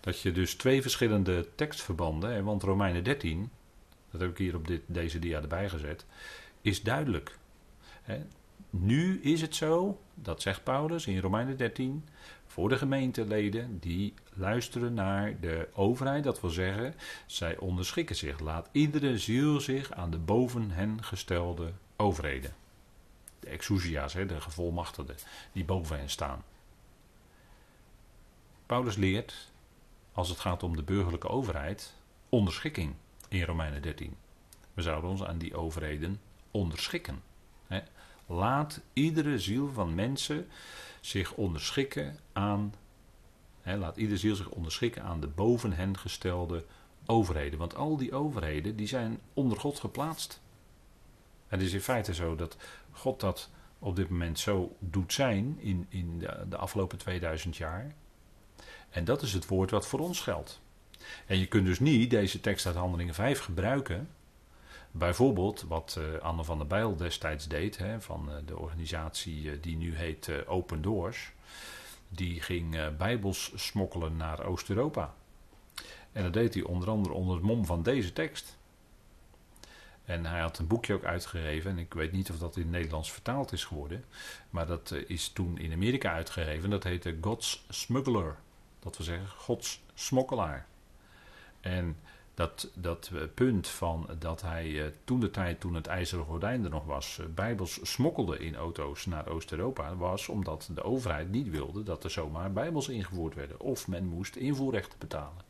Dat 0.00 0.20
je 0.20 0.32
dus 0.32 0.54
twee 0.54 0.82
verschillende 0.82 1.48
tekstverbanden, 1.54 2.44
want 2.44 2.62
Romeinen 2.62 3.04
13, 3.04 3.50
dat 4.10 4.20
heb 4.20 4.30
ik 4.30 4.38
hier 4.38 4.54
op 4.54 4.66
dit, 4.66 4.82
deze 4.86 5.18
dia 5.18 5.40
erbij 5.40 5.68
gezet, 5.68 6.06
is 6.60 6.82
duidelijk. 6.82 7.38
Nu 8.70 9.20
is 9.22 9.40
het 9.40 9.54
zo, 9.54 10.00
dat 10.14 10.42
zegt 10.42 10.62
Paulus 10.64 11.06
in 11.06 11.20
Romeinen 11.20 11.56
13, 11.56 12.04
voor 12.58 12.68
de 12.68 12.78
gemeenteleden 12.78 13.78
die 13.78 14.14
luisteren 14.34 14.94
naar 14.94 15.40
de 15.40 15.68
overheid, 15.74 16.24
dat 16.24 16.40
wil 16.40 16.50
zeggen, 16.50 16.94
zij 17.26 17.56
onderschikken 17.56 18.16
zich. 18.16 18.40
Laat 18.40 18.68
iedere 18.72 19.18
ziel 19.18 19.60
zich 19.60 19.92
aan 19.92 20.10
de 20.10 20.18
boven 20.18 20.70
hen 20.70 21.04
gestelde 21.04 21.72
overheden. 21.96 22.54
De 23.40 23.48
exousia's, 23.48 24.12
de 24.12 24.40
gevolmachtigden, 24.40 25.16
die 25.52 25.64
boven 25.64 25.98
hen 25.98 26.10
staan. 26.10 26.44
Paulus 28.66 28.96
leert, 28.96 29.50
als 30.12 30.28
het 30.28 30.38
gaat 30.38 30.62
om 30.62 30.76
de 30.76 30.82
burgerlijke 30.82 31.28
overheid, 31.28 31.94
onderschikking 32.28 32.94
in 33.28 33.42
Romeinen 33.42 33.82
13. 33.82 34.16
We 34.74 34.82
zouden 34.82 35.10
ons 35.10 35.24
aan 35.24 35.38
die 35.38 35.56
overheden 35.56 36.20
onderschikken. 36.50 37.22
Laat 38.26 38.80
iedere 38.92 39.38
ziel 39.38 39.72
van 39.72 39.94
mensen 39.94 40.48
zich 41.00 41.32
onderschikken 41.32 42.18
aan. 42.32 42.74
laat 43.62 43.96
iedere 43.96 44.18
ziel 44.18 44.34
zich 44.34 44.48
onderschikken 44.48 45.02
aan 45.02 45.20
de 45.20 45.26
boven 45.26 45.72
hen 45.72 45.98
gestelde 45.98 46.64
overheden. 47.06 47.58
Want 47.58 47.74
al 47.74 47.96
die 47.96 48.12
overheden 48.12 48.76
die 48.76 48.86
zijn 48.86 49.20
onder 49.34 49.58
God 49.58 49.78
geplaatst. 49.78 50.40
Het 51.46 51.62
is 51.62 51.72
in 51.72 51.80
feite 51.80 52.14
zo 52.14 52.34
dat 52.36 52.56
God 52.90 53.20
dat 53.20 53.50
op 53.78 53.96
dit 53.96 54.08
moment 54.08 54.38
zo 54.38 54.76
doet 54.78 55.12
zijn 55.12 55.56
in, 55.60 55.86
in 55.88 56.18
de, 56.18 56.46
de 56.48 56.56
afgelopen 56.56 56.98
2000 56.98 57.56
jaar. 57.56 57.94
En 58.90 59.04
dat 59.04 59.22
is 59.22 59.32
het 59.32 59.46
woord 59.46 59.70
wat 59.70 59.86
voor 59.86 60.00
ons 60.00 60.20
geldt. 60.20 60.60
En 61.26 61.38
je 61.38 61.46
kunt 61.46 61.66
dus 61.66 61.80
niet 61.80 62.10
deze 62.10 62.40
tekst 62.40 62.66
uit 62.66 62.74
Handelingen 62.76 63.14
5 63.14 63.40
gebruiken. 63.40 64.08
Bijvoorbeeld 64.90 65.64
wat 65.68 65.96
uh, 65.98 66.20
Anne 66.20 66.44
van 66.44 66.58
der 66.58 66.66
Bijl 66.66 66.96
destijds 66.96 67.48
deed, 67.48 67.78
hè, 67.78 68.00
van 68.00 68.28
uh, 68.28 68.34
de 68.46 68.58
organisatie 68.58 69.42
uh, 69.42 69.52
die 69.60 69.76
nu 69.76 69.96
heet 69.96 70.46
Open 70.46 70.82
Doors. 70.82 71.32
Die 72.08 72.40
ging 72.40 72.96
bijbels 72.96 73.52
smokkelen 73.54 74.16
naar 74.16 74.44
Oost-Europa. 74.44 75.14
En 76.12 76.22
dat 76.22 76.32
deed 76.32 76.54
hij 76.54 76.62
onder 76.62 76.90
andere 76.90 77.14
onder 77.14 77.36
het 77.36 77.44
mom 77.44 77.66
van 77.66 77.82
deze 77.82 78.12
tekst. 78.12 78.56
En 80.04 80.26
hij 80.26 80.40
had 80.40 80.58
een 80.58 80.66
boekje 80.66 80.94
ook 80.94 81.04
uitgegeven. 81.04 81.70
En 81.70 81.78
ik 81.78 81.94
weet 81.94 82.12
niet 82.12 82.30
of 82.30 82.38
dat 82.38 82.56
in 82.56 82.62
het 82.62 82.70
Nederlands 82.70 83.12
vertaald 83.12 83.52
is 83.52 83.64
geworden. 83.64 84.04
Maar 84.50 84.66
dat 84.66 84.94
is 85.06 85.28
toen 85.28 85.58
in 85.58 85.72
Amerika 85.72 86.12
uitgegeven. 86.12 86.70
Dat 86.70 86.84
heette 86.84 87.16
God's 87.20 87.64
Smuggler. 87.68 88.36
Dat 88.80 88.96
wil 88.96 89.06
zeggen, 89.06 89.28
Gods 89.28 89.82
smokkelaar. 89.94 90.66
En 91.60 91.96
dat, 92.38 92.70
dat 92.74 93.10
punt 93.34 93.68
van 93.68 94.08
dat 94.18 94.42
hij 94.42 94.84
eh, 94.84 94.90
toen 95.04 95.20
de 95.20 95.30
tijd, 95.30 95.60
toen 95.60 95.74
het 95.74 95.86
ijzeren 95.86 96.24
gordijn 96.24 96.64
er 96.64 96.70
nog 96.70 96.84
was, 96.84 97.18
eh, 97.18 97.26
bijbels 97.26 97.78
smokkelde 97.82 98.38
in 98.38 98.56
auto's 98.56 99.06
naar 99.06 99.28
Oost-Europa, 99.28 99.96
was 99.96 100.28
omdat 100.28 100.70
de 100.74 100.82
overheid 100.82 101.30
niet 101.30 101.50
wilde 101.50 101.82
dat 101.82 102.04
er 102.04 102.10
zomaar 102.10 102.52
bijbels 102.52 102.88
ingevoerd 102.88 103.34
werden. 103.34 103.60
Of 103.60 103.88
men 103.88 104.04
moest 104.04 104.36
invoerrechten 104.36 104.98
betalen. 104.98 105.44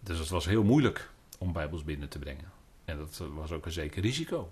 Dus 0.00 0.18
het 0.18 0.28
was 0.28 0.44
heel 0.44 0.64
moeilijk 0.64 1.10
om 1.38 1.52
bijbels 1.52 1.84
binnen 1.84 2.08
te 2.08 2.18
brengen. 2.18 2.50
En 2.84 2.98
dat 2.98 3.22
was 3.34 3.52
ook 3.52 3.66
een 3.66 3.72
zeker 3.72 4.02
risico. 4.02 4.50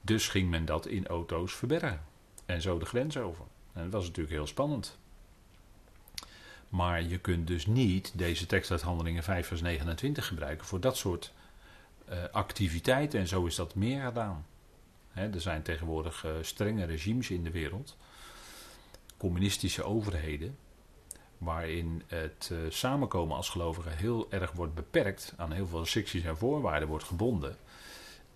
Dus 0.00 0.28
ging 0.28 0.50
men 0.50 0.64
dat 0.64 0.86
in 0.86 1.06
auto's 1.06 1.54
verbergen. 1.54 2.04
En 2.44 2.62
zo 2.62 2.78
de 2.78 2.86
grens 2.86 3.16
over. 3.16 3.44
En 3.72 3.82
dat 3.82 3.92
was 3.92 4.06
natuurlijk 4.06 4.34
heel 4.34 4.46
spannend. 4.46 4.98
Maar 6.68 7.02
je 7.02 7.18
kunt 7.18 7.46
dus 7.46 7.66
niet 7.66 8.12
deze 8.14 8.46
tekst 8.46 8.70
uit 8.70 8.82
Handelingen 8.82 9.22
5 9.22 9.46
vers 9.46 9.60
29 9.60 10.26
gebruiken 10.26 10.66
voor 10.66 10.80
dat 10.80 10.96
soort 10.96 11.32
uh, 12.10 12.16
activiteiten. 12.32 13.20
En 13.20 13.26
zo 13.26 13.46
is 13.46 13.54
dat 13.54 13.74
meer 13.74 14.02
gedaan. 14.02 14.46
er 15.12 15.40
zijn 15.40 15.62
tegenwoordig 15.62 16.24
uh, 16.24 16.32
strenge 16.40 16.84
regimes 16.84 17.30
in 17.30 17.44
de 17.44 17.50
wereld. 17.50 17.96
Communistische 19.16 19.82
overheden. 19.82 20.56
Waarin 21.38 22.02
het 22.06 22.50
uh, 22.52 22.58
samenkomen 22.68 23.36
als 23.36 23.48
gelovigen 23.48 23.96
heel 23.96 24.26
erg 24.30 24.52
wordt 24.52 24.74
beperkt. 24.74 25.34
Aan 25.36 25.52
heel 25.52 25.66
veel 25.66 25.80
restricties 25.80 26.24
en 26.24 26.36
voorwaarden 26.36 26.88
wordt 26.88 27.04
gebonden. 27.04 27.56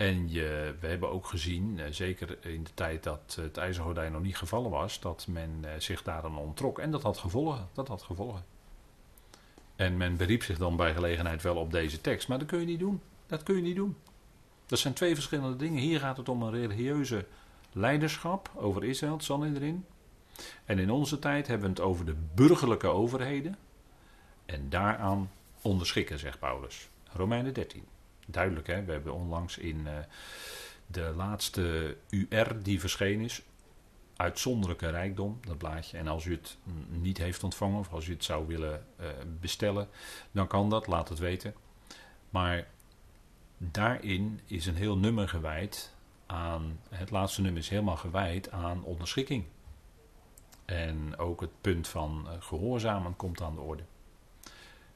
En 0.01 0.31
je, 0.31 0.75
we 0.81 0.87
hebben 0.87 1.11
ook 1.11 1.27
gezien, 1.27 1.79
eh, 1.79 1.87
zeker 1.91 2.39
in 2.41 2.65
de 2.65 2.75
tijd 2.75 3.03
dat 3.03 3.37
het 3.41 3.57
ijzergordijn 3.57 4.13
nog 4.13 4.23
niet 4.23 4.37
gevallen 4.37 4.71
was, 4.71 5.01
dat 5.01 5.27
men 5.29 5.51
eh, 5.63 5.71
zich 5.79 6.03
daar 6.03 6.23
dan 6.23 6.37
ontrok. 6.37 6.79
En 6.79 6.91
dat 6.91 7.03
had 7.03 7.19
gevolgen. 7.19 7.69
Dat 7.73 7.89
had 7.89 8.03
gevolgen. 8.03 8.45
En 9.77 9.97
men 9.97 10.17
beriep 10.17 10.43
zich 10.43 10.59
dan 10.59 10.77
bij 10.77 10.95
gelegenheid 10.95 11.43
wel 11.43 11.57
op 11.57 11.71
deze 11.71 12.01
tekst. 12.01 12.29
Maar 12.29 12.39
dat 12.39 12.49
kun 12.49 12.61
je 12.61 12.67
niet 12.67 12.79
doen. 12.79 13.01
Dat 13.27 13.43
kun 13.43 13.57
je 13.57 13.63
niet 13.63 13.77
doen. 13.77 13.97
Dat 14.67 14.79
zijn 14.79 14.95
twee 14.95 15.15
verschillende 15.15 15.57
dingen. 15.57 15.81
Hier 15.81 16.01
gaat 16.01 16.17
het 16.17 16.29
om 16.29 16.43
een 16.43 16.53
religieuze 16.53 17.27
leiderschap 17.73 18.51
over 18.55 18.85
Israël, 18.85 19.13
het 19.13 19.25
zal 19.25 19.45
erin. 19.45 19.87
En 20.65 20.79
in 20.79 20.91
onze 20.91 21.19
tijd 21.19 21.47
hebben 21.47 21.67
we 21.67 21.73
het 21.73 21.91
over 21.91 22.05
de 22.05 22.17
burgerlijke 22.35 22.89
overheden. 22.89 23.59
En 24.47 24.69
daaraan 24.69 25.31
onderschikken, 25.63 26.19
zegt 26.19 26.39
Paulus. 26.39 26.89
Romeinen 27.13 27.55
13 27.55 27.85
duidelijk. 28.31 28.67
Hè? 28.67 28.85
We 28.85 28.93
hebben 28.93 29.15
onlangs 29.15 29.59
in 29.59 29.79
uh, 29.79 29.99
de 30.87 31.13
laatste 31.17 31.97
UR 32.11 32.63
die 32.63 32.81
verschenen 32.81 33.25
is, 33.25 33.43
uitzonderlijke 34.17 34.91
rijkdom, 34.91 35.39
dat 35.41 35.59
blaadje. 35.59 35.99
En 35.99 36.09
als 36.09 36.25
u 36.25 36.33
het 36.33 36.57
niet 36.89 37.19
heeft 37.19 37.43
ontvangen 37.43 37.79
of 37.79 37.93
als 37.93 38.07
u 38.07 38.13
het 38.13 38.25
zou 38.25 38.47
willen 38.47 38.87
uh, 39.01 39.07
bestellen, 39.41 39.89
dan 40.31 40.47
kan 40.47 40.71
dat, 40.71 40.87
laat 40.87 41.09
het 41.09 41.19
weten. 41.19 41.55
Maar 42.31 42.67
daarin 43.59 44.41
is 44.47 44.67
een 44.67 44.77
heel 44.77 44.97
nummer 44.97 45.29
gewijd 45.29 45.95
aan, 46.27 46.81
het 46.89 47.11
laatste 47.11 47.41
nummer 47.41 47.61
is 47.61 47.69
helemaal 47.69 47.97
gewijd 47.97 48.51
aan 48.51 48.85
onderschikking. 48.85 49.45
En 50.65 51.19
ook 51.19 51.41
het 51.41 51.61
punt 51.61 51.89
van 51.89 52.27
uh, 52.27 52.33
gehoorzamen 52.39 53.17
komt 53.17 53.41
aan 53.41 53.55
de 53.55 53.61
orde. 53.61 53.83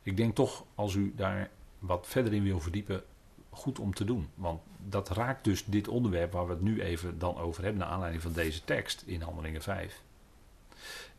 Ik 0.03 0.16
denk 0.16 0.35
toch, 0.35 0.64
als 0.74 0.95
u 0.95 1.12
daar 1.16 1.51
wat 1.78 2.07
verder 2.07 2.32
in 2.32 2.43
wil 2.43 2.61
verdiepen, 2.61 3.05
goed 3.55 3.79
om 3.79 3.95
te 3.95 4.05
doen. 4.05 4.29
Want 4.35 4.61
dat 4.89 5.09
raakt 5.09 5.45
dus 5.45 5.65
dit 5.65 5.89
onderwerp 5.89 6.33
waar 6.33 6.47
we 6.47 6.53
het 6.53 6.63
nu 6.63 6.83
even 6.83 7.19
dan 7.19 7.39
over 7.39 7.63
hebben, 7.63 7.81
naar 7.81 7.91
aanleiding 7.91 8.23
van 8.23 8.33
deze 8.33 8.65
tekst 8.65 9.03
in 9.07 9.23
Handelingen 9.23 9.63
5. 9.63 10.03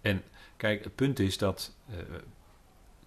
En 0.02 0.24
kijk, 0.58 0.84
het 0.84 0.96
punt 0.96 1.20
is 1.20 1.38
dat 1.38 1.76
uh, 1.90 1.96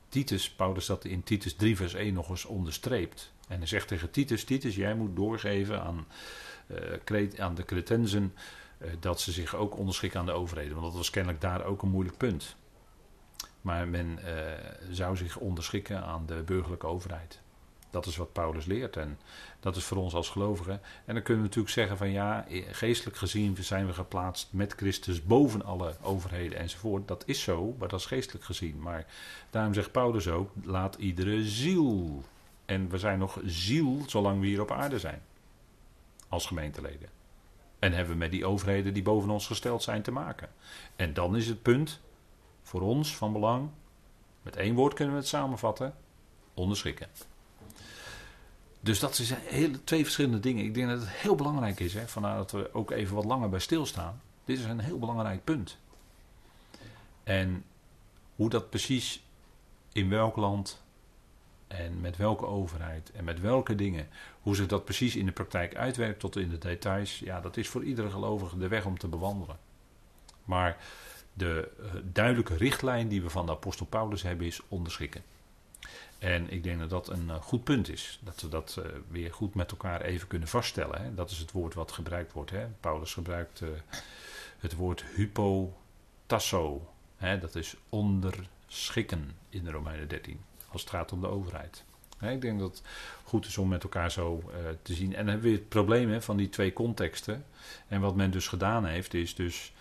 Titus, 0.08 0.50
Paulus 0.50 0.86
dat 0.86 1.04
in 1.04 1.22
Titus 1.22 1.54
3 1.54 1.76
vers 1.76 1.94
1 1.94 2.14
nog 2.14 2.28
eens 2.28 2.44
onderstreept. 2.44 3.32
En 3.48 3.58
hij 3.58 3.66
zegt 3.66 3.88
tegen 3.88 4.10
Titus, 4.10 4.44
Titus, 4.44 4.76
jij 4.76 4.94
moet 4.94 5.16
doorgeven 5.16 5.82
aan, 5.82 6.06
uh, 7.10 7.40
aan 7.40 7.54
de 7.54 7.64
Cretensen 7.64 8.34
uh, 8.78 8.90
dat 9.00 9.20
ze 9.20 9.32
zich 9.32 9.54
ook 9.54 9.76
onderschikken 9.76 10.20
aan 10.20 10.26
de 10.26 10.32
overheden. 10.32 10.72
Want 10.72 10.86
dat 10.86 10.96
was 10.96 11.10
kennelijk 11.10 11.40
daar 11.40 11.64
ook 11.64 11.82
een 11.82 11.90
moeilijk 11.90 12.16
punt. 12.16 12.56
Maar 13.60 13.88
men 13.88 14.18
zou 14.90 15.16
zich 15.16 15.36
onderschikken 15.36 16.02
aan 16.02 16.26
de 16.26 16.42
burgerlijke 16.42 16.86
overheid. 16.86 17.40
Dat 17.90 18.06
is 18.06 18.16
wat 18.16 18.32
Paulus 18.32 18.64
leert 18.64 18.96
en 18.96 19.18
dat 19.60 19.76
is 19.76 19.84
voor 19.84 19.96
ons 19.96 20.14
als 20.14 20.28
gelovigen. 20.28 20.80
En 21.04 21.14
dan 21.14 21.22
kunnen 21.22 21.42
we 21.42 21.48
natuurlijk 21.48 21.74
zeggen 21.74 21.96
van 21.96 22.10
ja, 22.10 22.46
geestelijk 22.70 23.16
gezien 23.16 23.56
zijn 23.60 23.86
we 23.86 23.92
geplaatst 23.92 24.48
met 24.50 24.72
Christus 24.72 25.24
boven 25.24 25.64
alle 25.64 25.96
overheden 26.02 26.58
enzovoort. 26.58 27.08
Dat 27.08 27.22
is 27.26 27.42
zo, 27.42 27.74
maar 27.78 27.88
dat 27.88 28.00
is 28.00 28.06
geestelijk 28.06 28.44
gezien. 28.44 28.80
Maar 28.80 29.06
daarom 29.50 29.74
zegt 29.74 29.92
Paulus 29.92 30.28
ook, 30.28 30.50
laat 30.62 30.94
iedere 30.94 31.44
ziel. 31.44 32.22
En 32.64 32.88
we 32.88 32.98
zijn 32.98 33.18
nog 33.18 33.40
ziel 33.44 34.02
zolang 34.06 34.40
we 34.40 34.46
hier 34.46 34.60
op 34.60 34.70
aarde 34.70 34.98
zijn. 34.98 35.22
Als 36.28 36.46
gemeenteleden. 36.46 37.08
En 37.78 37.92
hebben 37.92 38.12
we 38.12 38.18
met 38.18 38.30
die 38.30 38.46
overheden 38.46 38.94
die 38.94 39.02
boven 39.02 39.30
ons 39.30 39.46
gesteld 39.46 39.82
zijn 39.82 40.02
te 40.02 40.10
maken. 40.10 40.48
En 40.96 41.14
dan 41.14 41.36
is 41.36 41.46
het 41.46 41.62
punt 41.62 42.00
voor 42.62 42.80
ons 42.80 43.16
van 43.16 43.32
belang. 43.32 43.68
Met 44.42 44.56
één 44.56 44.74
woord 44.74 44.94
kunnen 44.94 45.14
we 45.14 45.20
het 45.20 45.28
samenvatten: 45.28 45.94
onderschikken. 46.54 47.08
Dus 48.88 48.98
dat 48.98 49.16
zijn 49.16 49.84
twee 49.84 50.02
verschillende 50.02 50.40
dingen. 50.40 50.64
Ik 50.64 50.74
denk 50.74 50.88
dat 50.88 51.00
het 51.00 51.08
heel 51.08 51.34
belangrijk 51.34 51.80
is, 51.80 51.94
hè, 51.94 52.08
vandaar 52.08 52.36
dat 52.36 52.50
we 52.50 52.74
ook 52.74 52.90
even 52.90 53.14
wat 53.14 53.24
langer 53.24 53.48
bij 53.48 53.58
stilstaan. 53.58 54.20
Dit 54.44 54.58
is 54.58 54.64
een 54.64 54.80
heel 54.80 54.98
belangrijk 54.98 55.44
punt. 55.44 55.78
En 57.24 57.64
hoe 58.36 58.50
dat 58.50 58.70
precies 58.70 59.22
in 59.92 60.08
welk 60.08 60.36
land 60.36 60.82
en 61.66 62.00
met 62.00 62.16
welke 62.16 62.46
overheid 62.46 63.10
en 63.10 63.24
met 63.24 63.40
welke 63.40 63.74
dingen, 63.74 64.08
hoe 64.40 64.56
zich 64.56 64.66
dat 64.66 64.84
precies 64.84 65.16
in 65.16 65.26
de 65.26 65.32
praktijk 65.32 65.76
uitwerkt 65.76 66.20
tot 66.20 66.36
in 66.36 66.48
de 66.48 66.58
details, 66.58 67.18
ja, 67.18 67.40
dat 67.40 67.56
is 67.56 67.68
voor 67.68 67.84
iedere 67.84 68.10
gelovige 68.10 68.58
de 68.58 68.68
weg 68.68 68.84
om 68.84 68.98
te 68.98 69.08
bewandelen. 69.08 69.58
Maar 70.44 70.76
de 71.32 71.70
uh, 71.80 72.00
duidelijke 72.12 72.56
richtlijn 72.56 73.08
die 73.08 73.22
we 73.22 73.30
van 73.30 73.46
de 73.46 73.52
apostel 73.52 73.86
Paulus 73.86 74.22
hebben 74.22 74.46
is 74.46 74.60
onderschikken. 74.68 75.22
En 76.18 76.50
ik 76.50 76.62
denk 76.62 76.78
dat 76.78 76.90
dat 76.90 77.08
een 77.08 77.26
uh, 77.26 77.34
goed 77.34 77.64
punt 77.64 77.88
is. 77.88 78.18
Dat 78.22 78.40
we 78.40 78.48
dat 78.48 78.76
uh, 78.78 78.84
weer 79.08 79.32
goed 79.32 79.54
met 79.54 79.70
elkaar 79.70 80.00
even 80.00 80.28
kunnen 80.28 80.48
vaststellen. 80.48 81.02
Hè. 81.02 81.14
Dat 81.14 81.30
is 81.30 81.38
het 81.38 81.52
woord 81.52 81.74
wat 81.74 81.92
gebruikt 81.92 82.32
wordt. 82.32 82.50
Hè. 82.50 82.66
Paulus 82.80 83.12
gebruikt 83.12 83.62
het 84.58 84.74
woord 84.74 85.04
hypotasso. 85.14 86.92
Hè. 87.16 87.38
Dat 87.38 87.54
is 87.54 87.76
onderschikken 87.88 89.36
in 89.48 89.64
de 89.64 89.70
Romeinen 89.70 90.08
13 90.08 90.40
als 90.68 90.80
het 90.80 90.90
gaat 90.90 91.12
om 91.12 91.20
de 91.20 91.28
overheid. 91.28 91.84
ik 92.20 92.40
denk 92.40 92.58
dat 92.58 92.70
het 92.70 92.82
goed 93.24 93.46
is 93.46 93.58
om 93.58 93.68
met 93.68 93.82
elkaar 93.82 94.10
zo 94.10 94.50
te 94.82 94.94
zien. 94.94 95.14
En 95.14 95.24
dan 95.24 95.32
hebben 95.32 95.50
we 95.50 95.56
het 95.56 95.68
probleem 95.68 96.22
van 96.22 96.36
die 96.36 96.48
twee 96.48 96.72
contexten. 96.72 97.44
En 97.88 98.00
wat 98.00 98.16
men 98.16 98.30
dus 98.30 98.48
gedaan 98.48 98.84
heeft, 98.84 99.14
is 99.14 99.34
dus 99.34 99.72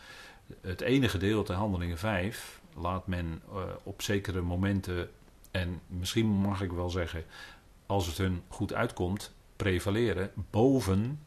het 0.62 0.82
ene 0.82 1.10
gedeelte, 1.10 1.54
handelingen 1.54 1.98
5, 1.98 2.60
laat 2.76 3.08
men 3.08 3.42
op 3.84 4.02
zekere 4.02 4.42
momenten, 4.42 5.10
en 5.58 5.82
misschien 5.88 6.28
mag 6.28 6.62
ik 6.62 6.72
wel 6.72 6.90
zeggen, 6.90 7.24
als 7.86 8.08
het 8.08 8.18
hun 8.18 8.42
goed 8.48 8.74
uitkomt, 8.74 9.34
prevaleren 9.56 10.32
boven 10.50 11.20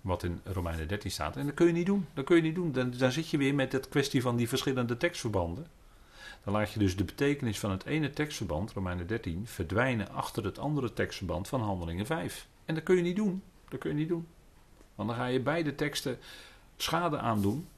wat 0.00 0.22
in 0.22 0.40
Romeinen 0.44 0.88
13 0.88 1.10
staat. 1.10 1.36
En 1.36 1.46
dat 1.46 1.54
kun 1.54 1.66
je 1.66 1.72
niet 1.72 1.86
doen. 1.86 2.06
Dat 2.14 2.24
kun 2.24 2.36
je 2.36 2.42
niet 2.42 2.54
doen. 2.54 2.72
Dan, 2.72 3.12
zit 3.12 3.28
je 3.28 3.38
weer 3.38 3.54
met 3.54 3.72
het 3.72 3.88
kwestie 3.88 4.22
van 4.22 4.36
die 4.36 4.48
verschillende 4.48 4.96
tekstverbanden. 4.96 5.66
Dan 6.44 6.52
laat 6.52 6.72
je 6.72 6.78
dus 6.78 6.96
de 6.96 7.04
betekenis 7.04 7.58
van 7.58 7.70
het 7.70 7.84
ene 7.84 8.10
tekstverband, 8.10 8.72
Romeinen 8.72 9.06
13, 9.06 9.46
verdwijnen 9.46 10.10
achter 10.10 10.44
het 10.44 10.58
andere 10.58 10.92
tekstverband 10.92 11.48
van 11.48 11.60
Handelingen 11.60 12.06
5. 12.06 12.46
En 12.64 12.74
dat 12.74 12.84
kun 12.84 12.96
je 12.96 13.02
niet 13.02 13.16
doen. 13.16 13.42
Dat 13.68 13.80
kun 13.80 13.90
je 13.90 13.96
niet 13.96 14.08
doen. 14.08 14.26
Want 14.94 15.08
dan 15.08 15.18
ga 15.18 15.26
je 15.26 15.40
beide 15.40 15.74
teksten 15.74 16.18
schade 16.76 17.18
aandoen. 17.18 17.68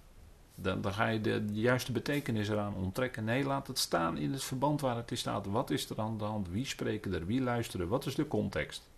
Dan, 0.55 0.93
ga 0.93 1.07
je 1.07 1.21
de, 1.21 1.45
juiste 1.53 1.93
betekenis 1.93 2.49
eraan 2.49 2.75
onttrekken. 2.75 3.25
Nee, 3.25 3.45
laat 3.45 3.67
het 3.67 3.79
staan 3.79 4.17
in 4.17 4.33
het 4.33 4.45
verband 4.45 4.81
waar 4.81 4.97
het 4.97 5.11
in 5.11 5.17
staat. 5.17 5.47
Wat 5.47 5.71
is 5.71 5.91
er 5.91 6.01
aan 6.01 6.19
de 6.19 6.25
hand? 6.25 6.49
Wie 6.49 6.67
spreken 6.67 7.15
er? 7.15 7.27
Wie 7.27 7.41
luisteren? 7.41 7.89
Wat 7.89 8.07
is 8.07 8.15
de 8.15 8.29
context? 8.29 8.91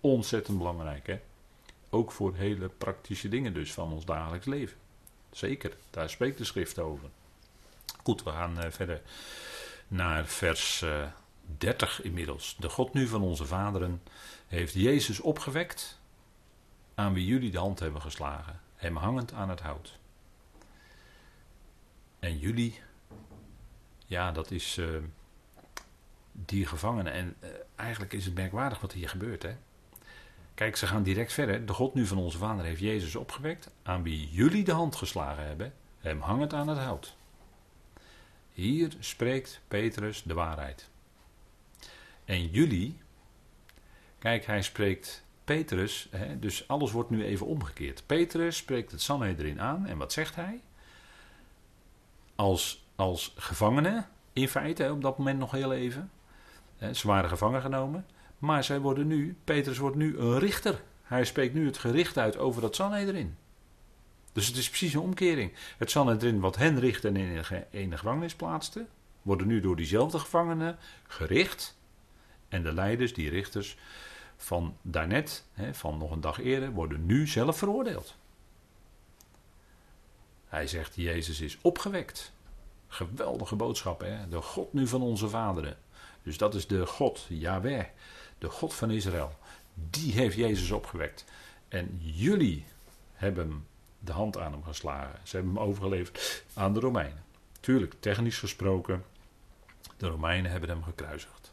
Ontzettend 0.00 0.58
belangrijk, 0.58 1.06
hè? 1.06 1.20
Ook 1.90 2.12
voor 2.12 2.34
hele 2.34 2.68
praktische 2.68 3.28
dingen 3.28 3.54
dus 3.54 3.72
van 3.72 3.92
ons 3.92 4.04
dagelijks 4.04 4.46
leven. 4.46 4.76
Zeker, 5.30 5.76
daar 5.90 6.10
spreekt 6.10 6.38
de 6.38 6.44
schrift 6.44 6.78
over. 6.78 7.08
Goed, 8.02 8.22
we 8.22 8.30
gaan 8.30 8.58
uh, 8.58 8.70
verder 8.70 9.02
naar 9.88 10.26
vers 10.26 10.82
uh, 10.82 11.02
eh, 11.02 11.08
30 11.58 12.02
inmiddels. 12.02 12.56
De 12.58 12.68
God 12.68 12.92
nu 12.92 13.06
van 13.06 13.22
onze 13.22 13.44
vaderen 13.44 14.02
heeft 14.46 14.74
Jezus 14.74 15.20
opgewekt, 15.20 15.98
aan 16.94 17.12
wie 17.12 17.26
jullie 17.26 17.50
de 17.50 17.58
hand 17.58 17.78
hebben 17.78 18.00
geslagen, 18.00 18.60
hem 18.76 18.96
hangend 18.96 19.32
aan 19.32 19.48
het 19.48 19.60
hout. 19.60 19.98
En 22.22 22.38
jullie, 22.38 22.80
ja, 24.06 24.32
dat 24.32 24.50
is 24.50 24.76
uh, 24.76 24.96
die 26.32 26.66
gevangenen. 26.66 27.12
En 27.12 27.36
eigenlijk 27.76 28.12
is 28.12 28.24
het 28.24 28.34
merkwaardig 28.34 28.80
wat 28.80 28.92
hier 28.92 29.08
gebeurt, 29.08 29.42
hè. 29.42 29.56
Kijk, 30.54 30.76
ze 30.76 30.86
gaan 30.86 31.02
direct 31.02 31.32
verder. 31.32 31.66
De 31.66 31.72
God 31.72 31.94
nu 31.94 32.06
van 32.06 32.18
onze 32.18 32.38
vader 32.38 32.64
heeft 32.64 32.80
Jezus 32.80 33.16
opgewekt, 33.16 33.70
aan 33.82 34.02
wie 34.02 34.28
jullie 34.30 34.64
de 34.64 34.72
hand 34.72 34.96
geslagen 34.96 35.46
hebben, 35.46 35.74
hem 35.98 36.20
hangend 36.20 36.52
aan 36.52 36.68
het 36.68 36.78
hout. 36.78 37.16
Hier 38.52 38.92
spreekt 38.98 39.60
Petrus 39.68 40.22
de 40.22 40.34
waarheid. 40.34 40.88
En 42.24 42.46
jullie, 42.46 42.98
kijk, 44.18 44.46
hij 44.46 44.62
spreekt 44.62 45.24
Petrus, 45.44 46.08
hè, 46.10 46.38
dus 46.38 46.68
alles 46.68 46.92
wordt 46.92 47.10
nu 47.10 47.24
even 47.24 47.46
omgekeerd. 47.46 48.02
Petrus 48.06 48.56
spreekt 48.56 48.90
het 48.90 49.02
Sanhedrin 49.02 49.60
aan 49.60 49.86
en 49.86 49.98
wat 49.98 50.12
zegt 50.12 50.34
hij? 50.34 50.60
Als, 52.34 52.86
als 52.96 53.34
gevangene, 53.36 54.04
in 54.32 54.48
feite, 54.48 54.92
op 54.92 55.02
dat 55.02 55.18
moment 55.18 55.38
nog 55.38 55.50
heel 55.50 55.72
even. 55.72 56.10
Ze 56.92 57.06
waren 57.06 57.28
gevangen 57.30 57.60
genomen, 57.60 58.06
maar 58.38 58.64
zij 58.64 58.80
worden 58.80 59.06
nu, 59.06 59.36
Petrus 59.44 59.78
wordt 59.78 59.96
nu 59.96 60.18
een 60.18 60.38
richter. 60.38 60.82
Hij 61.02 61.24
spreekt 61.24 61.54
nu 61.54 61.66
het 61.66 61.78
gericht 61.78 62.18
uit 62.18 62.38
over 62.38 62.60
dat 62.60 62.74
Sanhedrin. 62.74 63.36
Dus 64.32 64.46
het 64.46 64.56
is 64.56 64.68
precies 64.68 64.94
een 64.94 65.00
omkering. 65.00 65.52
Het 65.78 65.90
Sanhedrin 65.90 66.40
wat 66.40 66.56
hen 66.56 66.80
richt 66.80 67.04
en 67.04 67.16
in 67.70 67.90
de 67.90 67.96
gevangenis 67.96 68.34
plaatste, 68.34 68.86
worden 69.22 69.46
nu 69.46 69.60
door 69.60 69.76
diezelfde 69.76 70.18
gevangenen 70.18 70.76
gericht. 71.06 71.76
En 72.48 72.62
de 72.62 72.72
leiders, 72.72 73.14
die 73.14 73.30
richters 73.30 73.76
van 74.36 74.76
daarnet, 74.82 75.44
van 75.72 75.98
nog 75.98 76.10
een 76.10 76.20
dag 76.20 76.40
eerder, 76.40 76.70
worden 76.70 77.06
nu 77.06 77.26
zelf 77.26 77.58
veroordeeld. 77.58 78.16
Hij 80.52 80.66
zegt, 80.66 80.94
Jezus 80.94 81.40
is 81.40 81.58
opgewekt. 81.62 82.32
Geweldige 82.88 83.56
boodschap, 83.56 84.00
hè? 84.00 84.28
De 84.28 84.40
God 84.40 84.72
nu 84.72 84.86
van 84.86 85.02
onze 85.02 85.28
vaderen. 85.28 85.76
Dus 86.22 86.36
dat 86.36 86.54
is 86.54 86.66
de 86.66 86.86
God, 86.86 87.26
Yahweh, 87.28 87.84
de 88.38 88.48
God 88.48 88.74
van 88.74 88.90
Israël. 88.90 89.38
Die 89.74 90.12
heeft 90.12 90.36
Jezus 90.36 90.70
opgewekt. 90.70 91.24
En 91.68 91.98
jullie 92.00 92.64
hebben 93.12 93.66
de 93.98 94.12
hand 94.12 94.38
aan 94.38 94.52
hem 94.52 94.64
geslagen. 94.64 95.20
Ze 95.22 95.36
hebben 95.36 95.54
hem 95.54 95.62
overgeleverd 95.62 96.44
aan 96.54 96.74
de 96.74 96.80
Romeinen. 96.80 97.24
Tuurlijk, 97.60 97.94
technisch 98.00 98.38
gesproken, 98.38 99.04
de 99.96 100.08
Romeinen 100.08 100.50
hebben 100.50 100.68
hem 100.68 100.82
gekruisigd. 100.82 101.52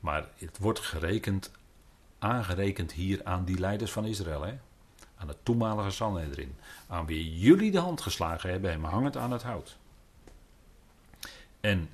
Maar 0.00 0.28
het 0.36 0.58
wordt 0.58 0.80
gerekend, 0.80 1.50
aangerekend 2.18 2.92
hier 2.92 3.24
aan 3.24 3.44
die 3.44 3.58
leiders 3.58 3.92
van 3.92 4.04
Israël. 4.04 4.42
Hè? 4.42 4.58
Aan 5.22 5.28
het 5.28 5.44
toenmalige 5.44 5.90
Sanhedrin. 5.90 6.54
Aan 6.88 7.06
wie 7.06 7.38
jullie 7.38 7.70
de 7.70 7.78
hand 7.78 8.00
geslagen 8.00 8.50
hebben, 8.50 8.70
hem 8.70 8.84
hangend 8.84 9.16
aan 9.16 9.32
het 9.32 9.42
hout. 9.42 9.76
En 11.60 11.90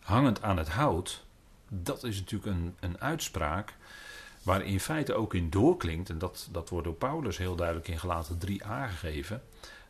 hangend 0.00 0.42
aan 0.42 0.56
het 0.56 0.68
hout, 0.68 1.24
dat 1.68 2.04
is 2.04 2.18
natuurlijk 2.18 2.56
een, 2.56 2.74
een 2.80 3.00
uitspraak 3.00 3.74
Waar 4.42 4.64
in 4.64 4.80
feite 4.80 5.14
ook 5.14 5.34
in 5.34 5.50
doorklinkt, 5.50 6.10
en 6.10 6.18
dat, 6.18 6.48
dat 6.50 6.68
wordt 6.68 6.86
door 6.86 6.94
Paulus 6.94 7.38
heel 7.38 7.56
duidelijk 7.56 7.88
in 7.88 7.98
gelaten 7.98 8.38
3 8.38 8.64
aangegeven, 8.64 9.42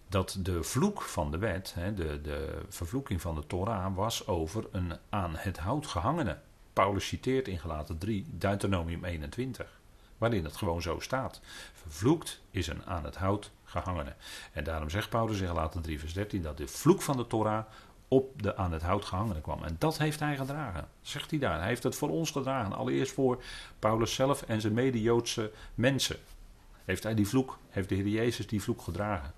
dat 0.09 0.37
de 0.39 0.63
vloek 0.63 1.03
van 1.03 1.31
de 1.31 1.39
wet, 1.39 1.75
de, 1.95 2.21
de 2.23 2.63
vervloeking 2.69 3.21
van 3.21 3.35
de 3.35 3.47
Torah, 3.47 3.97
was 3.97 4.27
over 4.27 4.65
een 4.73 4.93
aan 5.09 5.37
het 5.37 5.59
hout 5.59 5.87
gehangene. 5.87 6.39
Paulus 6.73 7.07
citeert 7.07 7.49
in 7.49 7.59
gelaten 7.59 7.99
3 7.99 8.27
Deuteronomium 8.31 9.05
21, 9.05 9.81
waarin 10.23 10.45
het 10.45 10.57
gewoon 10.57 10.83
zo 10.83 10.99
staat. 10.99 11.41
Vervloekt 11.73 12.41
is 12.51 12.67
een 12.67 12.85
aan 12.87 13.05
het 13.05 13.17
hout 13.17 13.51
gehangene. 13.65 14.15
En 14.53 14.65
daarom 14.65 14.91
zegt 14.91 15.09
Paulus 15.09 15.41
in 15.41 15.47
gelaten 15.47 15.83
3 15.83 15.99
vers 15.99 16.13
13 16.13 16.43
dat 16.43 16.57
de 16.57 16.69
vloek 16.69 17.03
van 17.03 17.17
de 17.17 17.27
Torah 17.27 17.65
op 18.09 18.43
de 18.43 18.57
aan 18.57 18.73
het 18.73 18.83
hout 18.83 19.05
gehangene 19.05 19.41
kwam. 19.41 19.63
En 19.63 19.77
dat 19.79 19.99
heeft 19.99 20.21
hij 20.21 20.37
gedragen, 20.37 20.89
zegt 21.01 21.31
hij 21.31 21.39
daar. 21.39 21.59
Hij 21.59 21.69
heeft 21.69 21.83
het 21.83 21.95
voor 21.95 22.09
ons 22.11 22.31
gedragen. 22.31 22.73
Allereerst 22.73 23.13
voor 23.13 23.43
Paulus 23.79 24.15
zelf 24.15 24.43
en 24.43 24.61
zijn 24.61 24.73
mede-Joodse 24.73 25.53
mensen. 25.75 26.17
Heeft 26.85 27.03
hij 27.03 27.15
die 27.15 27.29
vloek, 27.29 27.59
heeft 27.69 27.89
de 27.89 27.95
Heer 27.95 28.09
Jezus 28.09 28.47
die 28.47 28.63
vloek 28.63 28.83
gedragen 28.83 29.33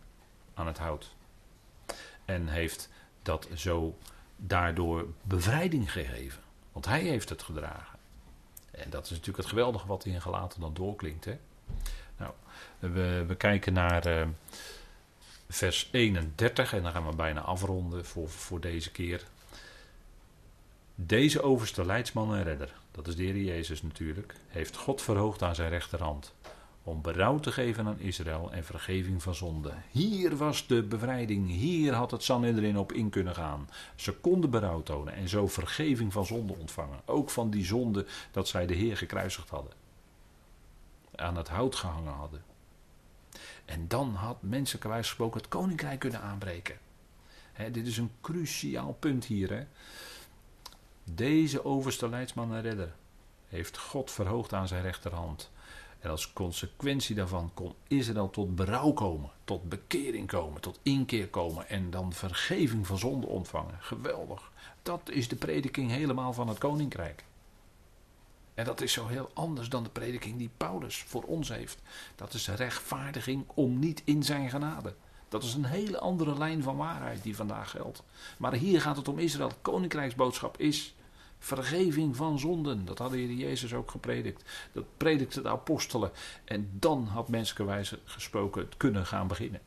aan 0.55 0.67
het 0.67 0.79
hout. 0.79 1.15
En 2.25 2.49
heeft 2.49 2.89
dat 3.23 3.49
zo 3.55 3.99
daardoor 4.37 5.07
bevrijding 5.23 5.93
gegeven. 5.93 6.43
Want 6.73 6.87
hij 6.87 7.03
heeft 7.03 7.29
het 7.29 7.43
gedragen. 7.43 7.94
En 8.77 8.91
dat 8.91 9.05
is 9.05 9.11
natuurlijk 9.11 9.37
het 9.37 9.47
geweldige 9.47 9.87
wat 9.87 10.05
in 10.05 10.21
gelaten 10.21 10.61
dan 10.61 10.75
doorklinkt. 10.75 11.25
Hè? 11.25 11.39
Nou, 12.17 12.33
we, 12.79 13.25
we 13.27 13.35
kijken 13.35 13.73
naar. 13.73 14.07
Uh, 14.07 14.27
vers 15.49 15.89
31, 15.93 16.73
en 16.73 16.83
dan 16.83 16.93
gaan 16.93 17.07
we 17.07 17.15
bijna 17.15 17.41
afronden 17.41 18.05
voor, 18.05 18.29
voor 18.29 18.61
deze 18.61 18.91
keer. 18.91 19.25
Deze 20.95 21.43
overste 21.43 21.87
leidsman 21.87 22.35
en 22.35 22.43
redder, 22.43 22.75
dat 22.91 23.07
is 23.07 23.17
de 23.17 23.23
Heer 23.23 23.37
Jezus 23.37 23.83
natuurlijk, 23.83 24.35
heeft 24.49 24.77
God 24.77 25.03
verhoogd 25.03 25.43
aan 25.43 25.55
zijn 25.55 25.69
rechterhand. 25.69 26.33
Om 26.87 27.03
berouw 27.03 27.39
te 27.39 27.53
geven 27.53 27.87
aan 27.87 28.01
Israël 28.01 28.53
en 28.53 28.65
vergeving 28.65 29.23
van 29.23 29.35
zonde. 29.35 29.73
Hier 29.91 30.37
was 30.37 30.67
de 30.67 30.83
bevrijding, 30.83 31.49
hier 31.49 31.95
had 31.95 32.11
het 32.11 32.23
Sanhedrin 32.23 32.79
op 32.79 32.93
in 32.93 33.11
kunnen 33.11 33.35
gaan. 33.35 33.69
Ze 33.95 34.13
konden 34.13 34.51
berouw 34.51 34.83
tonen 34.83 35.15
en 35.15 35.29
zo 35.29 35.49
vergeving 35.49 36.13
van 36.13 36.27
zonde 36.27 36.55
ontvangen. 36.59 37.01
Ook 37.05 37.31
van 37.31 37.51
die 37.51 37.65
zonde 37.65 38.07
dat 38.31 38.49
zij 38.49 38.67
de 38.67 38.75
Heer 38.75 38.97
gekruisigd 38.97 39.49
hadden. 39.49 39.73
Aan 41.15 41.37
het 41.37 41.49
hout 41.49 41.75
gehangen 41.75 42.13
hadden. 42.13 42.45
En 43.65 43.89
dan 43.89 44.15
had 44.15 44.43
menselijkerwijs 44.43 45.07
gesproken 45.07 45.41
het 45.41 45.49
koninkrijk 45.49 45.99
kunnen 45.99 46.21
aanbreken. 46.21 46.79
dit 47.73 47.87
is 47.87 47.97
een 47.97 48.13
cruciaal 48.21 48.93
punt 48.93 49.25
hier. 49.25 49.67
Deze 51.05 51.65
overste 51.65 52.09
leidsman 52.09 52.55
en 52.55 52.63
redder 52.63 52.95
heeft 53.49 53.79
God 53.79 54.11
verhoogd 54.11 54.53
aan 54.53 54.69
zijn 54.69 54.83
rechterhand. 54.83 55.51
En 56.05 56.11
als 56.11 56.33
consequentie 56.33 57.15
daarvan 57.15 57.51
kon 57.55 57.75
Israël 57.89 58.31
tot 58.31 58.55
berouw 58.55 58.93
komen, 58.93 59.31
tot 59.45 59.69
bekering 59.69 60.27
komen, 60.27 60.61
tot 60.61 60.79
inkeer 60.83 61.29
komen 61.29 61.69
en 61.69 61.91
dan 61.91 62.13
vergeving 62.13 62.87
van 62.87 62.99
zonde 62.99 63.27
ontvangen. 63.27 63.79
Geweldig. 63.81 64.53
Dat 64.83 65.11
is 65.11 65.29
de 65.29 65.37
prediking 65.37 65.91
helemaal 65.91 66.33
van 66.33 66.49
het 66.49 66.59
koninkrijk. 66.59 67.25
En 68.55 68.65
dat 68.65 68.81
is 68.81 68.93
zo 68.93 69.07
heel 69.07 69.31
anders 69.35 69.69
dan 69.69 69.83
de 69.83 69.91
prediking 69.91 70.39
die 70.39 70.51
Paulus 70.57 71.03
voor 71.03 71.23
ons 71.23 71.49
heeft. 71.49 71.79
Dat 72.17 72.35
is 72.35 72.49
rechtvaardiging 72.49 73.45
om 73.55 73.79
niet 73.79 74.03
in 74.05 74.23
zijn 74.23 74.51
genade. 74.51 74.95
Dat 75.29 75.43
is 75.43 75.55
een 75.55 75.65
hele 75.65 75.99
andere 75.99 76.39
lijn 76.39 76.63
van 76.63 76.77
waarheid 76.77 77.23
die 77.23 77.37
vandaag 77.37 77.71
geldt. 77.71 78.03
Maar 78.39 78.53
hier 78.53 78.81
gaat 78.81 78.97
het 78.97 79.09
om 79.09 79.19
Israël. 79.19 79.53
Koninkrijksboodschap 79.63 80.59
is 80.59 80.95
vergeving 81.45 82.17
van 82.17 82.39
zonden. 82.39 82.85
Dat 82.85 82.99
hadden 82.99 83.19
Heer 83.19 83.33
Jezus 83.33 83.75
ook 83.75 83.91
gepredikt. 83.91 84.45
Dat 84.73 84.85
predikte 84.97 85.43
de 85.43 85.49
apostelen. 85.49 86.11
En 86.45 86.71
dan 86.73 87.07
had 87.07 87.29
menselijkerwijze 87.29 87.99
gesproken 88.05 88.63
het 88.63 88.77
kunnen 88.77 89.07
gaan 89.07 89.27
beginnen. 89.27 89.61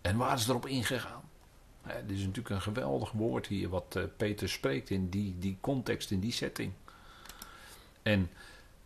En 0.00 0.16
waar 0.16 0.36
is 0.36 0.48
erop 0.48 0.66
ingegaan? 0.66 1.22
Het 1.82 2.10
is 2.10 2.20
natuurlijk 2.20 2.48
een 2.48 2.60
geweldig 2.60 3.12
woord 3.12 3.46
hier 3.46 3.68
wat 3.68 3.96
eh, 3.96 4.02
Peter 4.16 4.48
spreekt 4.48 4.90
in 4.90 5.08
die, 5.08 5.38
die 5.38 5.58
context, 5.60 6.10
in 6.10 6.20
die 6.20 6.32
setting. 6.32 6.72
En 8.02 8.30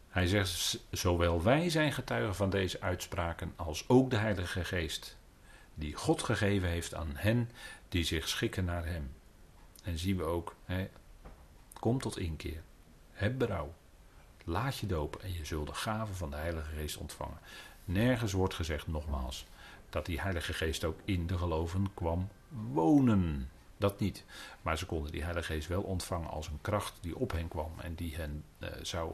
hij 0.08 0.26
zegt, 0.26 0.78
zowel 0.90 1.42
wij 1.42 1.70
zijn 1.70 1.92
getuigen 1.92 2.34
van 2.34 2.50
deze 2.50 2.80
uitspraken 2.80 3.52
als 3.56 3.88
ook 3.88 4.10
de 4.10 4.16
Heilige 4.16 4.64
Geest, 4.64 5.16
die 5.74 5.94
God 5.94 6.22
gegeven 6.22 6.68
heeft 6.68 6.94
aan 6.94 7.12
hen 7.14 7.50
die 7.88 8.04
zich 8.04 8.28
schikken 8.28 8.64
naar 8.64 8.86
Hem. 8.86 9.12
En 9.82 9.98
zien 9.98 10.16
we 10.16 10.22
ook, 10.22 10.54
kom 11.82 12.00
tot 12.00 12.18
inkeer, 12.18 12.62
heb 13.12 13.38
berouw, 13.38 13.74
laat 14.44 14.76
je 14.76 14.86
dopen 14.86 15.22
en 15.22 15.32
je 15.32 15.44
zult 15.44 15.66
de 15.66 15.74
gave 15.74 16.14
van 16.14 16.30
de 16.30 16.36
Heilige 16.36 16.70
Geest 16.70 16.96
ontvangen. 16.96 17.38
Nergens 17.84 18.32
wordt 18.32 18.54
gezegd, 18.54 18.86
nogmaals, 18.86 19.46
dat 19.90 20.06
die 20.06 20.20
Heilige 20.20 20.52
Geest 20.52 20.84
ook 20.84 20.98
in 21.04 21.26
de 21.26 21.38
geloven 21.38 21.94
kwam 21.94 22.28
wonen. 22.48 23.50
Dat 23.76 24.00
niet. 24.00 24.24
Maar 24.62 24.78
ze 24.78 24.86
konden 24.86 25.12
die 25.12 25.22
Heilige 25.22 25.52
Geest 25.52 25.68
wel 25.68 25.82
ontvangen 25.82 26.30
als 26.30 26.46
een 26.46 26.60
kracht 26.60 26.98
die 27.00 27.16
op 27.16 27.32
hen 27.32 27.48
kwam 27.48 27.72
en 27.80 27.94
die 27.94 28.16
hen 28.16 28.44
uh, 28.58 28.68
zou, 28.82 29.12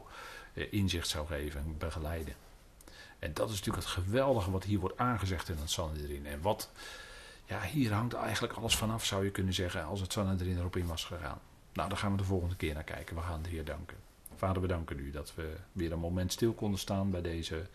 uh, 0.53 0.73
inzicht 0.73 1.07
zou 1.07 1.27
geven 1.27 1.59
en 1.59 1.77
begeleiden. 1.77 2.35
En 3.19 3.33
dat 3.33 3.49
is 3.49 3.55
natuurlijk 3.55 3.85
het 3.85 3.93
geweldige 3.93 4.51
wat 4.51 4.63
hier 4.63 4.79
wordt 4.79 4.97
aangezegd 4.97 5.49
in 5.49 5.57
het 5.57 5.69
Sanhedrin. 5.69 6.25
En 6.25 6.41
wat, 6.41 6.69
ja, 7.45 7.61
hier 7.61 7.93
hangt 7.93 8.13
eigenlijk 8.13 8.53
alles 8.53 8.75
vanaf, 8.75 9.05
zou 9.05 9.23
je 9.23 9.31
kunnen 9.31 9.53
zeggen, 9.53 9.85
als 9.85 10.01
het 10.01 10.11
Sanhedrin 10.11 10.57
erop 10.57 10.75
in 10.75 10.87
was 10.87 11.05
gegaan. 11.05 11.39
Nou, 11.73 11.89
daar 11.89 11.97
gaan 11.97 12.11
we 12.11 12.17
de 12.17 12.23
volgende 12.23 12.55
keer 12.55 12.73
naar 12.73 12.83
kijken. 12.83 13.15
We 13.15 13.21
gaan 13.21 13.41
de 13.41 13.49
Heer 13.49 13.65
danken. 13.65 13.97
Vader, 14.35 14.61
we 14.61 14.67
danken 14.67 14.99
u 14.99 15.11
dat 15.11 15.35
we 15.35 15.55
weer 15.71 15.91
een 15.91 15.99
moment 15.99 16.31
stil 16.31 16.53
konden 16.53 16.79
staan 16.79 17.11
bij 17.11 17.21
deze 17.21 17.67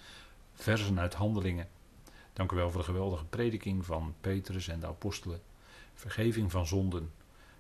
versen 0.53 1.01
uit 1.01 1.15
Handelingen. 1.15 1.69
Dank 2.33 2.53
u 2.53 2.57
wel 2.57 2.71
voor 2.71 2.81
de 2.81 2.87
geweldige 2.87 3.25
prediking 3.25 3.85
van 3.85 4.15
Petrus 4.21 4.69
en 4.69 4.81
de 4.81 4.87
apostelen 4.87 5.41
vergeving 5.95 6.51
van 6.51 6.67
zonden, 6.67 7.13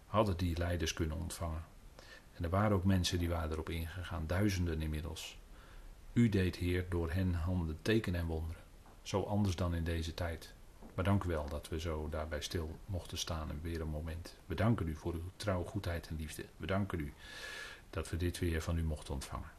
hadden 0.06 0.36
die 0.36 0.58
leiders 0.58 0.92
kunnen 0.92 1.16
ontvangen. 1.16 1.64
En 2.32 2.44
er 2.44 2.50
waren 2.50 2.76
ook 2.76 2.84
mensen 2.84 3.18
die 3.18 3.28
waren 3.28 3.50
erop 3.50 3.68
ingegaan, 3.68 4.26
duizenden 4.26 4.82
inmiddels. 4.82 5.38
U 6.12 6.28
deed, 6.28 6.56
Heer, 6.56 6.86
door 6.88 7.10
hen 7.10 7.34
handen 7.34 7.78
tekenen 7.82 8.20
en 8.20 8.26
wonderen. 8.26 8.62
Zo 9.02 9.22
anders 9.22 9.56
dan 9.56 9.74
in 9.74 9.84
deze 9.84 10.14
tijd. 10.14 10.53
Maar 10.94 11.04
dank 11.04 11.24
wel 11.24 11.48
dat 11.48 11.68
we 11.68 11.80
zo 11.80 12.08
daarbij 12.08 12.40
stil 12.40 12.78
mochten 12.86 13.18
staan 13.18 13.50
en 13.50 13.60
weer 13.62 13.80
een 13.80 13.88
moment. 13.88 14.34
We 14.46 14.54
danken 14.54 14.88
u 14.88 14.94
voor 14.94 15.12
uw 15.12 15.30
trouw, 15.36 15.64
goedheid 15.64 16.06
en 16.06 16.16
liefde. 16.16 16.44
We 16.56 16.66
danken 16.66 17.00
u 17.00 17.12
dat 17.90 18.10
we 18.10 18.16
dit 18.16 18.38
weer 18.38 18.62
van 18.62 18.78
u 18.78 18.82
mochten 18.82 19.14
ontvangen. 19.14 19.50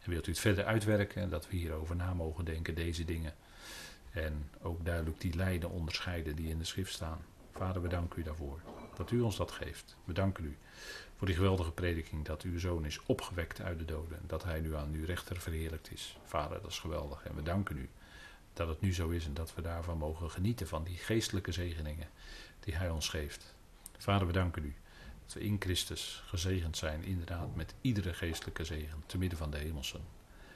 En 0.00 0.10
wilt 0.10 0.26
u 0.26 0.30
het 0.30 0.40
verder 0.40 0.64
uitwerken 0.64 1.22
en 1.22 1.28
dat 1.28 1.48
we 1.48 1.56
hierover 1.56 1.96
na 1.96 2.14
mogen 2.14 2.44
denken, 2.44 2.74
deze 2.74 3.04
dingen. 3.04 3.34
En 4.10 4.50
ook 4.62 4.84
duidelijk 4.84 5.20
die 5.20 5.34
lijden 5.34 5.70
onderscheiden 5.70 6.36
die 6.36 6.48
in 6.48 6.58
de 6.58 6.64
schrift 6.64 6.92
staan. 6.92 7.18
Vader, 7.52 7.82
we 7.82 7.88
danken 7.88 8.20
u 8.20 8.22
daarvoor. 8.22 8.60
Dat 8.96 9.10
u 9.10 9.20
ons 9.20 9.36
dat 9.36 9.50
geeft. 9.50 9.96
We 10.04 10.12
danken 10.12 10.44
u 10.44 10.56
voor 11.16 11.26
die 11.26 11.36
geweldige 11.36 11.72
prediking 11.72 12.24
dat 12.24 12.42
uw 12.42 12.58
zoon 12.58 12.84
is 12.84 13.00
opgewekt 13.06 13.60
uit 13.60 13.78
de 13.78 13.84
doden. 13.84 14.20
Dat 14.26 14.44
hij 14.44 14.60
nu 14.60 14.76
aan 14.76 14.92
uw 14.92 15.04
rechter 15.04 15.40
verheerlijkt 15.40 15.92
is. 15.92 16.18
Vader, 16.24 16.60
dat 16.62 16.70
is 16.70 16.78
geweldig. 16.78 17.24
En 17.24 17.34
we 17.34 17.42
danken 17.42 17.78
u 17.78 17.88
dat 18.58 18.68
het 18.68 18.80
nu 18.80 18.94
zo 18.94 19.08
is 19.08 19.26
en 19.26 19.34
dat 19.34 19.54
we 19.54 19.62
daarvan 19.62 19.98
mogen 19.98 20.30
genieten 20.30 20.68
van 20.68 20.84
die 20.84 20.96
geestelijke 20.96 21.52
zegeningen 21.52 22.08
die 22.60 22.74
hij 22.74 22.90
ons 22.90 23.08
geeft. 23.08 23.54
Vader, 23.98 24.26
we 24.26 24.32
danken 24.32 24.64
u 24.64 24.74
dat 25.24 25.32
we 25.32 25.40
in 25.40 25.56
Christus 25.58 26.22
gezegend 26.26 26.76
zijn, 26.76 27.04
inderdaad, 27.04 27.54
met 27.54 27.74
iedere 27.80 28.14
geestelijke 28.14 28.64
zegen, 28.64 29.02
te 29.06 29.18
midden 29.18 29.38
van 29.38 29.50
de 29.50 29.58
hemelsen. 29.58 30.00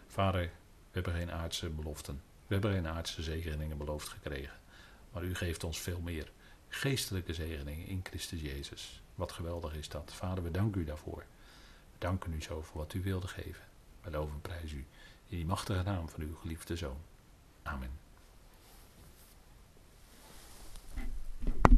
Vader, 0.07 0.43
we 0.43 0.51
hebben 0.91 1.15
geen 1.15 1.33
aardse 1.33 1.69
beloften. 1.69 2.23
We 2.47 2.55
hebben 2.55 2.73
geen 2.73 2.89
aardse 2.89 3.23
zegeningen 3.23 3.79
beloofd 3.79 4.09
gekregen. 4.09 4.59
Maar 5.13 5.25
u 5.25 5.35
geeft 5.35 5.65
ons 5.65 5.81
veel 5.81 6.01
meer 6.01 6.31
geestelijke 6.69 7.35
zegeningen 7.35 7.87
in 7.87 8.01
Christus 8.03 8.41
Jezus. 8.41 9.03
Wat 9.15 9.33
geweldig 9.33 9.75
is 9.75 9.89
dat. 9.89 10.13
Vader, 10.15 10.45
we 10.45 10.51
danken 10.51 10.81
u 10.81 10.85
daarvoor. 10.85 11.25
We 11.93 11.99
danken 11.99 12.33
u 12.33 12.43
zo 12.43 12.63
voor 12.63 12.79
wat 12.81 12.95
u 12.95 13.03
wilde 13.03 13.29
geven. 13.29 13.65
We 14.01 14.11
loven 14.11 14.35
en 14.35 14.41
prijzen 14.41 14.79
u 14.79 14.87
in 15.29 15.37
die 15.37 15.47
machtige 15.47 15.83
naam 15.83 16.09
van 16.09 16.23
uw 16.23 16.35
geliefde 16.35 16.77
Zoon. 16.77 17.11
Amen. 17.67 17.91